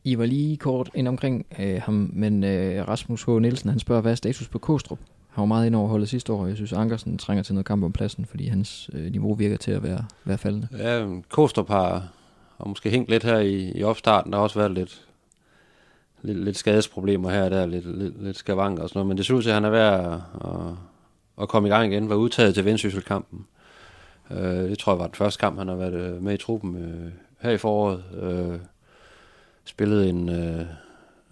I 0.05 0.19
var 0.19 0.27
lige 0.27 0.57
kort 0.57 0.91
ind 0.95 1.09
omkring 1.09 1.47
øh, 1.59 1.83
ham, 1.83 2.11
men 2.12 2.45
øh, 2.45 2.88
Rasmus 2.88 3.23
H. 3.23 3.31
Nielsen, 3.31 3.71
han 3.71 3.79
spørger, 3.79 4.03
hvad 4.03 4.12
er 4.12 4.17
status 4.17 4.49
på 4.49 4.59
Kostrup? 4.59 4.99
Han 5.29 5.43
var 5.43 5.47
meget 5.47 5.67
ind 5.67 5.75
over 5.75 5.88
holdet 5.88 6.09
sidste 6.09 6.33
år, 6.33 6.43
og 6.43 6.49
jeg 6.49 6.57
synes, 6.57 6.73
Ankersen 6.73 7.19
trænger 7.19 7.43
til 7.43 7.55
noget 7.55 7.67
kamp 7.67 7.85
om 7.85 7.93
pladsen, 7.93 8.25
fordi 8.25 8.47
hans 8.47 8.91
øh, 8.93 9.11
niveau 9.11 9.35
virker 9.35 9.57
til 9.57 9.71
at 9.71 9.83
være, 9.83 10.05
være 10.25 10.38
faldende. 10.38 10.69
Ja, 10.79 11.07
Kostrup 11.29 11.69
har, 11.69 12.09
har 12.59 12.64
måske 12.64 12.91
hængt 12.91 13.11
lidt 13.11 13.25
her 13.25 13.38
i, 13.38 13.73
i 13.79 13.83
opstarten. 13.83 14.33
Der 14.33 14.38
har 14.38 14.43
også 14.43 14.59
været 14.59 14.71
lidt, 14.71 15.09
lidt, 16.23 16.45
lidt 16.45 16.57
skadesproblemer 16.57 17.31
her 17.31 17.45
og 17.45 17.51
der, 17.51 17.67
lidt, 17.67 17.99
lidt, 17.99 18.23
lidt 18.23 18.37
skavanker 18.37 18.83
og 18.83 18.88
sådan 18.88 18.99
noget. 18.99 19.09
Men 19.09 19.17
det 19.17 19.27
ser 19.27 19.35
ud 19.35 19.43
til, 19.43 19.51
at 19.51 19.55
han 19.55 19.64
er 19.64 19.71
ved 19.71 19.79
at, 19.79 20.12
at, 20.45 20.75
at 21.40 21.48
komme 21.48 21.68
i 21.68 21.72
gang 21.72 21.92
igen. 21.92 22.09
Var 22.09 22.14
udtaget 22.14 22.55
til 22.55 22.64
Vendsyssel-kampen. 22.64 23.46
Øh, 24.31 24.38
det 24.38 24.79
tror 24.79 24.92
jeg 24.92 24.98
var 24.98 25.07
den 25.07 25.14
første 25.14 25.40
kamp, 25.40 25.59
han 25.59 25.68
har 25.68 25.74
været 25.74 25.94
øh, 25.94 26.22
med 26.22 26.35
i 26.35 26.37
truppen 26.37 26.77
øh, 26.77 27.12
her 27.40 27.51
i 27.51 27.59
foråret. 27.59 28.05
Øh, 28.22 28.59
spillede 29.64 30.09
en, 30.09 30.29
øh, 30.29 30.66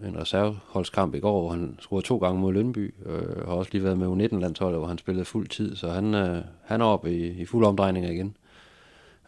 en 0.05 0.19
reserveholdskamp 0.19 1.15
i 1.15 1.19
går, 1.19 1.41
hvor 1.41 1.51
han 1.51 1.77
scorede 1.81 2.07
to 2.07 2.19
gange 2.19 2.41
mod 2.41 2.53
Lønby. 2.53 2.95
Øh, 3.07 3.47
har 3.47 3.55
også 3.55 3.71
lige 3.73 3.85
været 3.85 3.99
med 3.99 4.07
U19-landsholdet, 4.07 4.79
hvor 4.79 4.89
han 4.89 4.99
spillede 4.99 5.25
fuld 5.25 5.49
tid. 5.49 5.77
Så 5.77 5.91
han, 5.91 6.15
øh, 6.15 6.43
han 6.65 6.81
er 6.81 6.85
oppe 6.85 7.17
i, 7.17 7.41
i 7.41 7.45
fuld 7.45 7.65
omdrejning 7.65 8.07
igen. 8.07 8.37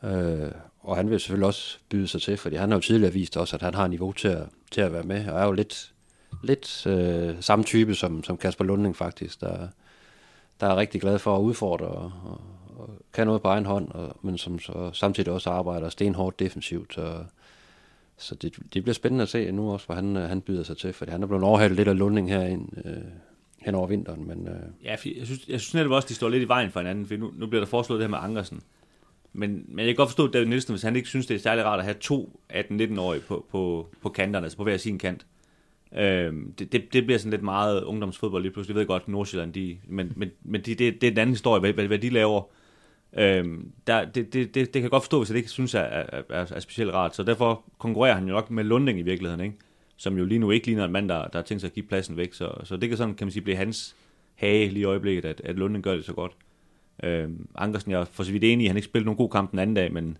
Øh, 0.04 0.50
og 0.80 0.96
han 0.96 1.10
vil 1.10 1.20
selvfølgelig 1.20 1.46
også 1.46 1.78
byde 1.88 2.08
sig 2.08 2.22
til, 2.22 2.36
fordi 2.36 2.56
han 2.56 2.70
har 2.70 2.76
jo 2.76 2.80
tidligere 2.80 3.12
vist 3.12 3.36
også, 3.36 3.56
at 3.56 3.62
han 3.62 3.74
har 3.74 3.88
niveau 3.88 4.12
til 4.12 4.28
at, 4.28 4.46
til 4.70 4.80
at 4.80 4.92
være 4.92 5.02
med, 5.02 5.28
og 5.28 5.40
er 5.40 5.44
jo 5.44 5.52
lidt, 5.52 5.92
lidt 6.42 6.86
øh, 6.86 7.36
samme 7.40 7.64
type 7.64 7.94
som, 7.94 8.24
som 8.24 8.36
Kasper 8.36 8.64
Lunding 8.64 8.96
faktisk, 8.96 9.40
der, 9.40 9.68
der 10.60 10.66
er 10.66 10.76
rigtig 10.76 11.00
glad 11.00 11.18
for 11.18 11.36
at 11.36 11.40
udfordre 11.40 11.86
og, 11.86 12.12
og, 12.24 12.40
og 12.76 12.90
kan 13.12 13.26
noget 13.26 13.42
på 13.42 13.48
egen 13.48 13.66
hånd, 13.66 13.88
og, 13.90 14.16
men 14.22 14.38
som 14.38 14.58
så 14.58 14.90
samtidig 14.92 15.32
også 15.32 15.50
arbejder 15.50 15.88
stenhårdt 15.88 16.38
defensivt. 16.38 16.94
Så, 16.94 17.24
så 18.16 18.34
det, 18.34 18.56
det 18.74 18.82
bliver 18.82 18.94
spændende 18.94 19.22
at 19.22 19.28
se 19.28 19.52
nu 19.52 19.72
også, 19.72 19.86
hvor 19.86 19.94
han, 19.94 20.16
øh, 20.16 20.28
han 20.28 20.40
byder 20.40 20.62
sig 20.62 20.76
til, 20.76 20.92
for 20.92 21.06
han 21.08 21.22
er 21.22 21.26
blevet 21.26 21.44
overhalet 21.44 21.76
lidt 21.76 21.88
af 21.88 21.98
Lunding 21.98 22.30
her 22.30 22.44
ind, 22.44 22.68
øh, 22.84 22.96
hen 23.58 23.74
over 23.74 23.86
vinteren, 23.86 24.28
men 24.28 24.48
øh, 24.48 24.54
Ja, 24.84 24.90
jeg 24.90 25.26
synes, 25.26 25.48
jeg 25.48 25.60
synes 25.60 25.74
netop 25.74 25.92
også, 25.92 26.08
de 26.08 26.14
står 26.14 26.28
lidt 26.28 26.42
i 26.42 26.48
vejen 26.48 26.70
for 26.70 26.80
hinanden, 26.80 27.06
for 27.06 27.16
nu, 27.16 27.32
nu 27.36 27.46
bliver 27.46 27.60
der 27.60 27.66
foreslået 27.66 28.00
det 28.00 28.06
her 28.06 28.10
med 28.10 28.18
Ankersen. 28.18 28.62
Men, 29.32 29.64
men 29.68 29.78
jeg 29.78 29.86
kan 29.86 29.96
godt 29.96 30.08
forstå, 30.08 30.26
at 30.26 30.32
David 30.32 30.46
Nielsen, 30.46 30.72
hvis 30.72 30.82
han 30.82 30.96
ikke 30.96 31.08
synes, 31.08 31.26
det 31.26 31.34
er 31.34 31.38
særlig 31.38 31.64
rart 31.64 31.78
at 31.78 31.84
have 31.84 31.96
to 32.00 32.40
18-19-årige 32.52 33.20
på, 33.20 33.46
på, 33.50 33.88
på 34.02 34.08
kanterne, 34.08 34.46
altså 34.46 34.56
på 34.56 34.64
hver 34.64 34.76
sin 34.76 34.98
kant. 34.98 35.26
Øh, 35.96 36.32
det, 36.58 36.72
det, 36.72 36.92
det 36.92 37.04
bliver 37.04 37.18
sådan 37.18 37.30
lidt 37.30 37.42
meget 37.42 37.84
ungdomsfodbold 37.84 38.42
lige 38.42 38.52
pludselig. 38.52 38.74
Jeg 38.74 38.80
ved 38.80 38.86
godt, 38.86 39.08
Nordsjælland, 39.08 39.52
de, 39.52 39.78
men, 39.88 40.12
men, 40.16 40.30
men 40.42 40.60
de, 40.60 40.74
det, 40.74 41.00
det 41.00 41.06
er 41.06 41.10
en 41.10 41.18
anden 41.18 41.34
historie, 41.34 41.60
hvad, 41.60 41.72
hvad, 41.72 41.86
hvad 41.86 41.98
de 41.98 42.10
laver. 42.10 42.42
Øh, 43.18 43.44
der, 43.86 44.04
det, 44.04 44.32
det, 44.32 44.34
det, 44.34 44.54
det 44.54 44.72
kan 44.72 44.82
jeg 44.82 44.90
godt 44.90 45.02
forstå, 45.02 45.18
hvis 45.18 45.30
jeg 45.30 45.36
ikke 45.36 45.48
synes 45.48 45.74
er, 45.74 45.80
er, 45.80 46.22
er, 46.30 46.46
er 46.54 46.60
specielt 46.60 46.94
rart. 46.94 47.16
Så 47.16 47.22
derfor 47.22 47.64
konkurrerer 47.78 48.14
han 48.14 48.28
jo 48.28 48.34
nok 48.34 48.50
med 48.50 48.64
Lunding 48.64 48.98
i 48.98 49.02
virkeligheden, 49.02 49.44
ikke? 49.44 49.56
som 49.98 50.18
jo 50.18 50.24
lige 50.24 50.38
nu 50.38 50.50
ikke 50.50 50.66
ligner 50.66 50.84
en 50.84 50.92
mand, 50.92 51.08
der, 51.08 51.28
der 51.28 51.38
har 51.38 51.42
tænkt 51.42 51.60
sig 51.60 51.68
at 51.68 51.74
give 51.74 51.86
pladsen 51.86 52.16
væk. 52.16 52.34
Så, 52.34 52.52
så 52.64 52.76
det 52.76 52.88
kan 52.88 52.98
sådan, 52.98 53.14
kan 53.14 53.26
man 53.26 53.32
sige, 53.32 53.42
blive 53.42 53.56
hans 53.56 53.96
hage 54.34 54.68
lige 54.68 54.80
i 54.80 54.84
øjeblikket, 54.84 55.24
at, 55.24 55.40
at 55.44 55.56
Lunding 55.56 55.84
gør 55.84 55.94
det 55.94 56.04
så 56.04 56.12
godt. 56.12 56.32
Øh, 57.02 57.28
Ankersen, 57.54 57.90
jeg 57.90 58.00
er 58.00 58.04
for 58.04 58.22
så 58.22 58.32
vidt 58.32 58.44
enig 58.44 58.64
i, 58.64 58.66
han 58.66 58.76
ikke 58.76 58.88
spillet 58.88 59.04
nogen 59.04 59.16
god 59.16 59.30
kamp 59.30 59.50
den 59.50 59.58
anden 59.58 59.74
dag, 59.76 59.92
men, 59.92 60.18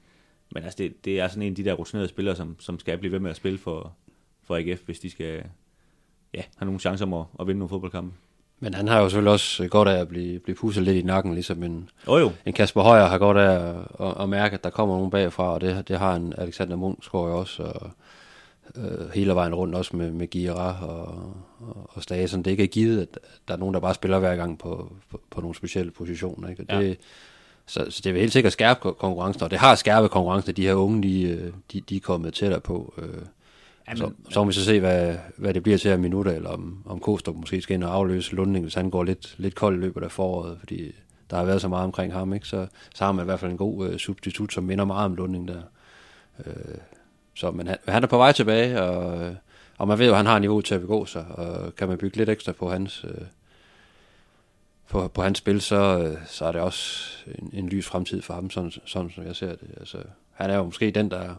men 0.54 0.62
altså 0.62 0.76
det, 0.78 1.04
det 1.04 1.20
er 1.20 1.28
sådan 1.28 1.42
en 1.42 1.52
af 1.52 1.56
de 1.56 1.64
der 1.64 1.72
rutinerede 1.72 2.08
spillere, 2.08 2.36
som, 2.36 2.56
som 2.58 2.78
skal 2.78 2.98
blive 2.98 3.12
ved 3.12 3.18
med 3.18 3.30
at 3.30 3.36
spille 3.36 3.58
for, 3.58 3.96
for 4.48 4.56
AGF, 4.56 4.80
hvis 4.84 4.98
de 4.98 5.10
skal 5.10 5.42
ja, 6.34 6.42
have 6.56 6.66
nogle 6.66 6.80
chancer 6.80 7.06
om 7.06 7.14
at, 7.14 7.24
at 7.40 7.46
vinde 7.46 7.58
nogle 7.58 7.68
fodboldkampe. 7.68 8.14
Men 8.60 8.74
han 8.74 8.88
har 8.88 9.00
jo 9.00 9.08
selvfølgelig 9.08 9.32
også 9.32 9.68
godt 9.68 9.88
af 9.88 10.00
at 10.00 10.08
blive, 10.08 10.38
blive 10.38 10.56
pusset 10.56 10.82
lidt 10.82 10.96
i 10.96 11.02
nakken, 11.02 11.34
ligesom 11.34 11.62
en, 11.62 11.90
oh, 12.06 12.20
jo. 12.20 12.32
en 12.46 12.52
Kasper 12.52 12.82
Højer 12.82 13.06
har 13.06 13.18
godt 13.18 13.36
af 13.36 13.68
at, 13.68 13.76
at, 14.00 14.22
at 14.22 14.28
mærke, 14.28 14.54
at 14.54 14.64
der 14.64 14.70
kommer 14.70 14.94
nogen 14.96 15.10
bagfra, 15.10 15.54
og 15.54 15.60
det, 15.60 15.88
det 15.88 15.98
har 15.98 16.16
en 16.16 16.34
Alexander 16.38 16.76
Munchsgaard 16.76 17.30
også, 17.30 17.62
og 17.62 17.90
øh, 18.76 19.10
hele 19.14 19.34
vejen 19.34 19.54
rundt 19.54 19.74
også 19.74 19.96
med, 19.96 20.10
med 20.10 20.26
Gira 20.26 20.86
og, 20.86 21.34
og, 21.60 21.90
og 21.94 22.02
Stasen. 22.02 22.44
Det 22.44 22.46
er 22.46 22.52
ikke 22.52 22.66
givet, 22.66 23.02
at 23.02 23.18
der 23.48 23.54
er 23.54 23.58
nogen, 23.58 23.74
der 23.74 23.80
bare 23.80 23.94
spiller 23.94 24.18
hver 24.18 24.36
gang 24.36 24.58
på, 24.58 24.92
på, 25.10 25.20
på 25.30 25.40
nogle 25.40 25.56
specielle 25.56 25.90
positioner. 25.90 26.48
Ikke? 26.48 26.64
Og 26.68 26.80
det, 26.80 26.88
ja. 26.88 26.94
så, 27.66 27.86
så 27.90 28.00
det 28.04 28.14
vil 28.14 28.20
helt 28.20 28.32
sikkert 28.32 28.52
skærpe 28.52 28.80
konkurrencen, 28.80 29.42
og 29.42 29.50
det 29.50 29.58
har 29.58 29.74
skærpet 29.74 30.10
konkurrencen, 30.10 30.50
at 30.50 30.56
de 30.56 30.66
her 30.66 30.74
unge, 30.74 31.02
de, 31.02 31.22
øh, 31.22 31.52
de, 31.72 31.80
de 31.80 31.96
er 31.96 32.00
kommet 32.00 32.34
tættere 32.34 32.60
på. 32.60 32.94
Øh, 32.98 33.22
Jamen, 33.88 33.96
så, 33.96 34.10
så 34.30 34.40
må 34.40 34.46
vi 34.46 34.52
så 34.52 34.64
se, 34.64 34.80
hvad, 34.80 35.16
hvad 35.36 35.54
det 35.54 35.62
bliver 35.62 35.78
til 35.78 35.88
af 35.88 35.98
minutter, 35.98 36.32
eller 36.32 36.50
om, 36.50 36.82
om 36.86 37.00
Kostrup 37.00 37.36
måske 37.36 37.60
skal 37.60 37.74
ind 37.74 37.84
og 37.84 37.94
afløse 37.94 38.34
Lunding, 38.34 38.64
hvis 38.64 38.74
han 38.74 38.90
går 38.90 39.04
lidt, 39.04 39.34
lidt 39.38 39.54
kold 39.54 39.76
i 39.76 39.80
løbet 39.80 40.02
af 40.02 40.10
foråret, 40.10 40.56
fordi 40.58 40.92
der 41.30 41.36
har 41.36 41.44
været 41.44 41.60
så 41.60 41.68
meget 41.68 41.84
omkring 41.84 42.12
ham, 42.12 42.34
ikke? 42.34 42.48
Så, 42.48 42.66
så 42.94 43.04
har 43.04 43.12
man 43.12 43.24
i 43.24 43.26
hvert 43.26 43.40
fald 43.40 43.50
en 43.50 43.58
god 43.58 43.88
øh, 43.88 43.98
substitut, 43.98 44.52
som 44.52 44.64
minder 44.64 44.84
meget 44.84 45.04
om 45.04 45.14
Lunding 45.14 45.48
der. 45.48 45.62
Øh, 46.46 46.54
så, 47.34 47.50
men 47.50 47.66
han, 47.66 47.76
han 47.88 48.02
er 48.02 48.06
på 48.06 48.16
vej 48.16 48.32
tilbage, 48.32 48.82
og, 48.82 49.34
og 49.78 49.88
man 49.88 49.98
ved 49.98 50.06
jo, 50.06 50.12
at 50.12 50.16
han 50.16 50.26
har 50.26 50.38
niveau 50.38 50.60
til 50.60 50.74
at 50.74 50.80
begå 50.80 51.04
sig, 51.04 51.24
og 51.28 51.74
kan 51.76 51.88
man 51.88 51.98
bygge 51.98 52.16
lidt 52.16 52.28
ekstra 52.28 52.52
på 52.52 52.70
hans, 52.70 53.04
øh, 53.04 53.26
på, 54.88 55.08
på 55.08 55.22
hans 55.22 55.38
spil, 55.38 55.60
så, 55.60 55.98
øh, 55.98 56.16
så 56.26 56.44
er 56.44 56.52
det 56.52 56.60
også 56.60 57.12
en, 57.38 57.50
en 57.52 57.68
lys 57.68 57.86
fremtid 57.86 58.22
for 58.22 58.34
ham, 58.34 58.50
sådan, 58.50 58.72
sådan 58.84 59.10
som 59.10 59.24
jeg 59.24 59.36
ser 59.36 59.50
det. 59.50 59.68
Altså, 59.80 59.98
han 60.32 60.50
er 60.50 60.56
jo 60.56 60.64
måske 60.64 60.90
den, 60.90 61.10
der, 61.10 61.34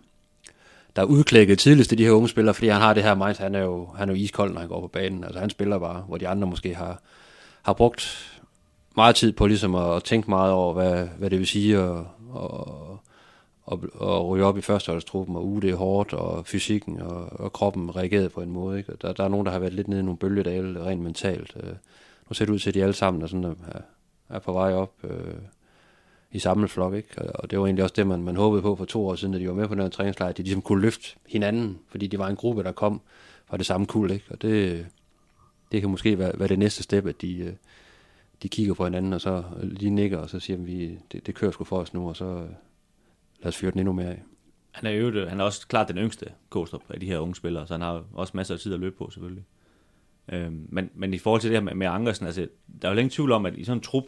der 0.96 1.02
er 1.02 1.06
udklækket 1.06 1.60
tidligst 1.60 1.92
i 1.92 1.96
de 1.96 2.04
her 2.04 2.12
unge 2.12 2.30
spillere, 2.30 2.54
fordi 2.54 2.68
han 2.68 2.82
har 2.82 2.94
det 2.94 3.04
her 3.04 3.16
mindset, 3.16 3.44
han 3.44 3.56
er 3.56 3.62
jo, 3.64 3.90
han 3.98 4.10
er 4.10 4.14
jo 4.14 4.20
iskold, 4.20 4.54
når 4.54 4.60
han 4.60 4.70
går 4.70 4.82
på 4.82 4.88
banen. 4.88 5.24
Altså 5.24 5.40
han 5.40 5.50
spiller 5.50 5.80
bare, 5.80 6.04
hvor 6.08 6.18
de 6.18 6.28
andre 6.28 6.48
måske 6.48 6.76
har, 6.76 7.02
har 7.62 7.74
brugt 7.74 8.32
meget 8.96 9.16
tid 9.16 9.32
på 9.32 9.48
ligesom 9.48 9.76
at 9.76 10.04
tænke 10.04 10.30
meget 10.30 10.52
over, 10.52 10.74
hvad, 10.74 11.08
hvad 11.18 11.30
det 11.30 11.40
vil 11.40 11.48
sige 11.48 11.78
at, 11.78 12.06
og, 12.30 13.00
og, 13.64 13.84
og 13.94 14.28
ryge 14.30 14.46
op 14.46 14.58
i 14.58 14.62
førsteholdstruppen, 14.62 15.36
og 15.36 15.48
uge 15.48 15.62
det 15.62 15.70
er 15.70 15.76
hårdt, 15.76 16.14
og 16.14 16.46
fysikken 16.46 17.02
og, 17.02 17.40
og 17.40 17.54
kroppen 17.54 17.96
reagerede 17.96 18.30
på 18.30 18.42
en 18.42 18.52
måde. 18.52 18.78
Ikke? 18.78 18.94
Der, 19.02 19.14
der 19.14 19.24
er 19.24 19.28
nogen, 19.28 19.46
der 19.46 19.52
har 19.52 19.60
været 19.60 19.74
lidt 19.74 19.88
nede 19.88 20.00
i 20.00 20.04
nogle 20.04 20.18
bølgedale, 20.18 20.86
rent 20.86 21.02
mentalt. 21.02 21.58
Øh, 21.64 21.74
nu 22.30 22.34
ser 22.34 22.46
det 22.46 22.54
ud 22.54 22.60
til, 22.60 22.70
at 22.70 22.74
de 22.74 22.84
alle 22.84 22.94
sammen 22.94 23.22
er, 23.22 23.28
sådan, 23.28 23.44
er, 23.44 23.82
er 24.30 24.40
på 24.40 24.54
vej 24.54 24.74
op 24.74 24.94
øh, 25.04 25.34
i 26.32 26.40
samme 26.40 26.68
flok. 26.68 26.94
Ikke? 26.94 27.32
Og 27.36 27.52
det 27.52 27.60
var 27.60 27.66
egentlig 27.66 27.84
også 27.84 27.94
det, 27.98 28.08
man, 28.08 28.24
man 28.24 28.36
håbede 28.36 28.62
på 28.62 28.76
for 28.76 28.86
to 28.86 29.08
år 29.08 29.16
siden, 29.16 29.34
da 29.34 29.40
de 29.40 29.48
var 29.48 29.54
med 29.54 29.68
på 29.68 29.76
den 29.76 29.82
her 29.82 29.90
træningslejr, 29.90 30.30
at 30.30 30.38
de 30.38 30.44
ligesom 30.44 30.62
kunne 30.62 30.82
løfte 30.82 31.08
hinanden, 31.28 31.80
fordi 31.88 32.08
de 32.08 32.20
var 32.20 32.28
en 32.28 32.36
gruppe, 32.36 32.64
der 32.64 32.72
kom 32.72 33.02
fra 33.46 33.58
det 33.58 33.66
samme 33.66 33.88
kul. 33.88 34.12
Ikke? 34.12 34.26
Og 34.30 34.42
det, 34.42 34.86
det 35.72 35.82
kan 35.82 35.90
måske 35.90 36.20
være, 36.20 36.40
være 36.40 36.48
det 36.48 36.60
næste 36.60 36.84
step, 36.84 37.06
at 37.06 37.22
de, 37.22 37.38
øh, 37.38 37.54
de 38.44 38.50
kigger 38.50 38.74
på 38.74 38.84
hinanden, 38.84 39.14
og 39.14 39.22
så 39.22 39.44
lige 39.62 39.90
nikker, 39.90 40.18
og 40.18 40.30
så 40.30 40.40
siger 40.40 40.58
vi, 40.58 41.00
det, 41.12 41.28
det 41.28 41.36
kører 41.36 41.52
sgu 41.52 41.64
for 41.64 41.80
os 41.80 41.94
nu, 41.94 42.10
og 42.10 42.16
så, 42.16 42.26
øh, 42.26 42.50
lad 43.40 43.48
os 43.48 43.58
fyre 43.58 43.72
den 43.72 43.80
endnu 43.80 43.94
mere 43.94 44.10
af. 44.10 44.24
Han 44.72 44.90
er, 44.90 44.92
jo, 44.92 45.10
øh, 45.10 45.30
han 45.30 45.40
er 45.40 45.44
også 45.44 45.68
klart 45.68 45.88
den 45.88 45.98
yngste 45.98 46.26
Kostrup 46.50 46.82
af 46.90 47.00
de 47.00 47.06
her 47.06 47.20
unge 47.20 47.36
spillere, 47.36 47.68
så 47.68 47.74
han 47.74 47.82
har 47.82 48.04
også 48.14 48.38
masser 48.38 48.54
af 48.54 48.60
tid 48.60 48.74
at 48.74 48.80
løbe 48.80 48.96
på 48.96 49.10
selvfølgelig. 49.10 49.44
Øhm, 50.32 50.68
men, 50.70 50.90
men 50.94 51.14
i 51.14 51.18
forhold 51.18 51.42
til 51.42 51.50
det 51.50 51.58
her 51.58 51.64
med, 51.64 51.74
med 51.74 51.88
Ankersen, 51.88 52.26
altså, 52.26 52.48
der 52.82 52.88
er 52.88 52.94
jo 52.94 52.98
ingen 52.98 53.10
tvivl 53.10 53.32
om, 53.32 53.46
at 53.46 53.58
i 53.58 53.64
sådan 53.64 53.78
en 53.78 53.84
trup, 53.84 54.04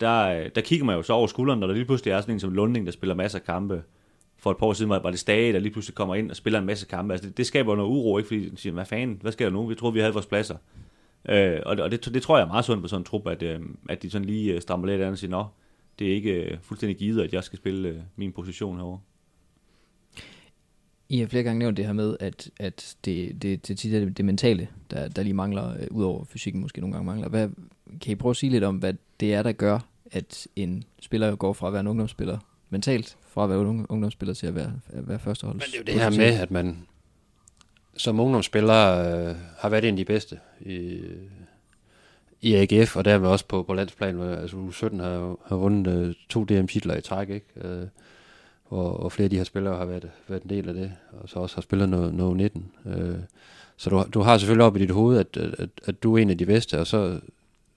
der, 0.00 0.22
øh, 0.22 0.50
der 0.54 0.60
kigger 0.60 0.86
man 0.86 0.96
jo 0.96 1.02
så 1.02 1.12
over 1.12 1.26
skulderen, 1.26 1.60
når 1.60 1.66
der 1.66 1.74
lige 1.74 1.84
pludselig 1.84 2.12
er 2.12 2.20
sådan 2.20 2.34
en 2.34 2.40
som 2.40 2.52
Lunding, 2.52 2.86
der 2.86 2.92
spiller 2.92 3.14
masser 3.14 3.38
af 3.38 3.44
kampe. 3.44 3.82
For 4.38 4.50
et 4.50 4.56
par 4.56 4.66
år 4.66 4.72
siden 4.72 4.90
var 4.90 5.10
det 5.10 5.18
Stage, 5.18 5.52
der 5.52 5.58
lige 5.58 5.72
pludselig 5.72 5.94
kommer 5.94 6.14
ind 6.14 6.30
og 6.30 6.36
spiller 6.36 6.58
en 6.60 6.66
masse 6.66 6.86
kampe. 6.86 7.14
Altså 7.14 7.28
det, 7.28 7.36
det 7.36 7.46
skaber 7.46 7.76
noget 7.76 7.90
uro, 7.90 8.18
ikke? 8.18 8.28
Fordi 8.28 8.48
de 8.48 8.56
siger, 8.56 8.72
hvad 8.72 8.84
fanden, 8.84 9.18
hvad 9.20 9.32
sker 9.32 9.44
der 9.44 9.52
nu? 9.52 9.66
Vi 9.66 9.74
troede, 9.74 9.94
vi 9.94 10.00
havde 10.00 10.12
vores 10.12 10.26
pladser. 10.26 10.56
Øh, 11.28 11.60
og 11.66 11.76
det, 11.76 11.84
og 11.84 11.90
det, 11.90 12.14
det, 12.14 12.22
tror 12.22 12.36
jeg 12.36 12.44
er 12.44 12.48
meget 12.48 12.64
sundt 12.64 12.82
på 12.82 12.88
sådan 12.88 13.00
en 13.00 13.04
trup, 13.04 13.26
at, 13.26 13.42
øh, 13.42 13.60
at 13.88 14.02
de 14.02 14.10
sådan 14.10 14.24
lige 14.24 14.54
øh, 14.54 14.60
strammer 14.60 14.86
lidt 14.86 15.00
andet 15.00 15.12
og 15.12 15.18
siger, 15.18 15.30
nå, 15.30 15.44
det 15.98 16.10
er 16.10 16.14
ikke 16.14 16.32
øh, 16.32 16.58
fuldstændig 16.62 16.96
givet, 16.96 17.22
at 17.22 17.32
jeg 17.32 17.44
skal 17.44 17.58
spille 17.58 17.88
øh, 17.88 17.96
min 18.16 18.32
position 18.32 18.76
herovre. 18.76 19.00
I 21.08 21.18
har 21.18 21.26
flere 21.26 21.42
gange 21.42 21.58
nævnt 21.58 21.76
det 21.76 21.86
her 21.86 21.92
med, 21.92 22.16
at, 22.20 22.50
at 22.56 22.96
det, 23.04 23.42
det, 23.42 23.68
det 23.68 23.78
tit 23.78 23.94
er 23.94 24.00
det, 24.00 24.16
det 24.16 24.24
mentale, 24.24 24.68
der, 24.90 25.08
der 25.08 25.22
lige 25.22 25.34
mangler, 25.34 25.72
øh, 25.80 25.86
udover 25.90 26.24
fysikken 26.24 26.60
måske 26.60 26.80
nogle 26.80 26.94
gange 26.94 27.06
mangler. 27.06 27.28
Hvad, 27.28 27.48
kan 28.00 28.12
I 28.12 28.14
prøve 28.14 28.30
at 28.30 28.36
sige 28.36 28.50
lidt 28.50 28.64
om, 28.64 28.76
hvad 28.76 28.94
det 29.20 29.34
er, 29.34 29.42
der 29.42 29.52
gør, 29.52 29.78
at 30.12 30.46
en 30.56 30.84
spiller 31.00 31.36
går 31.36 31.52
fra 31.52 31.66
at 31.66 31.72
være 31.72 31.80
en 31.80 31.86
ungdomsspiller 31.86 32.38
mentalt, 32.70 33.16
fra 33.28 33.44
at 33.44 33.50
være 33.50 33.60
en 33.60 33.86
ungdomsspiller 33.88 34.34
til 34.34 34.46
at 34.46 34.54
være, 34.54 34.72
at 34.88 35.08
være 35.08 35.18
førsteholds? 35.18 35.54
Men 35.54 35.66
det 35.70 35.74
er 35.74 35.78
jo 35.78 36.10
det 36.10 36.18
her 36.18 36.30
med, 36.30 36.40
at 36.40 36.50
man 36.50 36.86
som 37.96 38.20
ungdomsspiller 38.20 38.98
øh, 38.98 39.36
har 39.58 39.68
været 39.68 39.84
en 39.84 39.94
af 39.94 39.96
de 39.96 40.04
bedste 40.04 40.38
i, 40.60 41.00
i 42.40 42.54
AGF, 42.54 42.96
og 42.96 43.04
dermed 43.04 43.28
også 43.28 43.44
på, 43.46 43.62
på 43.62 43.74
landsplan. 43.74 44.20
Altså 44.20 44.56
U17 44.56 45.02
har, 45.02 45.36
har 45.46 45.56
vundet 45.56 46.08
uh, 46.08 46.14
to 46.28 46.44
DM-titler 46.44 46.96
i 46.96 47.00
træk, 47.00 47.30
ikke? 47.30 47.46
Uh, 47.54 47.88
og, 48.78 49.00
og 49.00 49.12
flere 49.12 49.24
af 49.24 49.30
de 49.30 49.36
her 49.36 49.44
spillere 49.44 49.76
har 49.76 49.84
været, 49.84 50.10
været 50.28 50.42
en 50.42 50.50
del 50.50 50.68
af 50.68 50.74
det, 50.74 50.92
og 51.12 51.28
så 51.28 51.38
også 51.38 51.56
har 51.56 51.62
spillet 51.62 51.88
noget, 51.88 52.14
noget 52.14 52.36
19. 52.36 52.72
Uh, 52.84 52.92
så 53.76 53.90
du, 53.90 54.04
du 54.14 54.20
har 54.20 54.38
selvfølgelig 54.38 54.66
op 54.66 54.76
i 54.76 54.80
dit 54.80 54.90
hoved, 54.90 55.18
at, 55.18 55.36
at, 55.36 55.68
at 55.84 56.02
du 56.02 56.16
er 56.16 56.22
en 56.22 56.30
af 56.30 56.38
de 56.38 56.46
bedste, 56.46 56.80
og 56.80 56.86
så, 56.86 57.20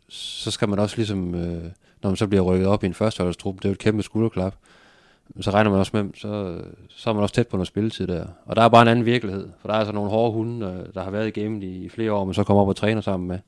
så 0.09 0.51
skal 0.51 0.69
man 0.69 0.79
også 0.79 0.95
ligesom, 0.95 1.35
øh, 1.35 1.63
når 2.03 2.09
man 2.09 2.15
så 2.15 2.27
bliver 2.27 2.43
rykket 2.43 2.67
op 2.67 2.83
i 2.83 2.87
en 2.87 2.93
førsteholdstrup, 2.93 3.55
det 3.55 3.65
er 3.65 3.69
jo 3.69 3.73
et 3.73 3.79
kæmpe 3.79 4.03
skulderklap, 4.03 4.55
så 5.41 5.51
regner 5.51 5.69
man 5.69 5.79
også 5.79 5.91
med, 5.93 6.13
så, 6.15 6.61
så 6.89 7.09
er 7.09 7.13
man 7.13 7.23
også 7.23 7.35
tæt 7.35 7.47
på 7.47 7.57
noget 7.57 7.67
spilletid 7.67 8.07
der. 8.07 8.25
Og 8.45 8.55
der 8.55 8.61
er 8.61 8.69
bare 8.69 8.81
en 8.81 8.87
anden 8.87 9.05
virkelighed, 9.05 9.49
for 9.61 9.67
der 9.67 9.75
er 9.75 9.79
altså 9.79 9.93
nogle 9.93 10.09
hårde 10.09 10.33
hunde, 10.33 10.65
øh, 10.65 10.93
der 10.93 11.03
har 11.03 11.11
været 11.11 11.27
i 11.27 11.41
gamet 11.41 11.63
i, 11.63 11.85
i 11.85 11.89
flere 11.89 12.13
år, 12.13 12.25
men 12.25 12.33
så 12.33 12.43
kommer 12.43 12.61
op 12.61 12.67
og 12.67 12.75
træner 12.75 13.01
sammen 13.01 13.27
med 13.27 13.39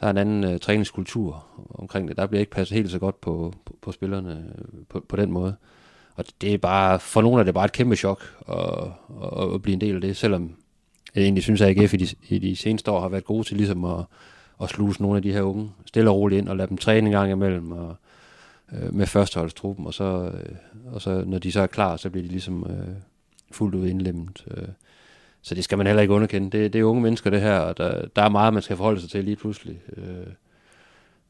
der 0.00 0.06
er 0.06 0.10
en 0.10 0.18
anden 0.18 0.44
øh, 0.44 0.60
træningskultur 0.60 1.46
omkring 1.74 2.08
det. 2.08 2.16
Der 2.16 2.26
bliver 2.26 2.40
ikke 2.40 2.52
passet 2.52 2.76
helt 2.76 2.90
så 2.90 2.98
godt 2.98 3.20
på, 3.20 3.54
på, 3.64 3.76
på 3.82 3.92
spillerne 3.92 4.44
øh, 4.58 4.84
på, 4.88 5.04
på 5.08 5.16
den 5.16 5.32
måde. 5.32 5.56
Og 6.14 6.24
det 6.40 6.54
er 6.54 6.58
bare, 6.58 6.98
for 6.98 7.22
nogle 7.22 7.40
er 7.40 7.44
det 7.44 7.54
bare 7.54 7.64
et 7.64 7.72
kæmpe 7.72 7.96
chok 7.96 8.22
at, 8.48 8.56
at, 9.22 9.54
at 9.54 9.62
blive 9.62 9.74
en 9.74 9.80
del 9.80 9.94
af 9.94 10.00
det, 10.00 10.16
selvom 10.16 10.56
jeg 11.14 11.22
egentlig 11.22 11.42
synes, 11.42 11.60
at 11.60 11.68
AGF 11.68 11.94
i 11.94 11.96
de, 11.96 12.06
i 12.28 12.38
de 12.38 12.56
seneste 12.56 12.90
år 12.90 13.00
har 13.00 13.08
været 13.08 13.24
gode 13.24 13.44
til 13.44 13.56
ligesom 13.56 13.84
at, 13.84 14.04
at 14.62 14.68
sluse 14.68 15.02
nogle 15.02 15.16
af 15.16 15.22
de 15.22 15.32
her 15.32 15.42
unge 15.42 15.70
stille 15.86 16.10
og 16.10 16.16
roligt 16.16 16.38
ind 16.38 16.48
og 16.48 16.56
lade 16.56 16.68
dem 16.68 16.76
træne 16.76 17.06
en 17.06 17.12
gang 17.12 17.30
imellem 17.30 17.72
og, 17.72 17.96
øh, 18.72 18.94
med 18.94 19.06
førsteholdstruppen, 19.06 19.86
og 19.86 19.94
så, 19.94 20.30
øh, 20.34 20.54
og 20.92 21.02
så 21.02 21.24
når 21.26 21.38
de 21.38 21.52
så 21.52 21.60
er 21.60 21.66
klar, 21.66 21.96
så 21.96 22.10
bliver 22.10 22.24
de 22.24 22.30
ligesom 22.30 22.66
øh, 22.70 22.94
fuldt 23.50 23.74
ud 23.74 23.86
indlemmet. 23.86 24.44
Øh. 24.50 24.68
Så 25.42 25.54
det 25.54 25.64
skal 25.64 25.78
man 25.78 25.86
heller 25.86 26.02
ikke 26.02 26.14
underkende. 26.14 26.58
Det, 26.58 26.72
det 26.72 26.78
er 26.78 26.84
unge 26.84 27.02
mennesker, 27.02 27.30
det 27.30 27.40
her, 27.40 27.58
og 27.58 27.76
der, 27.76 28.06
der 28.16 28.22
er 28.22 28.28
meget, 28.28 28.54
man 28.54 28.62
skal 28.62 28.76
forholde 28.76 29.00
sig 29.00 29.10
til 29.10 29.24
lige 29.24 29.36
pludselig. 29.36 29.80
Øh, 29.96 30.26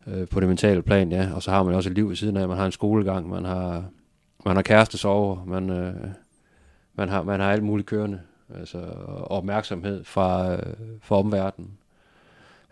øh, 0.07 0.29
på 0.29 0.41
det 0.41 0.49
mentale 0.49 0.83
plan, 0.83 1.13
ja. 1.13 1.29
Og 1.35 1.43
så 1.43 1.51
har 1.51 1.63
man 1.63 1.75
også 1.75 1.91
et 1.91 1.95
liv 1.95 2.09
ved 2.09 2.17
siden 2.17 2.37
af. 2.37 2.49
Man 2.49 2.57
har 2.57 2.67
en 2.67 2.73
skolegang, 2.73 3.29
man 3.29 3.45
har, 3.45 3.85
man 4.45 4.57
har 4.57 4.63
kæreste 4.63 4.99
sover, 4.99 5.45
man, 5.45 5.71
øh, 5.71 5.95
man, 6.95 7.09
har, 7.09 7.23
man 7.23 7.41
har 7.41 7.53
alt 7.53 7.63
muligt 7.63 7.89
kørende. 7.89 8.21
Altså, 8.55 8.79
og 9.07 9.31
opmærksomhed 9.31 10.05
fra, 10.05 10.53
øh, 10.53 10.75
fra 11.03 11.17
omverdenen. 11.17 11.71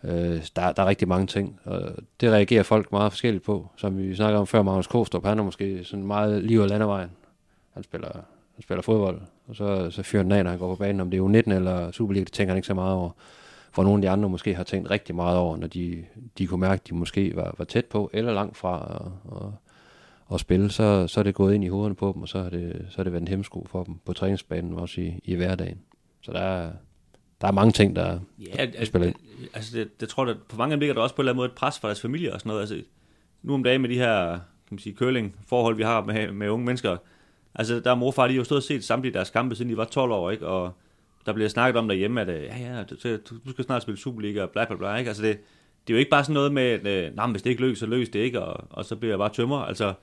Øh, 0.04 0.46
der, 0.56 0.72
der 0.72 0.82
er 0.82 0.87
rigtig 0.87 1.08
mange 1.08 1.26
ting, 1.26 1.61
og 1.64 1.82
det 2.20 2.32
reagerer 2.32 2.62
folk 2.62 2.92
meget 2.92 3.12
forskelligt 3.12 3.44
på. 3.44 3.68
Som 3.76 3.98
vi 3.98 4.14
snakker 4.14 4.40
om 4.40 4.46
før, 4.46 4.62
Magnus 4.62 4.87
Kostrup, 4.87 5.24
han 5.24 5.38
er 5.38 5.42
måske 5.42 5.84
sådan 5.84 6.06
meget 6.06 6.44
liv 6.44 6.61
og 6.61 6.68
landevejen. 6.68 7.11
Han 7.74 7.82
spiller 7.82 8.11
han 8.58 8.62
spiller 8.62 8.82
fodbold, 8.82 9.20
og 9.46 9.56
så, 9.56 9.90
så 9.90 10.02
fyrer 10.02 10.22
den 10.22 10.32
af, 10.32 10.44
når 10.44 10.50
han 10.50 10.58
går 10.58 10.74
på 10.74 10.78
banen. 10.78 11.00
Om 11.00 11.11
det 11.11 11.18
er 11.18 11.22
U19 11.22 11.52
eller 11.52 11.90
Superliga, 11.90 12.24
det 12.24 12.32
tænker 12.32 12.50
han 12.50 12.56
ikke 12.58 12.66
så 12.66 12.74
meget 12.74 12.94
over. 12.94 13.11
For 13.72 13.82
nogle 13.82 13.98
af 13.98 14.02
de 14.02 14.11
andre 14.11 14.28
måske 14.28 14.54
har 14.54 14.64
tænkt 14.64 14.90
rigtig 14.90 15.14
meget 15.14 15.38
over, 15.38 15.56
når 15.56 15.66
de, 15.66 16.04
de 16.38 16.46
kunne 16.46 16.61
mærke, 16.61 16.80
at 16.80 16.88
de 16.88 16.94
måske 16.94 17.37
var, 17.37 17.54
var 17.58 17.64
tæt 17.64 17.84
på, 17.84 18.11
eller 18.12 18.32
langt 18.32 18.56
fra 18.56 19.00
at, 19.00 19.37
at, 19.37 19.52
og 20.26 20.40
spille, 20.40 20.70
så, 20.70 21.06
så 21.06 21.20
er 21.20 21.24
det 21.24 21.34
gået 21.34 21.54
ind 21.54 21.64
i 21.64 21.68
hovederne 21.68 21.94
på 21.94 22.12
dem, 22.14 22.22
og 22.22 22.28
så 22.28 22.42
har 22.42 22.50
det, 22.50 22.87
så 22.90 22.96
har 22.96 23.04
det 23.04 23.12
været 23.12 23.22
en 23.22 23.28
hemsko 23.28 23.66
for 23.70 23.84
dem 23.84 23.94
på 24.04 24.12
træningsbanen, 24.12 24.74
også 24.74 25.00
i, 25.00 25.20
i 25.24 25.34
hverdagen. 25.34 25.78
Så 26.20 26.32
der 26.32 26.40
er, 26.40 26.70
der 27.40 27.48
er 27.48 27.53
mange 27.53 27.72
ting, 27.72 27.96
der, 27.96 28.20
ja, 28.38 28.66
der 28.66 28.85
spiller 28.85 29.07
ind. 29.09 29.16
Altså, 29.55 29.79
det, 29.79 30.01
det 30.01 30.09
tror 30.09 30.27
jeg, 30.27 30.37
på 30.48 30.57
mange 30.57 30.77
ligger 30.77 30.94
der 30.94 31.03
også 31.03 31.14
på 31.14 31.22
en 31.22 31.24
eller 31.24 31.33
anden 31.33 31.40
måde 31.40 31.48
et 31.48 31.55
pres 31.55 31.79
for 31.79 31.88
deres 31.88 32.01
familie 32.01 32.35
og 32.35 32.40
sådan 32.40 32.51
noget. 32.51 32.61
Altså, 32.61 32.83
nu 33.42 33.55
om 33.55 33.64
dagen 33.64 33.81
med 33.81 33.88
de 33.88 33.94
her 33.94 34.31
kan 34.33 34.74
man 34.74 34.79
sige, 34.79 34.96
curling-forhold, 34.96 35.77
vi 35.77 35.83
har 35.83 36.05
med, 36.05 36.33
med 36.33 36.48
unge 36.48 36.66
mennesker, 36.66 36.96
Altså, 37.59 37.81
der 37.81 37.90
er 37.90 37.94
morfar, 37.94 38.27
de 38.27 38.33
har 38.33 38.38
jo 38.38 38.44
stået 38.44 38.57
og 38.57 38.62
set 38.62 38.85
samtlige 38.85 39.14
deres 39.14 39.31
kampe, 39.31 39.55
siden 39.55 39.70
de 39.70 39.77
var 39.77 39.85
12 39.85 40.12
år, 40.12 40.31
ikke? 40.31 40.46
Og 40.46 40.72
der 41.27 41.33
bliver 41.33 41.48
snakket 41.48 41.79
om 41.79 41.88
derhjemme, 41.88 42.20
at 42.20 42.29
øh, 42.29 42.42
ja, 42.42 42.57
ja, 42.59 42.83
du, 43.16 43.18
du 43.46 43.51
skal 43.51 43.64
snart 43.64 43.83
spille 43.83 43.98
Superliga 43.98 44.42
og 44.42 44.51
bla 44.51 44.64
bla 44.64 44.77
bla, 44.77 44.96
ikke? 44.96 45.09
Altså 45.09 45.22
det, 45.22 45.38
det 45.87 45.92
er 45.92 45.94
jo 45.94 45.98
ikke 45.98 46.11
bare 46.11 46.24
sådan 46.24 46.35
noget 46.35 46.53
med, 46.53 46.62
at 46.62 46.87
øh, 46.87 47.16
nej, 47.16 47.27
hvis 47.27 47.42
det 47.42 47.51
ikke 47.51 47.62
lykkes, 47.62 47.79
så 47.79 47.87
lykkes 47.87 48.09
det 48.09 48.18
ikke, 48.18 48.42
og, 48.42 48.64
og 48.70 48.85
så 48.85 48.96
bliver 48.96 49.12
jeg 49.12 49.18
bare 49.18 49.33
tømmer. 49.33 49.59
Altså, 49.59 49.94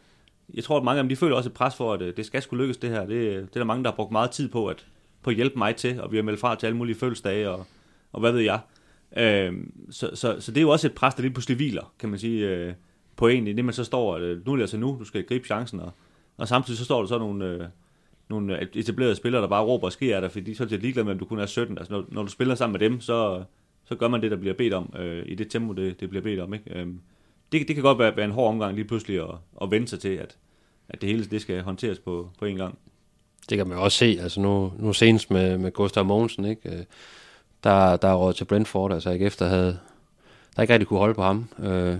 jeg 0.53 0.63
tror, 0.63 0.77
at 0.77 0.83
mange 0.83 0.99
af 0.99 1.03
dem, 1.03 1.09
de 1.09 1.15
føler 1.15 1.35
også 1.35 1.49
et 1.49 1.53
pres 1.53 1.75
for, 1.75 1.93
at 1.93 2.01
øh, 2.01 2.17
det 2.17 2.25
skal 2.25 2.41
skulle 2.41 2.63
lykkes 2.63 2.77
det 2.77 2.89
her. 2.89 2.99
Det, 2.99 3.09
det 3.09 3.55
er 3.55 3.59
der 3.59 3.63
mange, 3.63 3.83
der 3.83 3.89
har 3.89 3.95
brugt 3.95 4.11
meget 4.11 4.31
tid 4.31 4.49
på 4.49 4.67
at, 4.67 4.85
på 5.25 5.29
at 5.29 5.35
hjælpe 5.35 5.57
mig 5.57 5.75
til, 5.75 6.01
og 6.01 6.11
vi 6.11 6.17
har 6.17 6.23
meldt 6.23 6.39
fra 6.39 6.55
til 6.55 6.65
alle 6.65 6.77
mulige 6.77 6.95
fødselsdage, 6.95 7.49
og, 7.49 7.65
og 8.13 8.19
hvad 8.19 8.31
ved 8.31 8.41
jeg. 8.41 8.59
Øh, 9.17 9.53
så, 9.89 10.11
så, 10.13 10.35
så 10.39 10.51
det 10.51 10.57
er 10.57 10.61
jo 10.61 10.69
også 10.69 10.87
et 10.87 10.93
pres, 10.93 11.15
der 11.15 11.21
lige 11.21 11.33
pludselig 11.33 11.57
hviler, 11.57 11.93
kan 11.99 12.09
man 12.09 12.19
sige, 12.19 12.49
øh, 12.49 12.73
på 13.15 13.27
en, 13.27 13.47
i 13.47 13.53
det 13.53 13.65
man 13.65 13.73
så 13.73 13.83
står, 13.83 14.15
at 14.15 14.21
øh, 14.21 14.45
nu 14.45 14.51
er 14.51 14.55
det 14.55 14.63
altså 14.63 14.77
nu, 14.77 14.97
du 14.99 15.05
skal 15.05 15.23
gribe 15.23 15.45
chancen, 15.45 15.79
og, 15.79 15.91
og 16.37 16.47
samtidig 16.47 16.77
så 16.77 16.85
står 16.85 16.99
der 16.99 17.07
så 17.07 17.17
nogle, 17.17 17.45
øh, 17.45 17.63
nogle 18.29 18.67
etablerede 18.73 19.15
spillere, 19.15 19.41
der 19.41 19.47
bare 19.47 19.63
råber 19.63 19.85
og 19.85 19.91
skriger 19.91 20.15
af 20.15 20.21
dig, 20.21 20.31
fordi 20.31 20.45
de 20.45 20.51
er 20.51 20.55
så 20.55 20.65
ligeglade 20.65 21.05
med, 21.05 21.13
om 21.13 21.19
du 21.19 21.25
kun 21.25 21.39
er 21.39 21.45
17. 21.45 21.77
Altså, 21.77 21.93
når, 21.93 22.05
når 22.09 22.23
du 22.23 22.29
spiller 22.29 22.55
sammen 22.55 22.79
med 22.79 22.89
dem, 22.89 22.99
så, 22.99 23.43
så 23.85 23.95
gør 23.95 24.07
man 24.07 24.21
det, 24.21 24.31
der 24.31 24.37
bliver 24.37 24.55
bedt 24.55 24.73
om, 24.73 24.93
øh, 24.99 25.23
i 25.25 25.35
det 25.35 25.49
tempo, 25.51 25.73
det, 25.73 25.99
det 25.99 26.09
bliver 26.09 26.23
bedt 26.23 26.39
om. 26.39 26.53
Ikke? 26.53 26.79
Øh, 26.79 26.87
det, 27.51 27.67
det 27.67 27.75
kan 27.75 27.83
godt 27.83 27.99
være, 27.99 28.15
være 28.15 28.25
en 28.25 28.31
hård 28.31 28.49
omgang 28.49 28.75
lige 28.75 28.85
pludselig 28.85 29.19
at, 29.21 29.35
at 29.61 29.71
vende 29.71 29.87
sig 29.87 29.99
til, 29.99 30.15
at, 30.15 30.37
at 30.89 31.01
det 31.01 31.09
hele 31.09 31.25
det 31.25 31.41
skal 31.41 31.61
håndteres 31.61 31.99
på, 31.99 32.29
på 32.39 32.45
en 32.45 32.55
gang. 32.55 32.77
Det 33.49 33.57
kan 33.57 33.67
man 33.67 33.77
også 33.77 33.97
se, 33.97 34.17
altså 34.21 34.41
nu, 34.41 34.73
nu 34.79 34.93
senest 34.93 35.31
med, 35.31 35.57
med 35.57 35.71
Gustav 35.71 36.05
Mogensen, 36.05 36.45
ikke? 36.45 36.69
Øh, 36.69 36.83
der, 37.63 37.97
der 37.97 38.07
er 38.07 38.15
råd 38.15 38.33
til 38.33 38.45
Brentford, 38.45 38.93
altså 38.93 39.09
ikke 39.09 39.25
efter 39.25 39.47
havde, 39.47 39.79
der 40.55 40.61
ikke 40.61 40.73
rigtig 40.73 40.87
kunne 40.87 40.99
holde 40.99 41.13
på 41.13 41.23
ham. 41.23 41.49
Øh, 41.59 41.97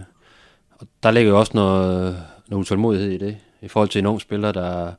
og 0.71 0.88
der 1.03 1.12
ligger 1.12 1.31
jo 1.31 1.39
også 1.39 1.51
noget, 1.55 2.23
noget 2.47 2.62
utålmodighed 2.62 3.12
i 3.12 3.17
det, 3.17 3.38
i 3.62 3.67
forhold 3.67 3.89
til 3.89 3.99
en 3.99 4.05
ung 4.05 4.21
spiller, 4.21 4.51
der, 4.51 4.91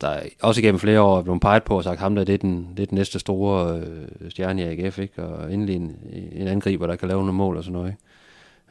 der 0.00 0.20
også 0.42 0.60
igennem 0.60 0.78
flere 0.78 1.00
år 1.00 1.18
er 1.18 1.22
blevet 1.22 1.40
peget 1.40 1.62
på 1.62 1.76
og 1.76 1.84
sagt, 1.84 2.00
ham 2.00 2.14
der, 2.14 2.24
det 2.24 2.34
er 2.34 2.38
den, 2.38 2.68
det 2.76 2.82
er 2.82 2.86
den 2.86 2.98
næste 2.98 3.18
store 3.18 3.78
øh, 3.78 4.30
stjerne 4.30 4.62
i 4.62 4.64
AGF, 4.64 4.98
ikke? 4.98 5.22
og 5.22 5.52
endelig 5.52 5.76
en, 5.76 5.96
en 6.32 6.48
angriber, 6.48 6.86
der 6.86 6.96
kan 6.96 7.08
lave 7.08 7.20
nogle 7.20 7.32
mål 7.32 7.56
og 7.56 7.64
sådan 7.64 7.72
noget. 7.72 7.94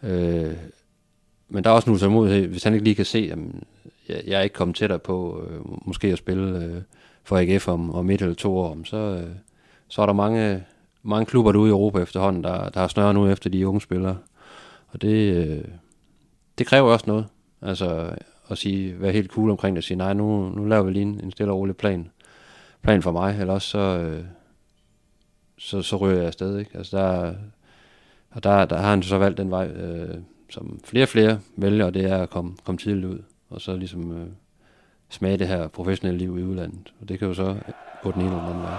Ikke? 0.04 0.16
Øh, 0.16 0.54
men 1.50 1.64
der 1.64 1.70
er 1.70 1.74
også 1.74 1.90
en 1.90 1.96
utålmodighed, 1.96 2.48
hvis 2.48 2.64
han 2.64 2.74
ikke 2.74 2.84
lige 2.84 2.96
kan 2.96 3.06
se, 3.06 3.20
jamen, 3.20 3.64
jeg, 4.10 4.24
jeg 4.28 4.40
er 4.40 4.42
ikke 4.42 4.54
kommet 4.54 4.78
tættere 4.78 5.00
på 5.00 5.44
øh, 5.50 5.62
måske 5.88 6.08
at 6.08 6.18
spille 6.18 6.66
øh, 6.66 6.82
for 7.24 7.38
AGF 7.38 7.68
om, 7.68 7.96
om 7.96 8.10
et 8.10 8.22
eller 8.22 8.36
to 8.36 8.58
år, 8.58 8.78
så, 8.84 8.98
øh, 8.98 9.36
så 9.88 10.02
er 10.02 10.06
der 10.06 10.14
mange, 10.14 10.64
mange 11.04 11.26
klubber 11.26 11.52
derude 11.52 11.70
i 11.70 11.72
Europa 11.72 12.00
efterhånden, 12.00 12.44
der, 12.44 12.70
der 12.70 12.80
har 12.80 12.88
snørret 12.88 13.16
nu 13.16 13.28
efter 13.28 13.50
de 13.50 13.68
unge 13.68 13.82
spillere. 13.82 14.18
Og 14.88 15.02
det, 15.02 15.34
øh, 15.34 15.64
det 16.58 16.68
kræver 16.68 16.92
også 16.92 17.06
noget. 17.08 17.26
Altså 17.62 18.16
at 18.50 18.58
sige, 18.58 19.02
være 19.02 19.12
helt 19.12 19.32
cool 19.32 19.50
omkring 19.50 19.76
det, 19.76 19.80
og 19.80 19.84
sige, 19.84 19.98
nej, 19.98 20.14
nu, 20.14 20.50
nu 20.50 20.66
laver 20.66 20.84
vi 20.84 20.92
lige 20.92 21.04
en, 21.04 21.20
en 21.24 21.32
stille 21.32 21.52
og 21.52 21.58
rolig 21.60 21.78
plan, 21.78 22.10
plan 22.82 23.02
for 23.02 23.12
mig, 23.12 23.38
eller 23.40 23.54
også 23.54 23.68
så, 23.68 23.80
øh, 23.80 24.24
så, 25.58 25.82
så 25.82 25.98
ryger 25.98 26.18
jeg 26.18 26.28
afsted, 26.28 26.60
ikke? 26.60 26.78
Altså 26.78 26.98
der, 26.98 27.34
og 28.32 28.44
der, 28.44 28.66
der 28.66 28.78
har 28.78 28.90
han 28.90 29.04
så 29.04 29.18
valgt 29.18 29.38
den 29.38 29.52
vej, 29.52 29.68
øh, 29.68 30.18
som 30.50 30.80
flere 30.84 31.06
og 31.06 31.10
flere 31.10 31.40
vælger, 31.56 31.86
og 31.86 31.94
det 31.94 32.06
er 32.06 32.18
at 32.18 32.30
komme, 32.30 32.56
komme 32.64 32.78
tidligt 32.78 33.06
ud, 33.06 33.20
og 33.54 33.62
så 33.62 33.76
ligesom 33.76 34.22
øh, 34.22 34.28
smage 35.10 35.38
det 35.38 35.48
her 35.48 35.68
professionelle 35.68 36.20
liv 36.20 36.38
i 36.40 36.44
udlandet. 36.44 36.94
Og 37.02 37.10
det 37.10 37.20
kan 37.20 37.28
jo 37.28 37.34
så 37.34 37.58
gå 38.04 38.12
den 38.12 38.22
ene 38.22 38.30
eller 38.30 38.42
den 38.42 38.50
anden 38.50 38.64
vej. 38.64 38.78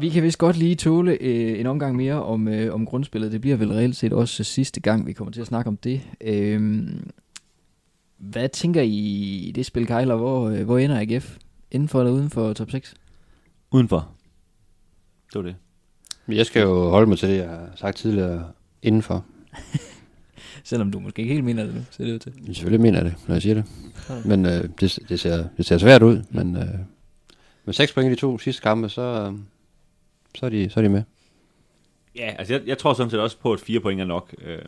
Vi 0.00 0.08
kan 0.08 0.22
vist 0.22 0.38
godt 0.38 0.56
lige 0.56 0.74
tåle 0.74 1.18
øh, 1.20 1.60
en 1.60 1.66
omgang 1.66 1.96
mere 1.96 2.22
om, 2.22 2.48
øh, 2.48 2.74
om 2.74 2.86
grundspillet. 2.86 3.32
Det 3.32 3.40
bliver 3.40 3.56
vel 3.56 3.72
reelt 3.72 3.96
set 3.96 4.12
også 4.12 4.44
sidste 4.44 4.80
gang, 4.80 5.06
vi 5.06 5.12
kommer 5.12 5.32
til 5.32 5.40
at 5.40 5.46
snakke 5.46 5.68
om 5.68 5.76
det. 5.76 6.00
Øh, 6.20 6.88
hvad 8.16 8.48
tænker 8.48 8.82
I 8.82 8.88
i 9.48 9.52
det 9.54 9.66
spil, 9.66 9.86
Kejler? 9.86 10.16
Hvor, 10.16 10.48
øh, 10.48 10.64
hvor 10.64 10.78
ender 10.78 11.00
AGF? 11.00 11.36
Indenfor 11.70 12.00
eller 12.00 12.12
uden 12.12 12.30
for 12.30 12.52
top 12.52 12.70
6? 12.70 12.94
Udenfor. 13.70 14.08
Det 15.32 15.34
var 15.34 15.42
det. 15.42 15.56
Jeg 16.28 16.46
skal 16.46 16.62
jo 16.62 16.90
holde 16.90 17.06
mig 17.06 17.18
til 17.18 17.28
det, 17.28 17.36
jeg 17.36 17.48
har 17.48 17.70
sagt 17.76 17.96
tidligere, 17.96 18.52
indenfor. 18.82 19.24
Selvom 20.64 20.90
du 20.90 21.00
måske 21.00 21.22
ikke 21.22 21.34
helt 21.34 21.44
mener 21.44 21.64
det 21.64 21.74
nu, 21.74 21.80
ser 21.90 22.04
det 22.04 22.12
ud 22.12 22.18
til. 22.18 22.32
Jeg 22.46 22.56
selvfølgelig 22.56 22.80
mener 22.80 22.98
jeg 22.98 23.04
det, 23.04 23.14
når 23.28 23.34
jeg 23.34 23.42
siger 23.42 23.54
det. 23.54 23.64
Ja. 24.08 24.14
Men 24.24 24.46
øh, 24.46 24.68
det, 24.80 24.98
det, 25.08 25.20
ser, 25.20 25.48
det 25.56 25.66
ser 25.66 25.78
svært 25.78 26.02
ud, 26.02 26.22
men 26.30 26.56
øh, 26.56 26.68
med 27.64 27.74
seks 27.74 27.92
point 27.92 28.08
i 28.08 28.14
de 28.14 28.20
to 28.20 28.38
sidste 28.38 28.62
kampe, 28.62 28.88
så, 28.88 29.02
øh, 29.02 29.38
så 30.34 30.46
er 30.46 30.50
de, 30.50 30.70
så 30.70 30.80
er 30.80 30.82
de 30.82 30.88
med. 30.88 31.02
Ja, 32.16 32.34
altså 32.38 32.54
jeg, 32.54 32.62
jeg 32.66 32.78
tror 32.78 32.94
sådan 32.94 33.10
set 33.10 33.20
også 33.20 33.38
på, 33.38 33.52
at 33.52 33.60
fire 33.60 33.80
point 33.80 34.00
er 34.00 34.04
nok. 34.04 34.34
Øh, 34.42 34.58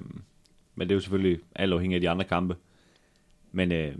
men 0.75 0.89
det 0.89 0.95
er 0.95 0.97
jo 0.97 1.01
selvfølgelig 1.01 1.41
alt 1.55 1.73
afhængigt 1.73 1.97
af 1.97 2.01
de 2.01 2.11
andre 2.11 2.25
kampe. 2.25 2.57
Men, 3.53 3.73
øh, 3.73 3.95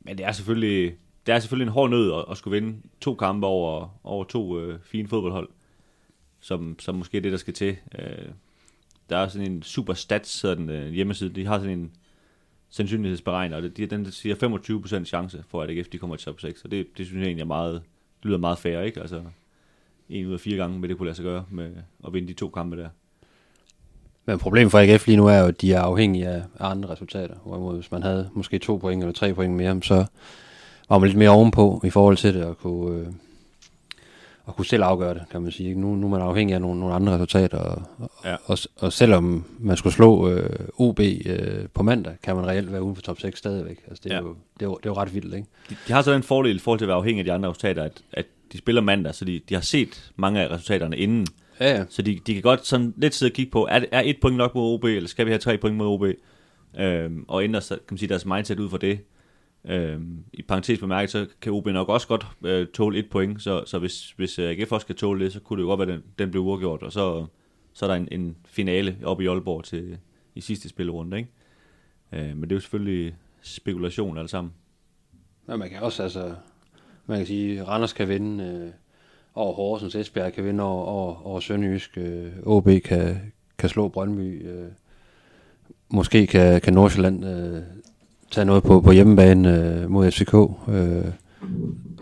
men 0.00 0.18
det 0.18 0.26
er 0.26 0.32
selvfølgelig 0.32 0.96
det 1.26 1.34
er 1.34 1.38
selvfølgelig 1.38 1.66
en 1.66 1.72
hård 1.72 1.90
nød 1.90 2.12
at, 2.12 2.24
at 2.30 2.36
skulle 2.36 2.60
vinde 2.60 2.78
to 3.00 3.14
kampe 3.14 3.46
over, 3.46 4.00
over 4.04 4.24
to 4.24 4.60
øh, 4.60 4.78
fine 4.82 5.08
fodboldhold, 5.08 5.48
som, 6.40 6.76
som 6.78 6.94
måske 6.94 7.16
er 7.16 7.22
det, 7.22 7.32
der 7.32 7.38
skal 7.38 7.54
til. 7.54 7.76
Øh, 7.98 8.28
der 9.10 9.16
er 9.16 9.28
sådan 9.28 9.52
en 9.52 9.62
super 9.62 9.94
stats, 9.94 10.30
sådan, 10.30 10.70
øh, 10.70 10.92
hjemmeside. 10.92 11.34
De 11.34 11.46
har 11.46 11.58
sådan 11.58 11.78
en 11.78 11.92
sandsynlighedsberegner, 12.68 13.56
og 13.56 13.62
det, 13.62 13.76
de, 13.76 13.86
den 13.86 14.12
siger 14.12 15.00
25% 15.00 15.04
chance 15.04 15.44
for, 15.48 15.62
at 15.62 15.70
AGF 15.70 15.88
de 15.88 15.98
kommer 15.98 16.16
til 16.16 16.24
top 16.24 16.40
6, 16.40 16.64
og 16.64 16.70
det, 16.70 16.86
det 16.98 17.06
synes 17.06 17.20
jeg 17.20 17.26
egentlig 17.26 17.42
er 17.42 17.46
meget, 17.46 17.74
det 18.22 18.24
lyder 18.24 18.38
meget 18.38 18.58
fair, 18.58 18.80
ikke? 18.80 19.00
Altså, 19.00 19.24
en 20.08 20.26
ud 20.26 20.32
af 20.32 20.40
fire 20.40 20.56
gange 20.56 20.80
vil 20.80 20.90
det 20.90 20.98
kunne 20.98 21.06
lade 21.06 21.16
sig 21.16 21.24
gøre 21.24 21.44
med 21.50 21.74
at 22.06 22.12
vinde 22.12 22.28
de 22.28 22.32
to 22.32 22.48
kampe 22.48 22.76
der. 22.76 22.88
Men 24.26 24.38
problemet 24.38 24.70
for 24.70 24.78
AGF 24.78 25.06
lige 25.06 25.16
nu 25.16 25.26
er 25.26 25.38
jo, 25.38 25.46
at 25.46 25.60
de 25.60 25.72
er 25.72 25.80
afhængige 25.80 26.28
af 26.28 26.42
andre 26.60 26.88
resultater. 26.88 27.34
Hvorimod 27.44 27.74
hvis 27.74 27.90
man 27.90 28.02
havde 28.02 28.30
måske 28.34 28.58
to 28.58 28.76
point 28.76 29.02
eller 29.02 29.12
tre 29.14 29.34
point 29.34 29.54
mere, 29.54 29.80
så 29.82 30.04
var 30.88 30.98
man 30.98 31.08
lidt 31.08 31.18
mere 31.18 31.30
ovenpå 31.30 31.80
i 31.84 31.90
forhold 31.90 32.16
til 32.16 32.34
det, 32.34 32.44
og 32.44 32.58
kunne, 32.58 32.98
øh, 32.98 33.06
og 34.44 34.56
kunne 34.56 34.66
selv 34.66 34.82
afgøre 34.82 35.14
det, 35.14 35.22
kan 35.30 35.42
man 35.42 35.52
sige. 35.52 35.74
Nu, 35.74 35.94
nu 35.94 36.06
er 36.06 36.10
man 36.10 36.20
afhængig 36.20 36.54
af 36.54 36.60
nogle, 36.60 36.80
nogle 36.80 36.94
andre 36.94 37.14
resultater, 37.14 37.58
og, 37.58 37.82
ja. 38.24 38.36
og, 38.44 38.58
og 38.76 38.92
selvom 38.92 39.44
man 39.58 39.76
skulle 39.76 39.92
slå 39.92 40.28
øh, 40.28 40.68
OB 40.78 41.00
øh, 41.00 41.68
på 41.74 41.82
mandag, 41.82 42.14
kan 42.22 42.36
man 42.36 42.46
reelt 42.46 42.72
være 42.72 42.82
uden 42.82 42.94
for 42.94 43.02
top 43.02 43.20
6 43.20 43.38
stadigvæk. 43.38 43.78
Altså, 43.88 44.00
det, 44.04 44.12
er 44.12 44.16
ja. 44.16 44.22
jo, 44.22 44.36
det, 44.54 44.62
er 44.62 44.66
jo, 44.66 44.76
det 44.76 44.86
er 44.86 44.90
jo 44.90 44.96
ret 44.96 45.14
vildt, 45.14 45.34
ikke? 45.34 45.46
De, 45.70 45.76
de 45.88 45.92
har 45.92 46.02
så 46.02 46.12
den 46.12 46.22
fordel 46.22 46.56
i 46.56 46.58
forhold 46.58 46.78
til 46.78 46.84
at 46.84 46.88
være 46.88 46.96
afhængig 46.96 47.20
af 47.20 47.24
de 47.24 47.32
andre 47.32 47.48
resultater, 47.48 47.82
at, 47.82 48.02
at 48.12 48.26
de 48.52 48.58
spiller 48.58 48.82
mandag, 48.82 49.14
så 49.14 49.24
de, 49.24 49.40
de 49.48 49.54
har 49.54 49.60
set 49.60 50.12
mange 50.16 50.40
af 50.40 50.50
resultaterne 50.50 50.96
inden. 50.96 51.26
Ja, 51.62 51.76
ja. 51.76 51.84
Så 51.88 52.02
de, 52.02 52.18
de 52.26 52.34
kan 52.34 52.42
godt 52.42 52.66
sådan 52.66 52.94
lidt 52.96 53.14
sidde 53.14 53.30
og 53.30 53.34
kigge 53.34 53.52
på, 53.52 53.66
er, 53.70 53.84
er 53.92 54.02
et 54.04 54.16
point 54.20 54.36
nok 54.36 54.54
mod 54.54 54.74
OB, 54.74 54.84
eller 54.84 55.08
skal 55.08 55.26
vi 55.26 55.30
have 55.30 55.38
tre 55.38 55.58
point 55.58 55.76
mod 55.76 55.86
OB? 55.86 56.04
Øhm, 56.78 57.24
og 57.28 57.44
ændre 57.44 57.60
kan 57.68 57.78
man 57.90 57.98
sige, 57.98 58.08
deres 58.08 58.26
mindset 58.26 58.60
ud 58.60 58.68
for 58.68 58.76
det. 58.76 59.00
Øhm, 59.64 60.24
I 60.32 60.42
parentes 60.42 60.78
bemærket, 60.78 61.10
så 61.10 61.26
kan 61.40 61.52
OB 61.52 61.66
nok 61.66 61.88
også 61.88 62.08
godt 62.08 62.26
øh, 62.44 62.66
tåle 62.66 62.98
et 62.98 63.10
point, 63.10 63.42
så, 63.42 63.64
så 63.66 63.78
hvis, 63.78 64.10
hvis 64.10 64.38
øh, 64.38 64.50
AGF 64.50 64.72
også 64.72 64.86
kan 64.86 64.96
tåle 64.96 65.24
det, 65.24 65.32
så 65.32 65.40
kunne 65.40 65.56
det 65.56 65.62
jo 65.62 65.68
godt 65.68 65.80
være, 65.80 65.88
at 65.88 65.94
den, 65.94 66.02
den 66.18 66.30
blev 66.30 66.42
uafgjort, 66.42 66.82
og 66.82 66.92
så, 66.92 67.26
så 67.72 67.86
er 67.86 67.88
der 67.88 67.96
en, 67.96 68.08
en 68.12 68.36
finale 68.46 68.98
op 69.04 69.20
i 69.20 69.26
Aalborg 69.26 69.64
til, 69.64 69.98
i 70.34 70.40
sidste 70.40 70.68
spillerunde, 70.68 71.16
ikke? 71.16 71.30
Øh, 72.12 72.36
men 72.36 72.42
det 72.42 72.52
er 72.52 72.56
jo 72.56 72.60
selvfølgelig 72.60 73.14
spekulation 73.42 74.18
alle 74.18 74.28
sammen. 74.28 74.52
Ja, 75.48 75.56
man 75.56 75.70
kan 75.70 75.80
også, 75.80 76.02
altså, 76.02 76.34
man 77.06 77.18
kan 77.18 77.26
sige, 77.26 77.64
Randers 77.64 77.92
kan 77.92 78.08
vinde 78.08 78.72
over 79.34 79.54
Horsens, 79.54 79.94
Esbjerg 79.94 80.32
kan 80.32 80.44
vinde 80.44 80.64
over, 80.64 80.84
over, 80.84 81.26
over 81.26 81.40
Sønderjysk, 81.40 81.98
øh, 81.98 82.32
OB 82.42 82.68
kan, 82.84 83.32
kan 83.58 83.68
slå 83.68 83.88
Brøndby, 83.88 84.48
øh, 84.48 84.66
måske 85.88 86.26
kan, 86.26 86.60
kan 86.60 86.72
Nordsjælland 86.72 87.26
øh, 87.26 87.62
tage 88.30 88.44
noget 88.44 88.62
på, 88.62 88.80
på 88.80 88.92
hjemmebane 88.92 89.58
øh, 89.58 89.90
mod 89.90 90.10
FCK, 90.10 90.34
øh, 90.68 91.12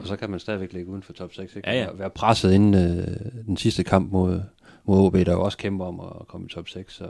og 0.01 0.07
så 0.07 0.17
kan 0.17 0.31
man 0.31 0.41
stadigvæk 0.41 0.73
ligge 0.73 0.91
uden 0.91 1.03
for 1.03 1.13
top 1.13 1.35
6, 1.35 1.57
ikke? 1.57 1.69
Ja, 1.69 1.79
ja. 1.79 1.85
Være, 1.85 1.99
være 1.99 2.11
presset 2.11 2.53
inden 2.53 2.75
øh, 2.75 3.07
den 3.47 3.57
sidste 3.57 3.85
kamp 3.85 4.13
mod, 4.13 4.41
mod 4.85 5.07
OB, 5.07 5.15
der 5.15 5.33
jo 5.33 5.43
også 5.43 5.59
kæmper 5.59 5.85
om 5.85 6.01
at 6.01 6.29
komme 6.29 6.47
i 6.47 6.51
top 6.55 6.69
6, 6.69 6.95
så, 6.95 7.09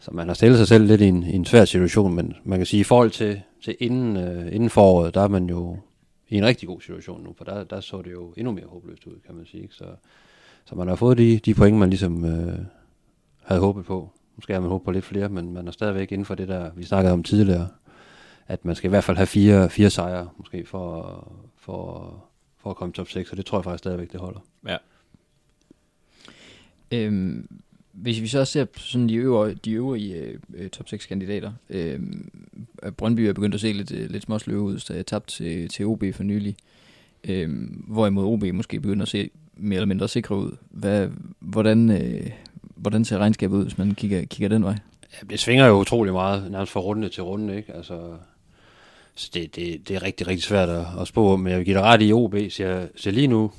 så 0.00 0.10
man 0.12 0.26
har 0.26 0.34
stillet 0.34 0.58
sig 0.58 0.68
selv 0.68 0.86
lidt 0.86 1.00
i 1.00 1.08
en, 1.08 1.22
i 1.22 1.36
en 1.36 1.44
svær 1.44 1.64
situation, 1.64 2.14
men 2.14 2.34
man 2.44 2.58
kan 2.58 2.66
sige, 2.66 2.80
i 2.80 2.84
forhold 2.84 3.10
til, 3.10 3.40
til 3.64 3.76
inden, 3.80 4.16
øh, 4.16 4.54
inden 4.54 4.70
foråret, 4.70 5.14
der 5.14 5.20
er 5.20 5.28
man 5.28 5.46
jo 5.46 5.76
i 6.28 6.36
en 6.36 6.44
rigtig 6.44 6.68
god 6.68 6.80
situation 6.80 7.22
nu, 7.22 7.34
for 7.38 7.44
der, 7.44 7.64
der 7.64 7.80
så 7.80 8.02
det 8.02 8.12
jo 8.12 8.34
endnu 8.36 8.52
mere 8.52 8.66
håbløst 8.66 9.06
ud, 9.06 9.20
kan 9.26 9.34
man 9.34 9.46
sige. 9.46 9.62
Ikke? 9.62 9.74
Så, 9.74 9.84
så 10.64 10.74
man 10.74 10.88
har 10.88 10.96
fået 10.96 11.18
de, 11.18 11.38
de 11.38 11.54
point, 11.54 11.78
man 11.78 11.90
ligesom 11.90 12.24
øh, 12.24 12.58
havde 13.42 13.60
håbet 13.60 13.84
på. 13.84 14.10
Måske 14.36 14.52
har 14.52 14.60
man 14.60 14.70
håbet 14.70 14.84
på 14.84 14.90
lidt 14.90 15.04
flere, 15.04 15.28
men 15.28 15.52
man 15.52 15.68
er 15.68 15.72
stadigvæk 15.72 16.12
inden 16.12 16.24
for 16.24 16.34
det, 16.34 16.48
der 16.48 16.70
vi 16.76 16.84
snakkede 16.84 17.12
om 17.12 17.22
tidligere, 17.22 17.68
at 18.46 18.64
man 18.64 18.74
skal 18.74 18.88
i 18.88 18.90
hvert 18.90 19.04
fald 19.04 19.16
have 19.16 19.26
fire, 19.26 19.70
fire 19.70 19.90
sejre, 19.90 20.30
måske, 20.36 20.66
for, 20.66 21.32
for, 21.56 22.24
for 22.58 22.70
at 22.70 22.76
komme 22.76 22.92
top 22.92 23.08
6, 23.08 23.30
og 23.30 23.36
det 23.36 23.46
tror 23.46 23.58
jeg 23.58 23.64
faktisk 23.64 23.78
stadigvæk, 23.78 24.12
det 24.12 24.20
holder. 24.20 24.40
Ja. 24.66 24.76
Øhm, 26.92 27.60
hvis 27.92 28.22
vi 28.22 28.26
så 28.26 28.44
ser 28.44 28.66
sådan 28.76 29.08
de 29.08 29.14
øvrige, 29.14 29.54
de 29.54 29.72
øvrige 29.72 30.14
øh, 30.14 30.38
øh 30.54 30.70
top 30.70 30.88
6 30.88 31.06
kandidater, 31.06 31.52
øh, 31.70 32.00
Øh, 32.84 32.92
Brøndby 32.92 33.20
er 33.20 33.32
begyndt 33.32 33.54
at 33.54 33.60
se 33.60 33.72
lidt, 33.72 33.92
øh, 33.92 34.10
lidt 34.10 34.22
småsløve 34.22 34.60
ud, 34.62 34.78
så 34.78 34.94
jeg 34.94 35.06
tabte 35.06 35.34
til, 35.36 35.68
til 35.68 35.86
OB 35.86 36.04
for 36.12 36.22
nylig. 36.22 36.56
øh, 37.24 37.48
hvorimod 37.88 38.24
OB 38.24 38.44
måske 38.54 38.80
begynder 38.80 39.02
at 39.02 39.08
se 39.08 39.30
mere 39.56 39.76
eller 39.76 39.86
mindre 39.86 40.08
sikre 40.08 40.36
ud. 40.36 40.56
Hvad, 40.70 41.08
hvordan, 41.40 41.90
øh, 41.90 42.30
hvordan 42.76 43.04
ser 43.04 43.18
regnskabet 43.18 43.56
ud, 43.56 43.62
hvis 43.62 43.78
man 43.78 43.94
kigger, 43.94 44.24
kigger 44.24 44.48
den 44.48 44.64
vej? 44.64 44.78
Ja, 45.12 45.26
det 45.30 45.40
svinger 45.40 45.66
jo 45.66 45.80
utrolig 45.80 46.12
meget, 46.12 46.50
nærmest 46.50 46.72
fra 46.72 46.80
runde 46.80 47.08
til 47.08 47.22
runde, 47.22 47.56
ikke? 47.56 47.72
Altså, 47.74 48.00
så 49.14 49.30
det, 49.34 49.56
det, 49.56 49.88
det 49.88 49.96
er 49.96 50.02
rigtig, 50.02 50.26
rigtig 50.26 50.42
svært 50.42 50.68
at, 50.68 50.86
at 51.00 51.08
spå, 51.08 51.36
men 51.36 51.50
jeg 51.50 51.58
vil 51.58 51.64
give 51.64 51.76
dig 51.76 51.82
ret 51.84 52.02
i 52.02 52.12
OB, 52.12 52.34
ser, 52.50 52.86
ser 52.96 53.10
lige 53.10 53.26
nu, 53.26 53.50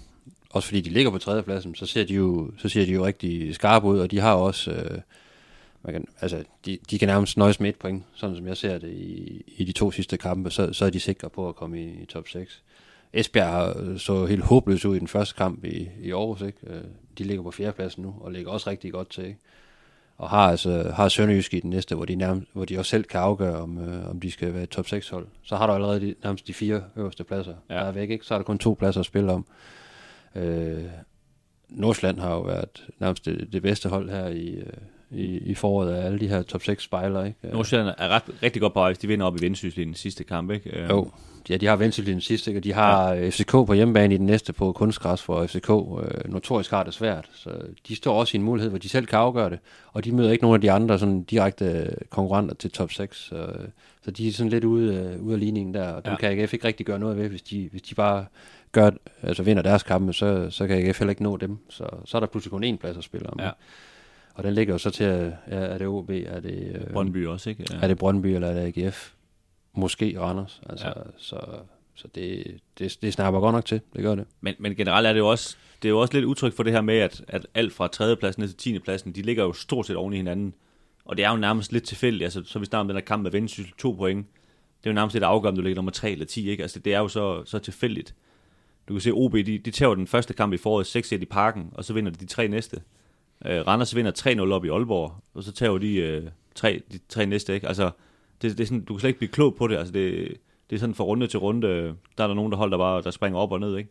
også 0.50 0.68
fordi 0.68 0.82
de 0.82 0.90
ligger 0.90 1.12
på 1.12 1.18
tredjepladsen, 1.18 1.76
så 1.76 1.86
ser 1.86 2.06
de 2.06 2.14
jo, 2.14 2.52
så 2.58 2.70
ser 2.70 2.86
de 2.86 2.92
jo 2.92 3.06
rigtig 3.06 3.56
skarpe 3.56 3.88
ud, 3.88 4.00
og 4.00 4.12
de 4.12 4.20
har 4.20 4.34
også, 4.34 4.72
øh, 4.72 5.00
man 5.86 5.94
kan, 5.94 6.08
altså, 6.22 6.44
de, 6.66 6.78
de 6.92 7.00
kan 7.00 7.08
nærmest 7.08 7.38
nøjes 7.38 7.60
med 7.60 7.70
et 7.70 7.76
point, 7.76 8.04
sådan 8.14 8.36
som 8.36 8.48
jeg 8.48 8.58
ser 8.58 8.78
det 8.78 8.90
i, 8.90 9.44
i 9.58 9.64
de 9.64 9.72
to 9.72 9.92
sidste 9.92 10.18
kampe, 10.18 10.52
så, 10.52 10.74
så 10.74 10.86
er 10.86 10.90
de 10.90 11.00
sikre 11.00 11.30
på 11.30 11.50
at 11.50 11.56
komme 11.56 11.84
i, 11.84 12.02
i 12.02 12.06
top 12.06 12.28
6. 12.28 12.64
Esbjerg 13.14 13.50
har 13.50 13.98
så 13.98 14.26
helt 14.26 14.44
håbløst 14.44 14.86
ud 14.86 14.96
i 14.96 15.00
den 15.00 15.08
første 15.08 15.36
kamp 15.36 15.66
i, 15.66 15.90
i 16.02 16.12
Aarhus, 16.12 16.42
ikke? 16.42 16.58
Øh, 16.68 16.82
de 17.18 17.24
ligger 17.24 17.44
på 17.44 17.52
fjerdepladsen 17.52 18.04
nu, 18.04 18.16
og 18.22 18.32
ligger 18.32 18.52
også 18.52 18.70
rigtig 18.70 18.92
godt 18.92 19.10
til, 19.10 19.26
ikke? 19.26 19.40
og 20.18 20.30
har 20.30 20.50
altså 20.50 20.92
har 20.96 21.10
Sønderjysk 21.10 21.54
i 21.54 21.60
den 21.60 21.70
næste, 21.70 21.96
hvor 21.96 22.06
de, 22.06 22.16
nærmest, 22.16 22.48
hvor 22.54 22.66
de 22.66 22.78
også 22.80 22.90
selv 22.90 23.04
kan 23.04 23.20
afgøre, 23.20 23.62
om, 23.62 23.78
øh, 23.78 24.10
om 24.10 24.20
de 24.20 24.32
skal 24.32 24.54
være 24.54 24.66
top 24.66 24.88
6 24.88 25.10
hold. 25.10 25.28
Så 25.44 25.56
har 25.56 25.68
du 25.68 25.74
allerede 25.74 26.02
de, 26.02 26.16
nærmest 26.24 26.48
de 26.48 26.54
fire 26.54 26.84
øverste 26.96 27.24
pladser, 27.24 27.56
ja. 27.70 27.74
der 27.74 27.82
er 27.82 27.92
væk, 27.92 28.10
ikke? 28.10 28.26
så 28.26 28.34
er 28.34 28.38
der 28.38 28.44
kun 28.44 28.58
to 28.58 28.74
pladser 28.80 29.00
at 29.00 29.06
spille 29.06 29.32
om. 29.32 29.46
Øh, 30.36 30.84
Nordsjælland 31.70 32.20
har 32.20 32.32
jo 32.32 32.42
været 32.42 32.88
nærmest 33.00 33.26
det, 33.26 33.54
det 33.54 33.62
bedste 33.62 33.90
hold 33.90 34.10
her 34.10 34.28
i, 34.28 34.50
øh, 34.50 34.74
i, 35.12 35.38
i 35.38 35.54
foråret 35.54 35.94
af 35.94 36.06
alle 36.06 36.20
de 36.20 36.28
her 36.28 36.42
top 36.42 36.64
6 36.64 36.84
spejler. 36.84 37.26
Ikke? 37.26 37.38
Nordsjælland 37.44 37.96
er 37.98 38.10
ret, 38.10 38.24
rigtig 38.44 38.62
godt 38.62 38.74
på 38.74 38.80
vej, 38.80 38.90
hvis 38.90 38.98
de 38.98 39.08
vinder 39.08 39.26
op 39.26 39.36
i 39.36 39.42
Vendsyssel 39.42 39.82
i 39.82 39.86
den 39.86 39.94
sidste 39.94 40.24
kamp. 40.24 40.52
Ikke? 40.52 40.70
Øh, 40.80 40.90
jo, 40.90 41.12
ja, 41.50 41.58
de 41.58 41.66
har 41.66 41.76
Vendsyssel 41.76 42.10
i 42.10 42.14
den 42.14 42.22
sidste, 42.22 42.52
ikke? 42.52 42.60
og 42.60 42.64
de 42.64 42.74
har 42.74 43.14
ja. 43.14 43.30
FCK 43.30 43.52
på 43.52 43.74
hjemmebane 43.74 44.14
i 44.14 44.18
den 44.18 44.26
næste 44.26 44.54
på 44.54 44.72
kunstgræs, 44.72 45.26
hvor 45.26 45.46
FCK 45.46 45.70
øh, 45.70 46.32
notorisk 46.34 46.72
har 46.72 46.84
det 46.84 46.94
svært. 46.94 47.30
Så 47.34 47.50
de 47.88 47.96
står 47.96 48.20
også 48.20 48.38
i 48.38 48.40
en 48.40 48.46
mulighed, 48.46 48.70
hvor 48.70 48.80
de 48.80 48.90
selv 48.90 49.06
kan 49.06 49.20
afgøre 49.20 49.50
det, 49.50 49.60
og 49.88 50.06
de 50.06 50.12
møder 50.12 50.32
ikke 50.32 50.44
nogen 50.44 50.56
af 50.56 50.62
de 50.62 50.72
andre 50.72 51.00
sådan 51.00 51.24
direkte 51.24 51.96
konkurrenter 52.10 52.56
til 52.56 52.72
top 52.72 52.92
6. 52.92 53.18
Så, 53.18 53.48
så 54.02 54.12
de 54.12 54.28
er 54.28 54.32
sådan 54.32 54.50
lidt 54.50 54.64
ude, 54.64 55.18
ude 55.22 55.34
af 55.34 55.40
ligningen 55.40 55.74
der, 55.74 55.90
og 55.90 56.06
dem 56.06 56.12
ja. 56.12 56.18
kan 56.18 56.40
AGF 56.40 56.54
ikke 56.54 56.68
rigtig 56.68 56.86
gøre 56.86 57.00
noget 57.00 57.18
ved, 57.18 57.30
hvis 57.30 57.42
de, 57.42 57.70
hvis 57.72 57.82
de 57.82 57.96
bare 57.96 58.26
gør, 58.72 58.92
altså 59.24 59.44
vinder 59.44 59.64
deres 59.64 59.84
kampe, 59.84 60.14
så, 60.14 60.50
så 60.50 60.68
kan 60.68 60.78
AGF 60.78 61.00
heller 61.00 61.10
ikke 61.10 61.24
nå 61.24 61.38
dem. 61.38 61.58
Så, 61.70 61.88
så 62.06 62.18
er 62.18 62.20
der 62.20 62.28
pludselig 62.28 62.52
kun 62.52 62.64
én 62.64 62.78
plads 62.78 62.98
at 62.98 63.04
spille 63.04 63.30
om. 63.30 63.40
Ja. 63.40 63.50
Og 64.36 64.44
den 64.44 64.54
ligger 64.54 64.74
jo 64.74 64.78
så 64.78 64.90
til, 64.90 65.06
ja, 65.48 65.56
er 65.56 65.78
det 65.78 65.88
OB, 65.88 66.10
er 66.10 66.40
det... 66.40 66.76
Øh, 66.76 66.94
Brøndby 66.94 67.28
også, 67.28 67.50
ikke? 67.50 67.66
Ja. 67.72 67.80
Er 67.82 67.88
det 67.88 67.98
Brøndby, 67.98 68.26
eller 68.26 68.48
er 68.48 68.54
det 68.54 68.78
AGF? 68.78 69.12
Måske 69.74 70.20
Randers. 70.20 70.62
Altså, 70.70 70.88
ja. 70.88 70.94
så, 71.18 71.40
så 71.96 72.08
det, 72.16 72.58
det, 72.80 72.98
det 73.02 73.14
snapper 73.14 73.40
godt 73.40 73.54
nok 73.54 73.66
til, 73.66 73.82
det 73.94 74.02
gør 74.04 74.16
det. 74.16 74.26
Men, 74.42 74.56
men 74.60 74.76
generelt 74.76 75.08
er 75.08 75.14
det 75.14 75.20
jo 75.20 75.28
også, 75.28 75.56
det 75.82 75.88
er 75.88 75.90
jo 75.90 76.00
også 76.00 76.14
lidt 76.14 76.26
utryg 76.26 76.54
for 76.54 76.64
det 76.64 76.74
her 76.74 76.82
med, 76.82 76.98
at, 76.98 77.24
at 77.28 77.48
alt 77.54 77.74
fra 77.74 77.88
3. 77.88 78.16
pladsen 78.16 78.42
ned 78.42 78.48
til 78.48 78.58
10. 78.58 78.80
pladsen, 78.80 79.12
de 79.12 79.22
ligger 79.22 79.44
jo 79.44 79.54
stort 79.54 79.88
set 79.88 79.96
oven 79.96 80.14
i 80.14 80.18
hinanden. 80.18 80.54
Og 81.06 81.18
det 81.18 81.26
er 81.26 81.30
jo 81.30 81.38
nærmest 81.38 81.72
lidt 81.72 81.84
tilfældigt, 81.84 82.24
altså 82.24 82.44
så 82.46 82.60
vi 82.60 82.66
snakker 82.66 82.82
om 82.82 82.88
den 82.88 82.98
her 82.98 83.02
kamp 83.02 83.24
med 83.24 83.32
Vendsyssel, 83.32 83.74
to 83.78 83.92
point. 83.92 84.28
Det 84.84 84.90
er 84.90 84.92
jo 84.92 84.96
nærmest 84.96 85.14
lidt 85.14 85.24
afgørende, 85.24 85.58
om 85.58 85.62
du 85.62 85.62
ligger 85.62 85.76
nummer 85.76 85.92
3 85.92 86.12
eller 86.12 86.26
10, 86.26 86.50
ikke? 86.50 86.64
Altså 86.64 86.80
det 86.80 86.94
er 86.94 87.00
jo 87.00 87.08
så, 87.08 87.44
så 87.46 87.60
tilfældigt. 87.60 88.16
Du 88.88 88.94
kan 88.94 89.02
se, 89.02 89.12
OB, 89.12 89.34
de, 89.34 89.58
de 89.58 89.72
tager 89.72 89.96
den 89.96 90.08
første 90.08 90.34
kamp 90.34 90.54
i 90.54 90.58
foråret 90.58 90.96
6-1 91.14 91.16
i 91.16 91.26
parken, 91.26 91.70
og 91.72 91.86
så 91.86 91.94
vinder 91.94 92.12
de 92.12 92.18
de 92.18 92.26
tre 92.26 92.48
næste. 92.48 92.82
Øh, 93.48 93.68
Randers 93.68 93.96
vinder 93.96 94.12
3-0 94.48 94.52
op 94.54 94.66
i 94.66 94.70
Aalborg, 94.70 95.14
og 95.34 95.44
så 95.44 95.52
tager 95.52 95.78
de, 95.78 95.96
øh, 95.96 96.28
tre, 96.56 96.82
de 96.92 97.00
tre 97.10 97.26
næste, 97.26 97.54
ikke? 97.54 97.68
Altså, 97.68 97.92
det, 98.42 98.58
det 98.58 98.60
er 98.60 98.68
sådan, 98.68 98.84
du 98.84 98.94
kan 98.94 99.00
slet 99.00 99.10
ikke 99.10 99.20
blive 99.20 99.32
klog 99.32 99.56
på 99.56 99.68
det, 99.68 99.78
altså 99.78 99.94
det, 99.94 100.38
det 100.70 100.76
er 100.76 100.80
sådan 100.80 100.96
fra 100.96 101.04
runde 101.04 101.28
til 101.28 101.40
runde, 101.40 101.68
der 102.18 102.24
er 102.24 102.28
der 102.28 102.34
nogen, 102.34 102.52
der 102.52 102.58
holder, 102.58 102.78
der 102.78 102.84
bare 102.84 103.02
der 103.02 103.12
springer 103.12 103.40
op 103.40 103.52
og 103.52 103.60
ned, 103.60 103.78
ikke? 103.78 103.90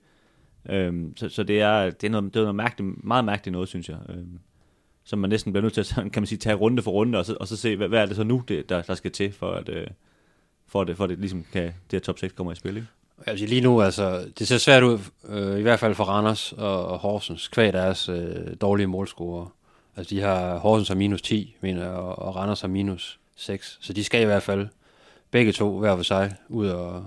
Øhm, 0.69 1.17
så, 1.17 1.29
så 1.29 1.43
det 1.43 1.61
er, 1.61 1.91
det 1.91 2.07
er 2.07 2.11
noget, 2.11 2.35
det 2.35 2.41
er 2.41 2.45
noget 2.45 2.55
mærkeligt, 2.55 3.05
meget 3.05 3.25
mærkeligt 3.25 3.53
noget, 3.53 3.69
synes 3.69 3.89
jeg. 3.89 3.99
Øhm, 4.09 4.39
som 5.05 5.19
man 5.19 5.31
næsten 5.31 5.53
bliver 5.53 5.63
nødt 5.63 5.73
til 5.73 5.81
at 5.81 5.95
kan 5.95 6.23
man 6.23 6.27
sige, 6.27 6.39
tage 6.39 6.57
runde 6.57 6.83
for 6.83 6.91
runde, 6.91 7.19
og 7.19 7.25
så, 7.25 7.37
og 7.41 7.49
så 7.49 7.57
se, 7.57 7.77
hvad, 7.77 7.89
hvad 7.89 8.03
er 8.03 8.07
det 8.07 8.17
så 8.17 8.25
nu, 8.25 8.43
det, 8.49 8.69
der, 8.69 8.83
der 8.83 8.95
skal 8.95 9.11
til, 9.11 9.33
for 9.33 9.51
at, 9.51 9.69
øh, 9.69 9.87
for 10.67 10.81
at, 10.81 10.97
for 10.97 11.05
at 11.05 11.11
det 11.11 11.19
ligesom 11.19 11.45
kan, 11.53 11.63
det 11.63 11.93
her 11.93 11.99
top 11.99 12.19
6 12.19 12.33
kommer 12.33 12.53
i 12.53 12.57
spil, 12.57 12.77
ikke? 12.77 12.89
Jeg 13.27 13.33
vil 13.33 13.39
sige 13.39 13.49
lige 13.49 13.61
nu, 13.61 13.83
altså, 13.83 14.27
det 14.39 14.49
ser 14.49 14.59
svært 14.59 14.83
ud, 14.83 14.99
øh, 15.29 15.59
i 15.59 15.63
hvert 15.63 15.81
fald 15.81 15.95
for 15.95 16.05
Randers 16.05 16.53
og, 16.53 16.87
og 16.87 16.99
Horsens, 16.99 17.49
kvæg 17.49 17.73
deres 17.73 18.09
øh, 18.09 18.57
dårlige 18.61 18.87
målscorer. 18.87 19.47
Altså, 19.97 20.15
de 20.15 20.21
har, 20.21 20.59
Horsens 20.59 20.89
har 20.89 20.95
minus 20.95 21.23
10, 21.23 21.57
mener 21.61 21.83
jeg, 21.83 21.93
og, 21.93 22.19
og 22.19 22.37
Randers 22.37 22.61
har 22.61 22.69
minus 22.69 23.19
6. 23.37 23.79
Så 23.81 23.93
de 23.93 24.05
skal 24.05 24.23
i 24.23 24.25
hvert 24.25 24.43
fald 24.43 24.69
begge 25.31 25.53
to 25.53 25.79
hver 25.79 25.97
for 25.97 26.03
sig 26.03 26.35
ud 26.49 26.69
og, 26.69 27.05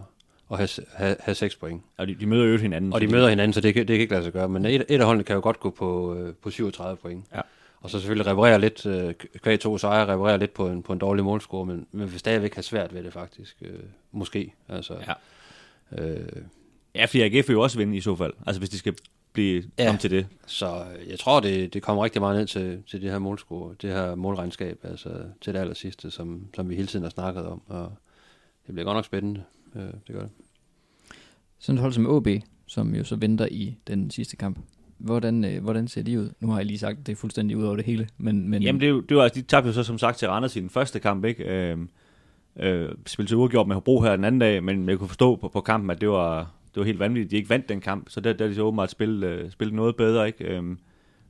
og 0.48 0.58
have, 0.58 0.70
have, 0.94 1.16
have 1.20 1.36
6 1.36 1.56
point. 1.56 1.82
Og 1.98 2.08
de, 2.08 2.16
de 2.16 2.26
møder 2.26 2.46
jo 2.46 2.58
hinanden. 2.58 2.94
Og 2.94 3.02
de 3.02 3.08
møder 3.08 3.30
hinanden, 3.30 3.54
så 3.54 3.62
det, 3.62 3.76
det 3.76 3.88
kan 3.88 4.00
ikke 4.00 4.14
lade 4.14 4.24
sig 4.24 4.34
gøre. 4.34 4.50
Men 4.50 4.66
et, 4.66 4.86
et 4.90 5.00
af 5.00 5.06
holdene 5.06 5.24
kan 5.24 5.36
jo 5.36 5.42
godt 5.42 5.60
gå 5.60 5.70
på, 5.70 6.16
øh, 6.16 6.34
på 6.34 6.50
37 6.50 6.98
point. 6.98 7.26
Ja. 7.36 7.42
Og 7.82 7.90
så 7.90 8.00
selvfølgelig 8.00 8.28
reparere 8.28 8.60
lidt, 8.60 8.86
øh, 8.86 9.14
kvæg 9.44 9.60
to 9.60 9.78
sejre, 9.78 10.14
reparere 10.14 10.38
lidt 10.38 10.54
på 10.54 10.68
en, 10.68 10.84
på 10.84 10.94
en 10.94 11.00
dårlig 11.00 11.24
målscore, 11.24 11.66
men, 11.66 11.88
men 11.92 12.12
vil 12.12 12.20
stadigvæk 12.20 12.56
have 12.56 12.64
svært 12.64 12.94
ved 12.94 13.04
det 13.04 13.14
faktisk. 13.14 13.58
Øh, 13.62 13.80
måske. 14.12 14.54
Altså, 14.70 14.94
ja. 15.08 15.14
Øh, 15.98 16.42
ja, 16.96 17.06
fordi 17.06 17.22
AGF 17.22 17.48
vil 17.48 17.54
jo 17.54 17.62
også 17.62 17.78
vinde 17.78 17.98
i 17.98 18.02
så 18.02 18.16
fald, 18.16 18.34
altså 18.46 18.60
hvis 18.60 18.70
de 18.70 18.78
skal 18.78 18.96
blive 19.34 19.64
ja, 19.80 19.90
om 19.90 19.98
til 19.98 20.12
det. 20.12 20.28
Så 20.46 20.86
jeg 21.10 21.20
tror, 21.20 21.40
det, 21.40 21.74
det 21.74 21.82
kommer 21.82 22.04
rigtig 22.04 22.22
meget 22.22 22.38
ned 22.38 22.48
til, 22.48 22.84
til 22.88 23.02
det 23.02 23.12
her 23.12 23.20
målscore, 23.20 23.76
det 23.82 23.90
her 23.90 24.16
målregnskab, 24.16 24.80
altså 24.84 25.10
til 25.42 25.54
det 25.54 25.60
aller 25.60 25.74
sidste, 25.74 26.12
som, 26.12 26.48
som 26.56 26.70
vi 26.70 26.76
hele 26.76 26.88
tiden 26.88 27.04
har 27.04 27.10
snakket 27.10 27.46
om, 27.46 27.62
og 27.68 27.92
det 28.68 28.74
bliver 28.74 28.86
godt 28.86 28.96
nok 28.96 29.06
spændende, 29.06 29.44
øh, 29.76 29.82
det 29.82 30.16
gør 30.16 30.22
det. 30.22 30.30
Sådan 31.60 31.78
et 31.78 31.82
hold 31.82 31.94
som 31.94 32.08
OB, 32.08 32.28
som 32.66 32.96
jo 32.96 33.04
så 33.04 33.16
venter 33.16 33.48
i 33.52 33.78
den 33.88 34.12
sidste 34.12 34.36
kamp, 34.38 34.60
hvordan, 34.98 35.46
øh, 35.46 35.64
hvordan 35.64 35.88
ser 35.88 36.02
de 36.02 36.20
ud? 36.20 36.30
Nu 36.40 36.48
har 36.48 36.58
jeg 36.58 36.66
lige 36.66 36.80
sagt, 36.80 37.00
at 37.00 37.06
det 37.06 37.12
er 37.12 37.16
fuldstændig 37.16 37.58
ud 37.58 37.64
over 37.64 37.76
det 37.76 37.86
hele. 37.86 38.08
Men, 38.18 38.50
men... 38.50 38.64
Jamen, 38.64 38.82
det 38.82 38.88
er, 38.88 38.92
jo, 38.92 39.00
det 39.00 39.18
var, 39.18 39.28
de 39.28 39.42
tabte 39.42 39.68
jo 39.68 39.74
så 39.74 39.84
som 39.84 39.98
sagt 39.98 40.18
til 40.18 40.28
Randers 40.28 40.56
i 40.56 40.60
den 40.60 40.70
første 40.70 41.00
kamp, 41.00 41.26
ikke? 41.26 41.44
Øh, 41.44 41.78
Øh, 42.60 42.90
spillede 43.06 43.32
til 43.32 43.38
uafgjort 43.38 43.68
med 43.68 43.76
Hobro 43.76 44.02
her 44.02 44.16
den 44.16 44.26
anden 44.26 44.40
dag, 44.40 44.64
men 44.64 44.90
jeg 44.90 44.98
kunne 44.98 45.08
forstå 45.08 45.36
på, 45.36 45.48
på 45.48 45.62
kampen, 45.62 45.90
at 45.90 46.02
det 46.02 46.10
var, 46.10 46.52
det 46.74 46.80
var 46.80 46.84
helt 46.84 47.00
vanvittigt, 47.00 47.32
de 47.32 47.36
ikke 47.36 47.50
vandt 47.50 47.70
den 47.70 47.82
kamp, 47.82 48.10
så 48.10 48.20
der, 48.20 48.34
der 48.34 48.46
er 48.46 48.50
de 48.50 48.56
så 48.56 48.62
åbenbart 48.62 48.92
spillet, 48.92 49.28
øh, 49.28 49.52
spillet 49.52 49.76
noget 49.76 49.96
bedre, 49.96 50.28
ikke? 50.28 50.44
Øh, 50.44 50.64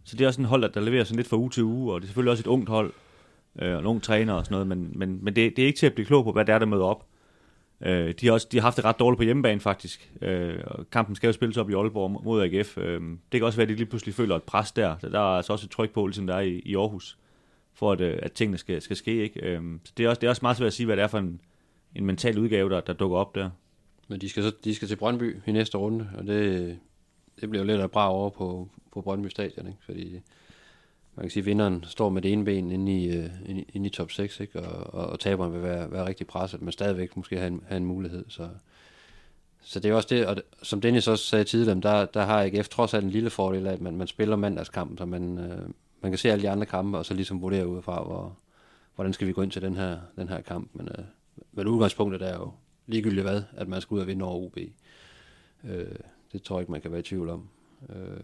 så 0.04 0.16
det 0.16 0.24
er 0.24 0.28
også 0.28 0.42
en 0.42 0.46
hold, 0.46 0.74
der, 0.74 0.82
leverer 0.82 1.04
sådan 1.04 1.18
lidt 1.18 1.28
fra 1.28 1.38
uge 1.38 1.50
til 1.50 1.64
uge, 1.64 1.94
og 1.94 2.02
det 2.02 2.06
er 2.06 2.08
selvfølgelig 2.08 2.32
også 2.32 2.42
et 2.42 2.48
ungt 2.48 2.70
hold, 2.70 2.94
øh, 3.62 3.74
og 3.74 3.80
en 3.80 3.86
ung 3.86 4.04
træner 4.04 4.34
og 4.34 4.46
sådan 4.46 4.54
noget, 4.54 4.68
men, 4.68 4.92
men, 4.96 5.20
men 5.22 5.36
det, 5.36 5.56
det 5.56 5.62
er 5.62 5.68
ikke 5.68 5.80
til 5.80 5.86
at 5.86 5.94
blive 5.94 6.06
klog 6.06 6.24
på, 6.24 6.32
hvad 6.32 6.46
det 6.46 6.54
er, 6.54 6.60
der 6.60 6.66
møder 6.66 6.84
op. 6.84 7.06
Øh, 7.86 8.14
de, 8.22 8.26
har 8.26 8.34
også, 8.34 8.48
de 8.52 8.58
har 8.58 8.62
haft 8.62 8.78
det 8.78 8.86
ret 8.86 9.00
dårligt 9.00 9.18
på 9.18 9.24
hjemmebane 9.24 9.60
faktisk. 9.60 10.12
Øh, 10.22 10.60
og 10.66 10.90
kampen 10.92 11.16
skal 11.16 11.28
jo 11.28 11.34
spilles 11.34 11.58
op 11.58 11.70
i 11.70 11.74
Aalborg 11.74 12.24
mod 12.24 12.44
AGF. 12.44 12.78
Øh, 12.78 13.02
det 13.02 13.40
kan 13.40 13.44
også 13.44 13.58
være, 13.58 13.64
at 13.64 13.70
de 13.70 13.76
lige 13.76 13.86
pludselig 13.86 14.16
føler 14.16 14.36
et 14.36 14.44
pres 14.44 14.72
der. 14.72 14.96
Så 15.02 15.10
der 15.10 15.20
er 15.20 15.38
altså 15.38 15.54
også 15.54 15.66
et 15.66 15.72
tryk 15.72 15.94
på, 15.94 16.08
ligesom 16.08 16.28
der 16.28 16.36
er 16.36 16.42
i, 16.42 16.62
i 16.66 16.76
Aarhus 16.76 17.18
for 17.78 17.92
at, 17.92 18.02
øh, 18.02 18.20
at 18.22 18.32
tingene 18.32 18.58
skal, 18.58 18.82
skal 18.82 18.96
ske. 18.96 19.24
Ikke? 19.24 19.40
Øhm, 19.40 19.82
så 19.84 19.94
det 19.98 20.06
er, 20.06 20.10
også, 20.10 20.20
det 20.20 20.28
er 20.28 20.30
også 20.30 20.42
meget 20.42 20.58
svært 20.58 20.68
at 20.68 20.74
sige, 20.74 20.86
hvad 20.86 20.98
det 20.98 21.04
er 21.04 21.08
for 21.08 21.18
en, 21.18 21.42
en 21.96 22.06
mental 22.06 22.40
udgave, 22.40 22.70
der, 22.70 22.82
der 22.82 22.94
dukker 22.94 23.18
op 23.18 23.36
der. 23.36 23.50
Men 24.08 24.22
de 24.22 24.30
skal, 24.30 24.44
så, 24.44 24.52
de 24.64 24.76
skal 24.76 24.88
til 24.88 24.96
Brøndby 24.96 25.36
i 25.48 25.52
næste 25.52 25.78
runde, 25.78 26.10
og 26.18 26.28
det, 26.28 26.80
det 27.42 27.50
bliver 27.50 27.64
jo 27.64 27.68
lidt 27.68 27.82
af 27.82 27.92
bra 27.92 28.12
over 28.12 28.30
på, 28.30 28.70
på 28.94 29.02
Brøndby 29.02 29.28
Stadion, 29.28 29.68
ikke? 29.68 29.80
fordi 29.86 30.22
man 31.16 31.24
kan 31.24 31.30
sige, 31.30 31.42
at 31.42 31.46
vinderen 31.46 31.84
står 31.88 32.10
med 32.10 32.22
det 32.22 32.34
ene 32.34 32.46
ben 32.46 32.72
inde 32.72 33.04
i, 33.04 33.20
uh, 33.20 33.26
inde, 33.46 33.66
inde 33.74 33.88
i 33.88 33.90
top 33.90 34.12
6, 34.12 34.40
ikke? 34.40 34.60
Og, 34.60 34.94
og, 34.94 35.10
og 35.10 35.20
taberen 35.20 35.54
vil 35.54 35.64
være, 35.64 35.92
være 35.92 36.08
rigtig 36.08 36.28
presset, 36.28 36.62
men 36.62 36.72
stadigvæk 36.72 37.18
måske 37.18 37.38
have 37.38 37.48
en, 37.48 37.64
have 37.68 37.78
en 37.78 37.86
mulighed. 37.86 38.26
Så, 38.28 38.50
så 39.62 39.80
det 39.80 39.92
er 39.92 39.96
også 39.96 40.08
det, 40.12 40.28
og 40.28 40.36
det, 40.36 40.44
som 40.64 40.82
Dennis 40.82 41.08
også 41.08 41.26
sagde 41.26 41.44
tidligere, 41.44 41.80
der, 41.80 42.06
der 42.06 42.22
har 42.22 42.44
AGF 42.44 42.68
trods 42.68 42.94
alt 42.94 43.04
en 43.04 43.12
lille 43.12 43.30
fordel 43.30 43.68
af, 43.68 43.74
at 43.74 43.82
man, 43.82 43.96
man 43.96 44.08
spiller 44.08 44.36
mandagskampen, 44.36 44.98
så 44.98 45.06
man, 45.06 45.38
uh, 45.38 45.70
man 46.08 46.12
kan 46.12 46.18
se 46.18 46.32
alle 46.32 46.42
de 46.42 46.50
andre 46.50 46.66
kampe, 46.66 46.98
og 46.98 47.06
så 47.06 47.14
ligesom 47.14 47.42
vurdere 47.42 47.68
udefra, 47.68 48.04
hvor, 48.04 48.38
hvordan 48.96 49.14
skal 49.14 49.28
vi 49.28 49.32
gå 49.32 49.42
ind 49.42 49.52
til 49.52 49.62
den 49.62 49.76
her, 49.76 49.98
den 50.16 50.30
her 50.30 50.42
kamp. 50.42 50.70
Men, 50.74 50.90
øh, 50.98 51.06
men 51.52 51.68
udgangspunktet 51.68 52.22
er 52.22 52.34
jo 52.34 52.52
ligegyldigt 52.86 53.22
hvad, 53.22 53.44
at 53.58 53.68
man 53.68 53.82
skal 53.82 53.96
ud 53.96 54.00
og 54.00 54.08
vinde 54.08 54.26
over 54.26 54.46
OB. 54.46 54.58
Øh, 55.64 55.96
det 56.32 56.44
tror 56.44 56.56
jeg 56.56 56.62
ikke, 56.62 56.72
man 56.72 56.82
kan 56.82 56.92
være 56.92 57.00
i 57.00 57.04
tvivl 57.04 57.30
om. 57.30 57.50
Øh, 57.90 58.24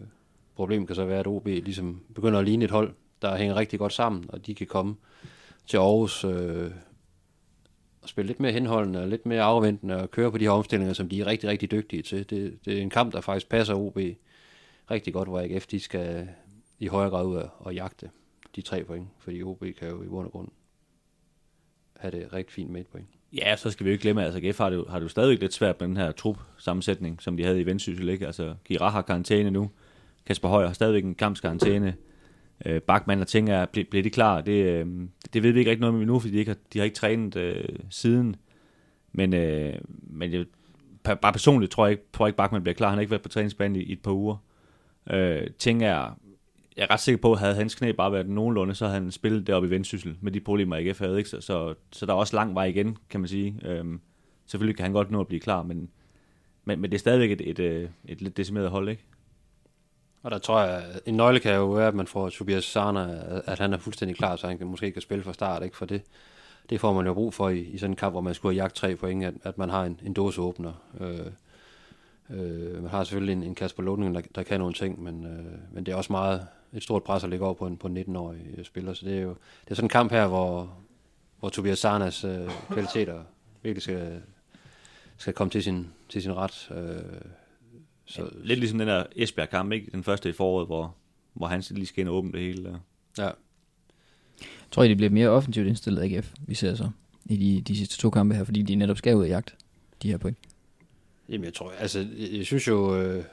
problemet 0.54 0.86
kan 0.86 0.96
så 0.96 1.04
være, 1.04 1.20
at 1.20 1.26
OB 1.26 1.46
ligesom 1.46 2.00
begynder 2.14 2.38
at 2.38 2.44
ligne 2.44 2.64
et 2.64 2.70
hold, 2.70 2.94
der 3.22 3.36
hænger 3.36 3.56
rigtig 3.56 3.78
godt 3.78 3.92
sammen, 3.92 4.24
og 4.28 4.46
de 4.46 4.54
kan 4.54 4.66
komme 4.66 4.96
til 5.66 5.76
Aarhus 5.76 6.24
øh, 6.24 6.70
og 8.02 8.08
spille 8.08 8.26
lidt 8.26 8.40
mere 8.40 8.52
henholdende 8.52 9.02
og 9.02 9.08
lidt 9.08 9.26
mere 9.26 9.42
afventende 9.42 9.96
og 9.96 10.10
køre 10.10 10.30
på 10.30 10.38
de 10.38 10.44
her 10.44 10.50
omstillinger, 10.50 10.94
som 10.94 11.08
de 11.08 11.20
er 11.20 11.26
rigtig, 11.26 11.48
rigtig 11.48 11.70
dygtige 11.70 12.02
til. 12.02 12.30
Det, 12.30 12.58
det 12.64 12.78
er 12.78 12.82
en 12.82 12.90
kamp, 12.90 13.12
der 13.12 13.20
faktisk 13.20 13.48
passer 13.48 13.74
OB 13.74 13.98
rigtig 14.90 15.12
godt, 15.12 15.28
hvor 15.28 15.40
AGF 15.40 15.66
de 15.66 15.80
skal, 15.80 16.28
i 16.78 16.86
højere 16.86 17.10
grad 17.10 17.26
ud 17.26 17.42
at 17.66 17.74
jagte 17.74 18.10
de 18.56 18.62
tre 18.62 18.84
point, 18.84 19.08
fordi 19.18 19.42
OB 19.42 19.64
kan 19.78 19.88
jo 19.88 20.02
i 20.02 20.06
bund 20.06 20.26
og 20.26 20.32
grund 20.32 20.48
have 21.96 22.10
det 22.10 22.32
rigtig 22.32 22.54
fint 22.54 22.70
med 22.70 22.80
et 22.80 22.86
point. 22.86 23.08
Ja, 23.32 23.56
så 23.56 23.70
skal 23.70 23.84
vi 23.84 23.90
jo 23.90 23.92
ikke 23.92 24.02
glemme, 24.02 24.20
at 24.24 24.34
altså 24.34 24.50
GF 24.50 24.58
har 24.58 24.70
det, 24.70 24.76
jo, 24.76 24.86
har 24.88 24.98
det 24.98 25.04
jo 25.04 25.08
stadigvæk 25.08 25.40
lidt 25.40 25.52
svært 25.52 25.80
med 25.80 25.88
den 25.88 25.96
her 25.96 26.12
trup-sammensætning, 26.12 27.22
som 27.22 27.36
de 27.36 27.44
havde 27.44 27.60
i 27.60 27.66
Vendsyssel, 27.66 28.08
ikke? 28.08 28.26
Altså, 28.26 28.54
Girard 28.64 28.92
har 28.92 29.02
karantæne 29.02 29.50
nu, 29.50 29.70
Kasper 30.26 30.48
Højer 30.48 30.66
har 30.66 30.74
stadigvæk 30.74 31.04
en 31.04 31.14
kampskarantæne, 31.14 31.94
øh, 32.66 32.82
Bachmann 32.82 33.20
og 33.20 33.26
Tinger, 33.26 33.66
bliver, 33.66 33.86
bliver 33.90 34.02
de 34.02 34.10
klar? 34.10 34.40
Det, 34.40 34.64
øh, 34.64 34.86
det 35.32 35.42
ved 35.42 35.52
vi 35.52 35.58
ikke 35.58 35.70
rigtig 35.70 35.80
noget 35.80 35.94
med 35.94 36.06
nu, 36.06 36.18
fordi 36.18 36.32
de, 36.32 36.38
ikke 36.38 36.50
har, 36.50 36.58
de 36.72 36.78
har 36.78 36.84
ikke 36.84 36.96
trænet 36.96 37.36
øh, 37.36 37.64
siden, 37.90 38.36
men, 39.12 39.34
øh, 39.34 39.74
men 40.02 40.32
jeg, 40.32 40.44
bare 41.04 41.32
personligt 41.32 41.72
tror 41.72 41.86
jeg 41.86 41.90
ikke, 41.90 42.04
tror 42.12 42.26
jeg 42.26 42.28
ikke 42.28 42.36
Bachmann 42.36 42.62
bliver 42.62 42.74
klar. 42.74 42.88
Han 42.88 42.96
har 42.96 43.00
ikke 43.00 43.10
været 43.10 43.22
på 43.22 43.28
træningsbanen 43.28 43.76
i, 43.76 43.82
i 43.82 43.92
et 43.92 44.02
par 44.02 44.12
uger. 44.12 44.36
Øh, 45.10 45.46
tænker 45.58 45.86
jeg 46.76 46.82
er 46.82 46.90
ret 46.90 47.00
sikker 47.00 47.22
på, 47.22 47.32
at 47.32 47.38
havde 47.38 47.54
hans 47.54 47.74
knæ 47.74 47.92
bare 47.92 48.12
været 48.12 48.28
nogenlunde, 48.28 48.74
så 48.74 48.86
havde 48.86 49.00
han 49.00 49.10
spillet 49.10 49.46
deroppe 49.46 49.68
i 49.68 49.70
Vendsyssel 49.70 50.16
med 50.20 50.32
de 50.32 50.40
problemer, 50.40 50.76
IKF 50.76 50.98
havde. 50.98 51.18
Ikke? 51.18 51.30
Så, 51.30 51.40
så, 51.40 51.74
så 51.92 52.06
der 52.06 52.12
er 52.12 52.16
også 52.16 52.36
lang 52.36 52.54
vej 52.54 52.64
igen, 52.64 52.98
kan 53.10 53.20
man 53.20 53.28
sige. 53.28 53.60
Øhm, 53.62 54.00
selvfølgelig 54.46 54.76
kan 54.76 54.82
han 54.82 54.92
godt 54.92 55.10
nå 55.10 55.20
at 55.20 55.28
blive 55.28 55.40
klar, 55.40 55.62
men, 55.62 55.90
men, 56.64 56.80
men 56.80 56.90
det 56.90 56.96
er 56.96 57.00
stadigvæk 57.00 57.30
et, 57.30 57.40
et, 57.40 57.58
et, 57.58 57.90
et 58.04 58.22
lidt 58.22 58.36
decimeret 58.36 58.70
hold, 58.70 58.88
ikke? 58.88 59.04
Og 60.22 60.30
der 60.30 60.38
tror 60.38 60.62
jeg, 60.62 60.84
en 61.06 61.14
nøgle 61.14 61.40
kan 61.40 61.54
jo 61.54 61.66
være, 61.66 61.88
at 61.88 61.94
man 61.94 62.06
får 62.06 62.28
Tobias 62.28 62.64
Sarna, 62.64 63.22
at 63.46 63.58
han 63.58 63.72
er 63.72 63.78
fuldstændig 63.78 64.16
klar, 64.16 64.36
så 64.36 64.46
han 64.46 64.58
kan 64.58 64.66
måske 64.66 64.92
kan 64.92 65.02
spille 65.02 65.24
fra 65.24 65.32
start, 65.32 65.62
ikke? 65.62 65.76
For 65.76 65.86
det, 65.86 66.02
det 66.70 66.80
får 66.80 66.92
man 66.92 67.06
jo 67.06 67.14
brug 67.14 67.34
for 67.34 67.48
i, 67.48 67.60
i 67.60 67.78
sådan 67.78 67.92
en 67.92 67.96
kamp, 67.96 68.14
hvor 68.14 68.20
man 68.20 68.34
skulle 68.34 68.54
have 68.54 68.62
jagt 68.62 68.74
tre 68.74 68.96
point, 68.96 69.24
at, 69.24 69.34
at 69.42 69.58
man 69.58 69.70
har 69.70 69.84
en, 69.84 70.00
en 70.04 70.12
dåseåbner. 70.12 70.72
Øh, 71.00 71.26
øh, 72.30 72.82
man 72.82 72.90
har 72.90 73.04
selvfølgelig 73.04 73.32
en, 73.32 73.42
en 73.42 73.54
Kasper 73.54 73.82
Lunding, 73.82 74.14
der, 74.14 74.20
der 74.34 74.42
kan 74.42 74.60
nogle 74.60 74.74
ting, 74.74 75.02
men, 75.02 75.26
øh, 75.26 75.74
men 75.74 75.86
det 75.86 75.92
er 75.92 75.96
også 75.96 76.12
meget 76.12 76.46
et 76.74 76.82
stort 76.82 77.02
pres 77.02 77.24
at 77.24 77.30
lægge 77.30 77.44
over 77.44 77.54
på 77.54 77.66
en, 77.66 77.76
på 77.76 77.86
en 77.86 77.98
19-årig 77.98 78.40
spiller, 78.62 78.94
så 78.94 79.06
det 79.06 79.16
er 79.16 79.20
jo 79.20 79.28
det 79.64 79.70
er 79.70 79.74
sådan 79.74 79.84
en 79.84 79.88
kamp 79.88 80.10
her, 80.10 80.26
hvor, 80.26 80.76
hvor 81.40 81.48
Tobias 81.48 81.78
Sarnas 81.78 82.24
øh, 82.24 82.50
kvaliteter 82.70 83.22
virkelig 83.62 83.82
skal, 83.82 84.22
skal 85.16 85.32
komme 85.32 85.50
til 85.50 85.62
sin, 85.62 85.88
til 86.08 86.22
sin 86.22 86.32
ret. 86.36 86.70
Øh, 86.70 87.20
så, 88.04 88.22
ja, 88.22 88.28
lidt 88.34 88.58
ligesom 88.58 88.78
den 88.78 88.88
der 88.88 89.04
Esbjerg-kamp, 89.16 89.72
ikke? 89.72 89.90
Den 89.92 90.04
første 90.04 90.28
i 90.28 90.32
foråret, 90.32 90.66
hvor, 90.66 90.94
hvor 91.32 91.46
han 91.46 91.62
lige 91.70 91.86
skal 91.86 92.00
ind 92.00 92.08
og 92.08 92.14
åbne 92.14 92.32
det 92.32 92.40
hele. 92.40 92.64
Der. 92.64 92.78
Ja. 93.18 93.30
Jeg 94.40 94.70
tror 94.70 94.82
I, 94.82 94.88
det 94.88 94.96
bliver 94.96 95.10
mere 95.10 95.28
offensivt 95.28 95.68
indstillet 95.68 96.02
AGF, 96.02 96.32
vi 96.46 96.54
ser 96.54 96.74
så, 96.74 96.90
i 97.24 97.36
de, 97.36 97.60
de 97.60 97.76
sidste 97.76 97.98
to 97.98 98.10
kampe 98.10 98.34
her, 98.34 98.44
fordi 98.44 98.62
de 98.62 98.74
netop 98.74 98.98
skal 98.98 99.16
ud 99.16 99.24
af 99.24 99.28
jagt, 99.28 99.56
de 100.02 100.10
her 100.10 100.18
point. 100.18 100.38
Jamen, 101.28 101.44
jeg 101.44 101.54
tror, 101.54 101.70
altså, 101.70 101.98
jeg, 101.98 102.32
jeg 102.32 102.46
synes 102.46 102.68
jo, 102.68 103.02
øh, 103.02 103.24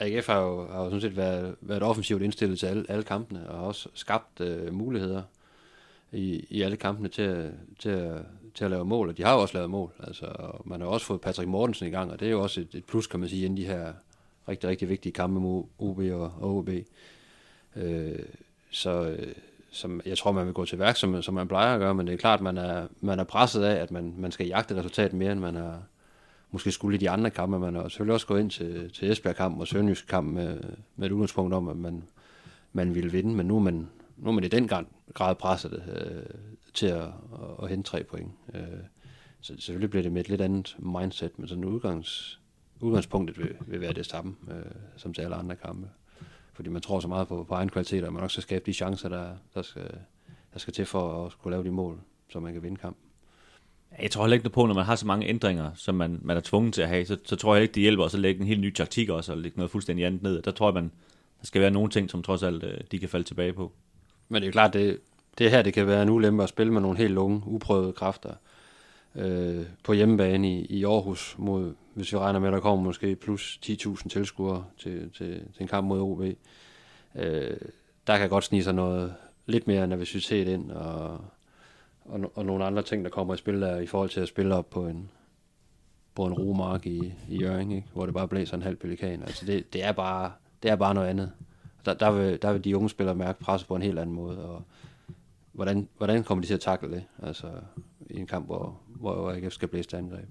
AGF 0.00 0.26
har 0.26 0.40
jo, 0.40 0.66
har 0.66 0.78
jo 0.78 0.84
sådan 0.84 1.00
set 1.00 1.16
været, 1.16 1.54
været 1.60 1.82
offensivt 1.82 2.22
indstillet 2.22 2.58
til 2.58 2.66
alle, 2.66 2.84
alle 2.88 3.04
kampene, 3.04 3.50
og 3.50 3.58
har 3.58 3.66
også 3.66 3.88
skabt 3.94 4.40
øh, 4.40 4.74
muligheder 4.74 5.22
i, 6.12 6.46
i 6.50 6.62
alle 6.62 6.76
kampene 6.76 7.08
til, 7.08 7.52
til, 7.78 8.20
til 8.54 8.64
at 8.64 8.70
lave 8.70 8.84
mål, 8.84 9.08
og 9.08 9.16
de 9.16 9.24
har 9.24 9.34
jo 9.34 9.40
også 9.40 9.54
lavet 9.54 9.70
mål. 9.70 9.90
Altså, 10.00 10.26
man 10.64 10.80
har 10.80 10.88
også 10.88 11.06
fået 11.06 11.20
Patrick 11.20 11.48
Mortensen 11.48 11.86
i 11.88 11.90
gang, 11.90 12.10
og 12.10 12.20
det 12.20 12.26
er 12.26 12.32
jo 12.32 12.42
også 12.42 12.60
et, 12.60 12.74
et 12.74 12.84
plus, 12.84 13.06
kan 13.06 13.20
man 13.20 13.28
sige, 13.28 13.44
inden 13.44 13.56
de 13.56 13.66
her 13.66 13.92
rigtig, 14.48 14.68
rigtig 14.70 14.88
vigtige 14.88 15.12
kampe 15.12 15.40
mod 15.40 15.64
OB 15.78 15.98
og, 15.98 16.32
og 16.40 16.56
OB. 16.56 16.70
Øh, 17.76 18.18
så, 18.70 18.90
øh, 18.90 19.32
som 19.70 20.00
jeg 20.06 20.18
tror, 20.18 20.32
man 20.32 20.46
vil 20.46 20.54
gå 20.54 20.64
til 20.64 20.78
værk, 20.78 20.96
som, 20.96 21.22
som 21.22 21.34
man 21.34 21.48
plejer 21.48 21.74
at 21.74 21.80
gøre, 21.80 21.94
men 21.94 22.06
det 22.06 22.12
er 22.12 22.18
klart, 22.18 22.40
man 22.40 22.58
er, 22.58 22.86
man 23.00 23.18
er 23.18 23.24
presset 23.24 23.62
af, 23.62 23.82
at 23.82 23.90
man, 23.90 24.14
man 24.18 24.32
skal 24.32 24.46
jagte 24.46 24.76
resultat 24.76 25.12
mere, 25.12 25.32
end 25.32 25.40
man 25.40 25.54
har 25.54 25.82
måske 26.54 26.72
skulle 26.72 26.94
i 26.94 26.98
de 26.98 27.10
andre 27.10 27.30
kampe. 27.30 27.58
Man 27.58 27.74
har 27.74 27.88
selvfølgelig 27.88 28.14
også 28.14 28.26
gået 28.26 28.40
ind 28.40 28.50
til, 28.50 28.90
til 28.92 29.10
Esbjerg-kampen 29.10 29.60
og 29.60 29.66
Sønderjysk 29.66 30.06
kamp 30.06 30.32
med, 30.32 30.60
med 30.96 31.06
et 31.06 31.12
udgangspunkt 31.12 31.54
om, 31.54 31.68
at 31.68 31.76
man, 31.76 32.04
man 32.72 32.94
ville 32.94 33.12
vinde, 33.12 33.34
men 33.34 33.46
nu 33.46 33.56
er 33.56 33.60
man, 33.60 33.88
nu 34.16 34.28
er 34.28 34.32
man 34.32 34.44
i 34.44 34.48
den 34.48 34.68
grad 35.14 35.34
presset 35.34 35.82
øh, 35.88 36.40
til 36.74 36.86
at, 36.86 37.02
at, 37.02 37.10
at 37.62 37.68
hente 37.68 37.90
tre 37.90 38.04
point. 38.04 38.32
Øh, 38.54 38.62
så 39.40 39.54
selvfølgelig 39.58 39.90
bliver 39.90 40.02
det 40.02 40.12
med 40.12 40.20
et 40.20 40.28
lidt 40.28 40.40
andet 40.40 40.76
mindset, 40.78 41.38
men 41.38 41.48
sådan 41.48 41.64
udgangs, 41.64 42.40
udgangspunktet 42.80 43.38
vil, 43.38 43.56
vil 43.66 43.80
være 43.80 43.92
det 43.92 44.06
samme 44.06 44.36
øh, 44.50 44.72
som 44.96 45.14
til 45.14 45.22
alle 45.22 45.36
andre 45.36 45.56
kampe. 45.56 45.88
Fordi 46.52 46.68
man 46.68 46.82
tror 46.82 47.00
så 47.00 47.08
meget 47.08 47.28
på, 47.28 47.44
på 47.44 47.54
egen 47.54 47.68
kvalitet, 47.68 48.04
og 48.04 48.12
man 48.12 48.22
også 48.22 48.34
skal 48.34 48.42
skabe 48.42 48.66
de 48.66 48.72
chancer, 48.72 49.08
der, 49.08 49.36
der, 49.54 49.62
skal, 49.62 49.90
der 50.52 50.58
skal 50.58 50.74
til 50.74 50.86
for 50.86 51.26
at 51.26 51.38
kunne 51.38 51.50
lave 51.50 51.64
de 51.64 51.70
mål, 51.70 52.00
så 52.28 52.40
man 52.40 52.52
kan 52.52 52.62
vinde 52.62 52.76
kampen. 52.76 53.03
Jeg 54.02 54.10
tror 54.10 54.22
heller 54.24 54.34
ikke 54.36 54.50
på, 54.50 54.66
når 54.66 54.74
man 54.74 54.84
har 54.84 54.96
så 54.96 55.06
mange 55.06 55.26
ændringer, 55.26 55.70
som 55.74 55.94
man, 55.94 56.20
man 56.22 56.36
er 56.36 56.40
tvunget 56.40 56.74
til 56.74 56.82
at 56.82 56.88
have, 56.88 57.06
så, 57.06 57.16
så 57.24 57.36
tror 57.36 57.54
jeg 57.54 57.62
ikke, 57.62 57.74
det 57.74 57.80
hjælper 57.80 58.04
også 58.04 58.16
at 58.16 58.20
lægge 58.20 58.40
en 58.40 58.46
helt 58.46 58.60
ny 58.60 58.74
taktik 58.74 59.08
også, 59.08 59.32
og 59.32 59.38
lægge 59.38 59.58
noget 59.58 59.70
fuldstændig 59.70 60.06
andet 60.06 60.22
ned. 60.22 60.42
Der 60.42 60.50
tror 60.50 60.68
jeg, 60.68 60.74
man, 60.74 60.90
der 61.40 61.46
skal 61.46 61.60
være 61.60 61.70
nogle 61.70 61.90
ting, 61.90 62.10
som 62.10 62.22
trods 62.22 62.42
alt 62.42 62.64
øh, 62.64 62.80
de 62.90 62.98
kan 62.98 63.08
falde 63.08 63.26
tilbage 63.26 63.52
på. 63.52 63.72
Men 64.28 64.42
det 64.42 64.46
er 64.46 64.48
jo 64.48 64.52
klart, 64.52 64.72
det, 64.72 64.98
det 65.38 65.50
her 65.50 65.62
det 65.62 65.74
kan 65.74 65.86
være 65.86 66.02
en 66.02 66.10
ulempe 66.10 66.42
at 66.42 66.48
spille 66.48 66.72
med 66.72 66.80
nogle 66.80 66.98
helt 66.98 67.18
unge, 67.18 67.42
uprøvede 67.46 67.92
kræfter 67.92 68.34
øh, 69.14 69.64
på 69.84 69.92
hjemmebane 69.92 70.52
i, 70.52 70.64
i 70.64 70.84
Aarhus, 70.84 71.34
mod, 71.38 71.74
hvis 71.94 72.12
vi 72.12 72.18
regner 72.18 72.40
med, 72.40 72.48
at 72.48 72.52
der 72.52 72.60
kommer 72.60 72.84
måske 72.84 73.16
plus 73.16 73.60
10.000 73.66 74.08
tilskuere 74.08 74.64
til, 74.78 75.10
til, 75.10 75.42
til 75.54 75.62
en 75.62 75.68
kamp 75.68 75.86
mod 75.86 76.00
OB. 76.00 76.20
Øh, 77.14 77.56
der 78.06 78.18
kan 78.18 78.28
godt 78.28 78.44
snige 78.44 78.64
sig 78.64 78.74
noget 78.74 79.14
lidt 79.46 79.66
mere 79.66 79.86
nervøsitet 79.86 80.48
ind, 80.48 80.70
og, 80.70 81.20
og, 82.04 82.32
og 82.34 82.46
nogle 82.46 82.64
andre 82.64 82.82
ting, 82.82 83.04
der 83.04 83.10
kommer 83.10 83.34
i 83.34 83.36
spil 83.36 83.60
der, 83.60 83.78
i 83.78 83.86
forhold 83.86 84.10
til 84.10 84.20
at 84.20 84.28
spille 84.28 84.54
op 84.54 84.70
på 84.70 84.86
en, 84.86 85.10
på 86.14 86.26
en 86.26 86.32
romark 86.32 86.86
i, 86.86 87.14
i 87.28 87.38
Jørgen, 87.40 87.70
ikke? 87.70 87.88
hvor 87.92 88.04
det 88.04 88.14
bare 88.14 88.28
blæser 88.28 88.56
en 88.56 88.62
halv 88.62 88.76
pelikan. 88.76 89.22
Altså 89.22 89.46
det, 89.46 89.72
det, 89.72 89.84
er 89.84 89.92
bare, 89.92 90.32
det 90.62 90.70
er 90.70 90.76
bare 90.76 90.94
noget 90.94 91.08
andet. 91.08 91.32
Der, 91.84 91.94
der, 91.94 92.10
vil, 92.10 92.42
der 92.42 92.52
vil 92.52 92.64
de 92.64 92.76
unge 92.76 92.90
spillere 92.90 93.14
mærke 93.14 93.40
presset 93.40 93.68
på 93.68 93.76
en 93.76 93.82
helt 93.82 93.98
anden 93.98 94.16
måde, 94.16 94.44
og 94.44 94.62
hvordan, 95.52 95.88
hvordan 95.96 96.24
kommer 96.24 96.42
de 96.42 96.48
til 96.48 96.54
at 96.54 96.60
takle 96.60 96.90
det? 96.90 97.04
Altså 97.22 97.46
i 98.10 98.18
en 98.18 98.26
kamp, 98.26 98.46
hvor, 98.46 98.80
hvor 98.86 99.30
AGF 99.30 99.52
skal 99.52 99.68
blæse 99.68 99.88
til 99.88 99.96
angreb. 99.96 100.28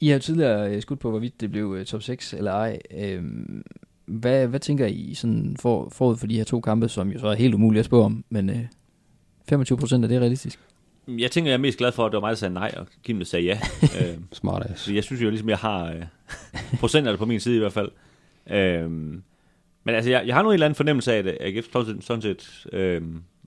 I 0.00 0.08
har 0.08 0.18
tidligere 0.18 0.74
øh, 0.74 0.82
skudt 0.82 1.00
på, 1.00 1.10
hvorvidt 1.10 1.40
det 1.40 1.50
blev 1.50 1.74
øh, 1.78 1.86
top 1.86 2.02
6 2.02 2.34
eller 2.34 2.52
ej. 2.52 2.78
Øhm, 2.90 3.64
hvad, 4.04 4.46
hvad 4.46 4.60
tænker 4.60 4.86
I 4.86 5.14
sådan 5.14 5.56
for, 5.60 5.88
forud 5.88 6.16
for 6.16 6.26
de 6.26 6.36
her 6.36 6.44
to 6.44 6.60
kampe, 6.60 6.88
som 6.88 7.10
jo 7.10 7.18
så 7.18 7.26
er 7.26 7.34
helt 7.34 7.54
umuligt 7.54 7.78
at 7.78 7.86
spå 7.86 8.02
om, 8.02 8.24
men 8.28 8.50
øh, 8.50 8.64
25 9.48 9.78
procent, 9.78 10.04
er 10.04 10.08
det 10.08 10.20
realistisk? 10.20 10.60
Jeg 11.08 11.30
tænker, 11.30 11.50
jeg 11.50 11.54
er 11.54 11.60
mest 11.60 11.78
glad 11.78 11.92
for, 11.92 12.06
at 12.06 12.12
det 12.12 12.16
var 12.16 12.20
mig, 12.20 12.30
der 12.30 12.36
sagde 12.36 12.54
nej, 12.54 12.74
og 12.76 12.86
Kim, 13.04 13.18
der 13.18 13.24
sagde 13.24 13.44
ja. 13.44 13.58
øh, 14.00 14.18
Smart 14.32 14.66
ass. 14.70 14.88
Jeg 14.88 15.04
synes 15.04 15.22
jo 15.22 15.28
ligesom, 15.30 15.48
jeg 15.48 15.58
har 15.58 15.92
øh, 15.92 16.02
procenterne 16.80 17.18
på 17.18 17.26
min 17.26 17.40
side 17.40 17.56
i 17.56 17.58
hvert 17.58 17.72
fald. 17.72 17.90
Øh, 18.50 18.90
men 19.84 19.94
altså, 19.94 20.10
jeg, 20.10 20.26
jeg 20.26 20.34
har 20.34 20.42
nu 20.42 20.48
en 20.48 20.54
eller 20.54 20.66
anden 20.66 20.76
fornemmelse 20.76 21.12
af, 21.12 21.18
at 21.18 21.26
AGF 21.40 21.66
sådan 22.00 22.22
set 22.22 22.66
øh, 22.72 23.02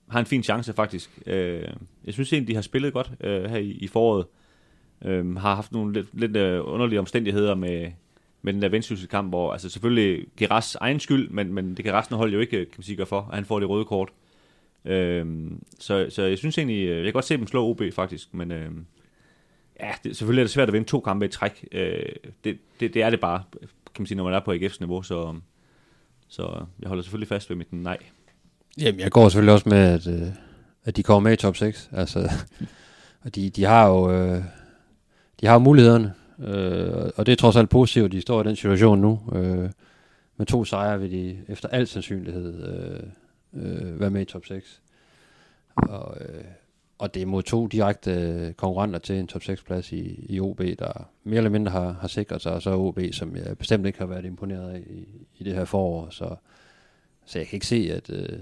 har 0.08 0.20
en 0.20 0.26
fin 0.26 0.42
chance 0.42 0.72
faktisk. 0.72 1.10
Øh, 1.26 1.68
jeg 2.04 2.14
synes 2.14 2.32
egentlig, 2.32 2.48
de 2.48 2.54
har 2.54 2.62
spillet 2.62 2.92
godt 2.92 3.10
øh, 3.20 3.44
her 3.44 3.58
i, 3.58 3.70
i 3.70 3.86
foråret. 3.86 4.26
Øh, 5.04 5.36
har 5.36 5.54
haft 5.54 5.72
nogle 5.72 5.92
lidt, 5.92 6.06
lidt 6.12 6.36
øh, 6.36 6.60
underlige 6.64 6.98
omstændigheder 6.98 7.54
med, 7.54 7.90
med 8.42 8.52
den 8.52 8.62
der 8.62 8.68
vendsyssel 8.68 9.08
kamp, 9.08 9.28
hvor 9.28 9.52
altså 9.52 9.68
selvfølgelig 9.68 10.26
Geras 10.36 10.74
egen 10.74 11.00
skyld, 11.00 11.30
men, 11.30 11.52
men 11.52 11.74
det 11.74 11.84
kan 11.84 11.94
resten 11.94 12.14
af 12.14 12.18
holdet 12.18 12.34
jo 12.34 12.40
ikke 12.40 12.56
kan 12.56 12.74
man 12.76 12.82
sige, 12.82 12.96
gøre 12.96 13.06
for, 13.06 13.28
at 13.30 13.34
han 13.34 13.44
får 13.44 13.60
det 13.60 13.68
røde 13.68 13.84
kort. 13.84 14.08
Øhm, 14.84 15.62
så, 15.78 16.06
så 16.10 16.22
jeg 16.22 16.38
synes 16.38 16.58
egentlig, 16.58 16.88
øh, 16.88 16.96
jeg 16.96 17.04
kan 17.04 17.12
godt 17.12 17.24
se 17.24 17.36
dem 17.36 17.46
slå 17.46 17.68
OB 17.68 17.82
faktisk, 17.92 18.34
men 18.34 18.52
øhm, 18.52 18.86
ja, 19.80 19.90
det, 20.04 20.16
selvfølgelig 20.16 20.40
er 20.40 20.44
det 20.44 20.50
svært 20.50 20.68
at 20.68 20.72
vinde 20.72 20.88
to 20.88 21.00
kampe 21.00 21.26
i 21.26 21.28
træk. 21.28 21.68
Øh, 21.72 22.02
det, 22.44 22.58
det, 22.80 22.94
det 22.94 23.02
er 23.02 23.10
det 23.10 23.20
bare, 23.20 23.42
kan 23.94 24.02
man 24.02 24.06
sige, 24.06 24.16
når 24.16 24.24
man 24.24 24.34
er 24.34 24.40
på 24.40 24.52
AGF's 24.52 24.76
niveau, 24.80 25.02
så, 25.02 25.34
så 26.28 26.64
jeg 26.80 26.88
holder 26.88 27.02
selvfølgelig 27.02 27.28
fast 27.28 27.50
ved 27.50 27.56
mit 27.56 27.72
nej. 27.72 27.98
Jamen, 28.78 29.00
jeg 29.00 29.10
går 29.10 29.28
selvfølgelig 29.28 29.54
også 29.54 29.68
med, 29.68 29.78
at, 29.78 30.06
øh, 30.06 30.28
at 30.84 30.96
de 30.96 31.02
kommer 31.02 31.28
med 31.28 31.32
i 31.32 31.36
top 31.36 31.56
6. 31.56 31.90
Altså, 31.92 32.30
og 33.24 33.34
de, 33.34 33.50
de 33.50 33.64
har 33.64 33.88
jo 33.88 34.12
øh, 34.12 34.42
de 35.40 35.46
har 35.46 35.58
mulighederne, 35.58 36.14
øh, 36.38 37.10
og 37.16 37.26
det 37.26 37.32
er 37.32 37.36
trods 37.36 37.56
alt 37.56 37.70
positivt, 37.70 38.12
de 38.12 38.20
står 38.20 38.40
i 38.40 38.44
den 38.44 38.56
situation 38.56 39.00
nu. 39.00 39.20
Øh, 39.32 39.70
med 40.36 40.46
to 40.46 40.64
sejre 40.64 41.00
vil 41.00 41.10
de 41.10 41.38
efter 41.48 41.68
al 41.68 41.86
sandsynlighed 41.86 42.68
øh, 42.68 43.00
øh, 43.54 44.00
være 44.00 44.10
med 44.10 44.22
i 44.22 44.24
top 44.24 44.46
6. 44.46 44.82
Og, 45.76 46.16
øh, 46.20 46.44
og 46.98 47.14
det 47.14 47.22
er 47.22 47.26
mod 47.26 47.42
to 47.42 47.66
direkte 47.66 48.10
øh, 48.10 48.52
konkurrenter 48.52 48.98
til 48.98 49.16
en 49.16 49.26
top 49.26 49.42
6 49.42 49.62
plads 49.62 49.92
i, 49.92 50.26
i 50.28 50.40
OB, 50.40 50.58
der 50.58 51.08
mere 51.24 51.36
eller 51.36 51.50
mindre 51.50 51.72
har, 51.72 51.92
har 51.92 52.08
sikret 52.08 52.42
sig, 52.42 52.52
og 52.52 52.62
så 52.62 52.76
OB, 52.76 53.00
som 53.12 53.36
jeg 53.36 53.58
bestemt 53.58 53.86
ikke 53.86 53.98
har 53.98 54.06
været 54.06 54.24
imponeret 54.24 54.70
af 54.70 54.78
i, 54.78 55.06
i 55.38 55.44
det 55.44 55.54
her 55.54 55.64
forår. 55.64 56.10
Så, 56.10 56.36
så 57.24 57.38
jeg 57.38 57.46
kan 57.46 57.56
ikke 57.56 57.66
se, 57.66 57.90
at 57.92 58.10
øh, 58.10 58.38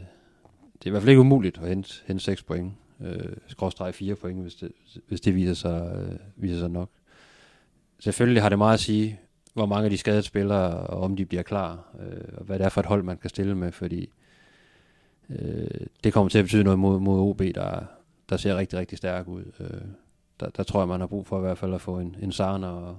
det 0.78 0.84
er 0.84 0.86
i 0.86 0.90
hvert 0.90 1.02
fald 1.02 1.10
ikke 1.10 1.20
umuligt 1.20 1.58
at 1.58 1.68
hente, 1.68 1.94
hente 2.06 2.24
6 2.24 2.42
point. 2.42 2.72
Øh, 3.00 3.36
skråstrege 3.46 3.92
4 3.92 4.14
point, 4.14 4.42
hvis 4.42 4.54
det, 4.54 4.72
hvis 5.08 5.20
det 5.20 5.34
viser, 5.34 5.54
sig, 5.54 5.92
øh, 5.96 6.18
viser 6.36 6.58
sig 6.58 6.70
nok. 6.70 6.90
Selvfølgelig 8.00 8.42
har 8.42 8.48
det 8.48 8.58
meget 8.58 8.74
at 8.74 8.80
sige, 8.80 9.20
hvor 9.54 9.66
mange 9.66 9.84
af 9.84 9.90
de 9.90 9.98
skadede 9.98 10.22
spillere, 10.22 10.72
og 10.86 11.00
om 11.00 11.16
de 11.16 11.26
bliver 11.26 11.42
klar, 11.42 11.96
øh, 12.00 12.38
og 12.38 12.44
hvad 12.44 12.58
det 12.58 12.64
er 12.64 12.68
for 12.68 12.80
et 12.80 12.86
hold, 12.86 13.02
man 13.02 13.16
kan 13.16 13.30
stille 13.30 13.54
med, 13.54 13.72
fordi 13.72 14.10
øh, 15.30 15.86
det 16.04 16.12
kommer 16.12 16.28
til 16.28 16.38
at 16.38 16.44
betyde 16.44 16.64
noget 16.64 16.78
mod, 16.78 17.00
mod 17.00 17.20
OB, 17.20 17.42
der, 17.54 17.80
der 18.30 18.36
ser 18.36 18.56
rigtig, 18.56 18.78
rigtig 18.78 18.98
stærk 18.98 19.28
ud. 19.28 19.44
Øh, 19.60 19.80
der, 20.40 20.50
der 20.50 20.62
tror 20.62 20.80
jeg, 20.80 20.88
man 20.88 21.00
har 21.00 21.06
brug 21.06 21.26
for 21.26 21.38
i 21.38 21.40
hvert 21.40 21.58
fald 21.58 21.74
at 21.74 21.80
få 21.80 21.98
en, 21.98 22.16
en 22.22 22.32
Sarner 22.32 22.68
og 22.68 22.96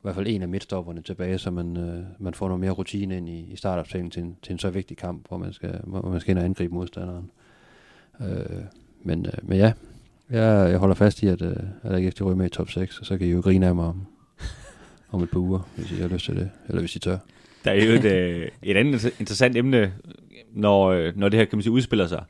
i 0.00 0.02
hvert 0.02 0.14
fald 0.14 0.26
en 0.28 0.42
af 0.42 0.48
midtstopperne 0.48 1.02
tilbage, 1.02 1.38
så 1.38 1.50
man, 1.50 1.76
øh, 1.76 2.04
man 2.18 2.34
får 2.34 2.48
noget 2.48 2.60
mere 2.60 2.70
rutine 2.70 3.16
ind 3.16 3.28
i, 3.28 3.52
i 3.52 3.56
startopstillingen 3.56 4.10
til, 4.10 4.22
en, 4.22 4.36
til 4.42 4.52
en 4.52 4.58
så 4.58 4.70
vigtig 4.70 4.96
kamp, 4.96 5.28
hvor 5.28 5.36
man 5.36 5.52
skal, 5.52 5.80
hvor 5.84 6.10
man 6.10 6.20
skal 6.20 6.30
ind 6.30 6.38
og 6.38 6.44
angribe 6.44 6.74
modstanderen. 6.74 7.30
Øh, 8.20 8.62
men, 9.02 9.26
øh, 9.26 9.32
men 9.42 9.58
ja, 9.58 9.72
jeg, 10.30 10.70
jeg 10.70 10.78
holder 10.78 10.94
fast 10.94 11.22
i, 11.22 11.26
at, 11.26 11.42
øh, 11.42 11.56
at 11.82 11.94
AGF 11.94 12.14
de 12.14 12.24
ryger 12.24 12.36
med 12.36 12.46
i 12.46 12.48
top 12.48 12.70
6, 12.70 12.98
og 12.98 13.06
så 13.06 13.18
kan 13.18 13.26
I 13.26 13.30
jo 13.30 13.40
grine 13.40 13.66
af 13.66 13.74
mig 13.74 13.84
om, 13.84 14.06
om 15.12 15.22
et 15.22 15.30
par 15.30 15.38
uger, 15.38 15.68
hvis 15.76 15.92
I 15.92 15.94
har 15.94 16.08
lyst 16.08 16.24
til 16.24 16.36
det, 16.36 16.50
eller 16.68 16.80
hvis 16.80 16.96
I 16.96 16.98
tør. 16.98 17.18
Der 17.64 17.70
er 17.70 17.84
jo 17.84 17.92
et, 17.92 18.04
øh, 18.04 18.48
et 18.62 18.76
andet 18.76 19.04
interessant 19.04 19.56
emne, 19.56 19.92
når, 20.52 20.86
øh, 20.86 21.16
når 21.16 21.28
det 21.28 21.38
her 21.38 21.44
kan 21.44 21.56
man 21.56 21.62
sige, 21.62 21.72
udspiller 21.72 22.06
sig. 22.06 22.24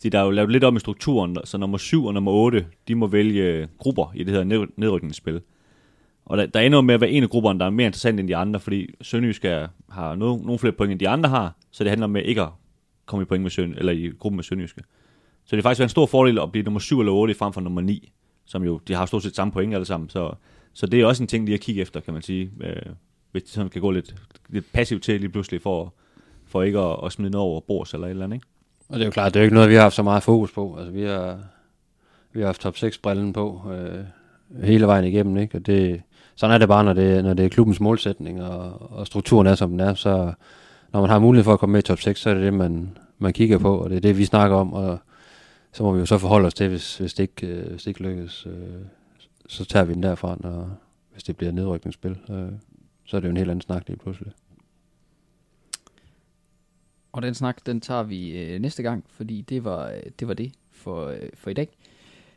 Så 0.00 0.08
der 0.08 0.18
er 0.18 0.24
jo 0.24 0.30
lavet 0.30 0.52
lidt 0.52 0.64
om 0.64 0.76
i 0.76 0.80
strukturen, 0.80 1.38
så 1.44 1.58
nummer 1.58 1.78
7 1.78 2.04
og 2.04 2.14
nummer 2.14 2.32
8, 2.32 2.66
de 2.88 2.94
må 2.94 3.06
vælge 3.06 3.68
grupper 3.78 4.12
i 4.14 4.24
det 4.24 4.34
her 4.34 4.66
nedrykningsspil. 4.76 5.40
Og 6.24 6.38
der, 6.38 6.46
der 6.46 6.60
ender 6.60 6.80
med 6.80 6.94
at 6.94 7.00
være 7.00 7.10
en 7.10 7.22
af 7.22 7.28
grupperne, 7.28 7.58
der 7.58 7.66
er 7.66 7.70
mere 7.70 7.86
interessant 7.86 8.20
end 8.20 8.28
de 8.28 8.36
andre, 8.36 8.60
fordi 8.60 8.86
Sønderjysk 9.02 9.44
har 9.90 10.14
no, 10.14 10.36
nogle 10.36 10.58
flere 10.58 10.72
point, 10.72 10.92
end 10.92 11.00
de 11.00 11.08
andre 11.08 11.28
har, 11.28 11.56
så 11.70 11.84
det 11.84 11.90
handler 11.90 12.04
om 12.04 12.16
ikke 12.16 12.42
at 12.42 12.48
komme 13.06 13.22
i, 13.22 13.24
point 13.26 13.42
med 13.42 13.50
Søn, 13.50 13.74
eller 13.78 13.92
i 13.92 14.12
gruppen 14.18 14.36
med 14.36 14.44
Sønderjyske. 14.44 14.82
Så 15.44 15.56
det 15.56 15.58
er 15.58 15.62
faktisk 15.62 15.82
en 15.82 15.88
stor 15.88 16.06
fordel 16.06 16.38
at 16.38 16.52
blive 16.52 16.64
nummer 16.64 16.80
7 16.80 17.00
eller 17.00 17.12
8 17.12 17.34
frem 17.34 17.52
for 17.52 17.60
nummer 17.60 17.80
9, 17.80 18.12
som 18.44 18.64
jo, 18.64 18.80
de 18.88 18.94
har 18.94 19.06
stort 19.06 19.22
set 19.22 19.36
samme 19.36 19.52
point 19.52 19.74
alle 19.74 19.86
sammen, 19.86 20.08
så, 20.08 20.34
så 20.72 20.86
det 20.86 21.00
er 21.00 21.06
også 21.06 21.22
en 21.22 21.26
ting 21.26 21.44
lige 21.44 21.54
at 21.54 21.60
kigge 21.60 21.82
efter, 21.82 22.00
kan 22.00 22.14
man 22.14 22.22
sige, 22.22 22.50
øh, 22.60 22.92
hvis 23.36 23.42
de 23.42 23.50
sådan 23.50 23.70
kan 23.70 23.80
gå 23.80 23.90
lidt, 23.90 24.14
lidt 24.48 24.72
passivt 24.72 25.02
til 25.02 25.20
lige 25.20 25.30
pludselig 25.30 25.62
for, 25.62 25.94
for 26.46 26.62
ikke 26.62 26.78
at, 26.78 26.96
at 27.04 27.12
smide 27.12 27.30
noget 27.30 27.44
over 27.44 27.60
bords 27.60 27.94
eller 27.94 28.06
et 28.06 28.10
eller 28.10 28.24
andet, 28.24 28.36
ikke? 28.36 28.46
Og 28.88 28.94
det 28.94 29.00
er 29.00 29.06
jo 29.06 29.10
klart, 29.10 29.34
det 29.34 29.40
er 29.40 29.42
jo 29.42 29.44
ikke 29.44 29.54
noget, 29.54 29.70
vi 29.70 29.74
har 29.74 29.82
haft 29.82 29.94
så 29.94 30.02
meget 30.02 30.22
fokus 30.22 30.52
på. 30.52 30.76
Altså, 30.78 30.92
vi 30.92 31.02
har, 31.02 31.38
vi 32.32 32.40
har 32.40 32.46
haft 32.46 32.60
top 32.60 32.74
6-brillen 32.74 33.32
på 33.32 33.62
øh, 33.72 34.04
hele 34.64 34.86
vejen 34.86 35.04
igennem, 35.04 35.36
ikke? 35.36 35.58
Og 35.58 35.66
det, 35.66 36.02
sådan 36.34 36.54
er 36.54 36.58
det 36.58 36.68
bare, 36.68 36.84
når 36.84 36.92
det, 36.92 37.24
når 37.24 37.34
det 37.34 37.44
er 37.44 37.48
klubbens 37.48 37.80
målsætning, 37.80 38.42
og, 38.42 38.92
og 38.92 39.06
strukturen 39.06 39.46
er, 39.46 39.54
som 39.54 39.70
den 39.70 39.80
er, 39.80 39.94
så 39.94 40.32
når 40.92 41.00
man 41.00 41.10
har 41.10 41.18
mulighed 41.18 41.44
for 41.44 41.52
at 41.52 41.58
komme 41.58 41.72
med 41.72 41.82
i 41.82 41.86
top 41.86 42.00
6, 42.00 42.20
så 42.20 42.30
er 42.30 42.34
det 42.34 42.42
det, 42.42 42.54
man, 42.54 42.98
man 43.18 43.32
kigger 43.32 43.58
på, 43.58 43.78
og 43.78 43.90
det 43.90 43.96
er 43.96 44.00
det, 44.00 44.18
vi 44.18 44.24
snakker 44.24 44.56
om, 44.56 44.72
og 44.72 44.98
så 45.72 45.82
må 45.82 45.92
vi 45.92 45.98
jo 45.98 46.06
så 46.06 46.18
forholde 46.18 46.46
os 46.46 46.54
til, 46.54 46.68
hvis, 46.68 46.98
hvis, 46.98 47.14
det, 47.14 47.22
ikke, 47.22 47.46
øh, 47.46 47.70
hvis 47.70 47.82
det 47.82 47.86
ikke 47.86 48.02
lykkes, 48.02 48.46
øh, 48.46 48.84
så 49.48 49.64
tager 49.64 49.84
vi 49.84 49.94
den 49.94 50.02
derfra, 50.02 50.36
når, 50.40 50.70
hvis 51.12 51.22
det 51.22 51.36
bliver 51.36 51.52
nedrykningsspil. 51.52 52.16
Øh, 52.30 52.52
så 53.06 53.16
er 53.16 53.20
det 53.20 53.28
jo 53.28 53.30
en 53.30 53.36
helt 53.36 53.50
anden 53.50 53.62
snak 53.62 53.88
lige 53.88 53.98
pludselig. 53.98 54.32
Og 57.12 57.22
den 57.22 57.34
snak, 57.34 57.66
den 57.66 57.80
tager 57.80 58.02
vi 58.02 58.38
øh, 58.38 58.60
næste 58.60 58.82
gang, 58.82 59.04
fordi 59.08 59.40
det 59.40 59.64
var 59.64 59.90
øh, 59.90 60.02
det, 60.20 60.28
var 60.28 60.34
det 60.34 60.52
for, 60.70 61.06
øh, 61.06 61.28
for 61.34 61.50
i 61.50 61.54
dag. 61.54 61.68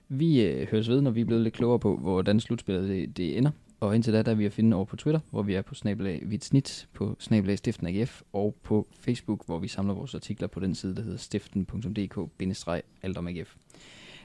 Vi 0.10 0.42
øh, 0.42 0.68
høres 0.68 0.90
ved, 0.90 1.02
når 1.02 1.12
vi 1.12 1.22
er 1.22 1.26
blevet 1.26 1.44
lidt 1.44 1.54
klogere 1.54 1.80
på, 1.80 1.98
hvordan 1.98 2.40
slutspillet 2.40 2.90
det, 2.90 3.18
det 3.18 3.38
ender. 3.38 3.52
Og 3.80 3.96
indtil 3.96 4.14
da, 4.14 4.22
der 4.22 4.32
er 4.32 4.36
vi 4.36 4.46
at 4.46 4.54
finde 4.54 4.76
over 4.76 4.86
på 4.86 4.96
Twitter, 4.96 5.20
hvor 5.32 5.42
vi 5.42 5.54
er 5.54 5.62
på 5.62 5.76
snabelag 5.76 6.40
snit, 6.42 6.88
på 6.94 7.16
snabelag 7.20 7.58
stiften 7.58 7.88
AGF, 7.88 8.22
og 8.34 8.56
på 8.64 8.88
Facebook, 9.00 9.46
hvor 9.46 9.60
vi 9.60 9.68
samler 9.68 9.94
vores 9.94 10.16
artikler 10.16 10.48
på 10.48 10.60
den 10.60 10.76
side, 10.76 10.96
der 10.96 11.02
hedder 11.02 11.18
stiften.dk-alt. 11.18 13.18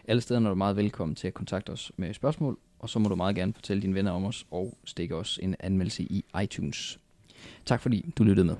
Alle 0.08 0.20
steder 0.20 0.40
er 0.40 0.48
du 0.48 0.54
meget 0.54 0.76
velkommen 0.76 1.14
til 1.14 1.28
at 1.28 1.34
kontakte 1.34 1.70
os 1.70 1.92
med 1.96 2.14
spørgsmål, 2.14 2.58
og 2.84 2.90
så 2.90 2.98
må 2.98 3.08
du 3.08 3.16
meget 3.16 3.36
gerne 3.36 3.52
fortælle 3.52 3.82
dine 3.82 3.94
venner 3.94 4.12
om 4.12 4.24
os, 4.24 4.46
og 4.50 4.78
stikke 4.84 5.16
os 5.16 5.38
en 5.42 5.56
anmeldelse 5.60 6.02
i 6.02 6.24
iTunes. 6.42 6.98
Tak 7.66 7.80
fordi 7.80 8.12
du 8.18 8.24
lyttede 8.24 8.46
med. 8.46 8.56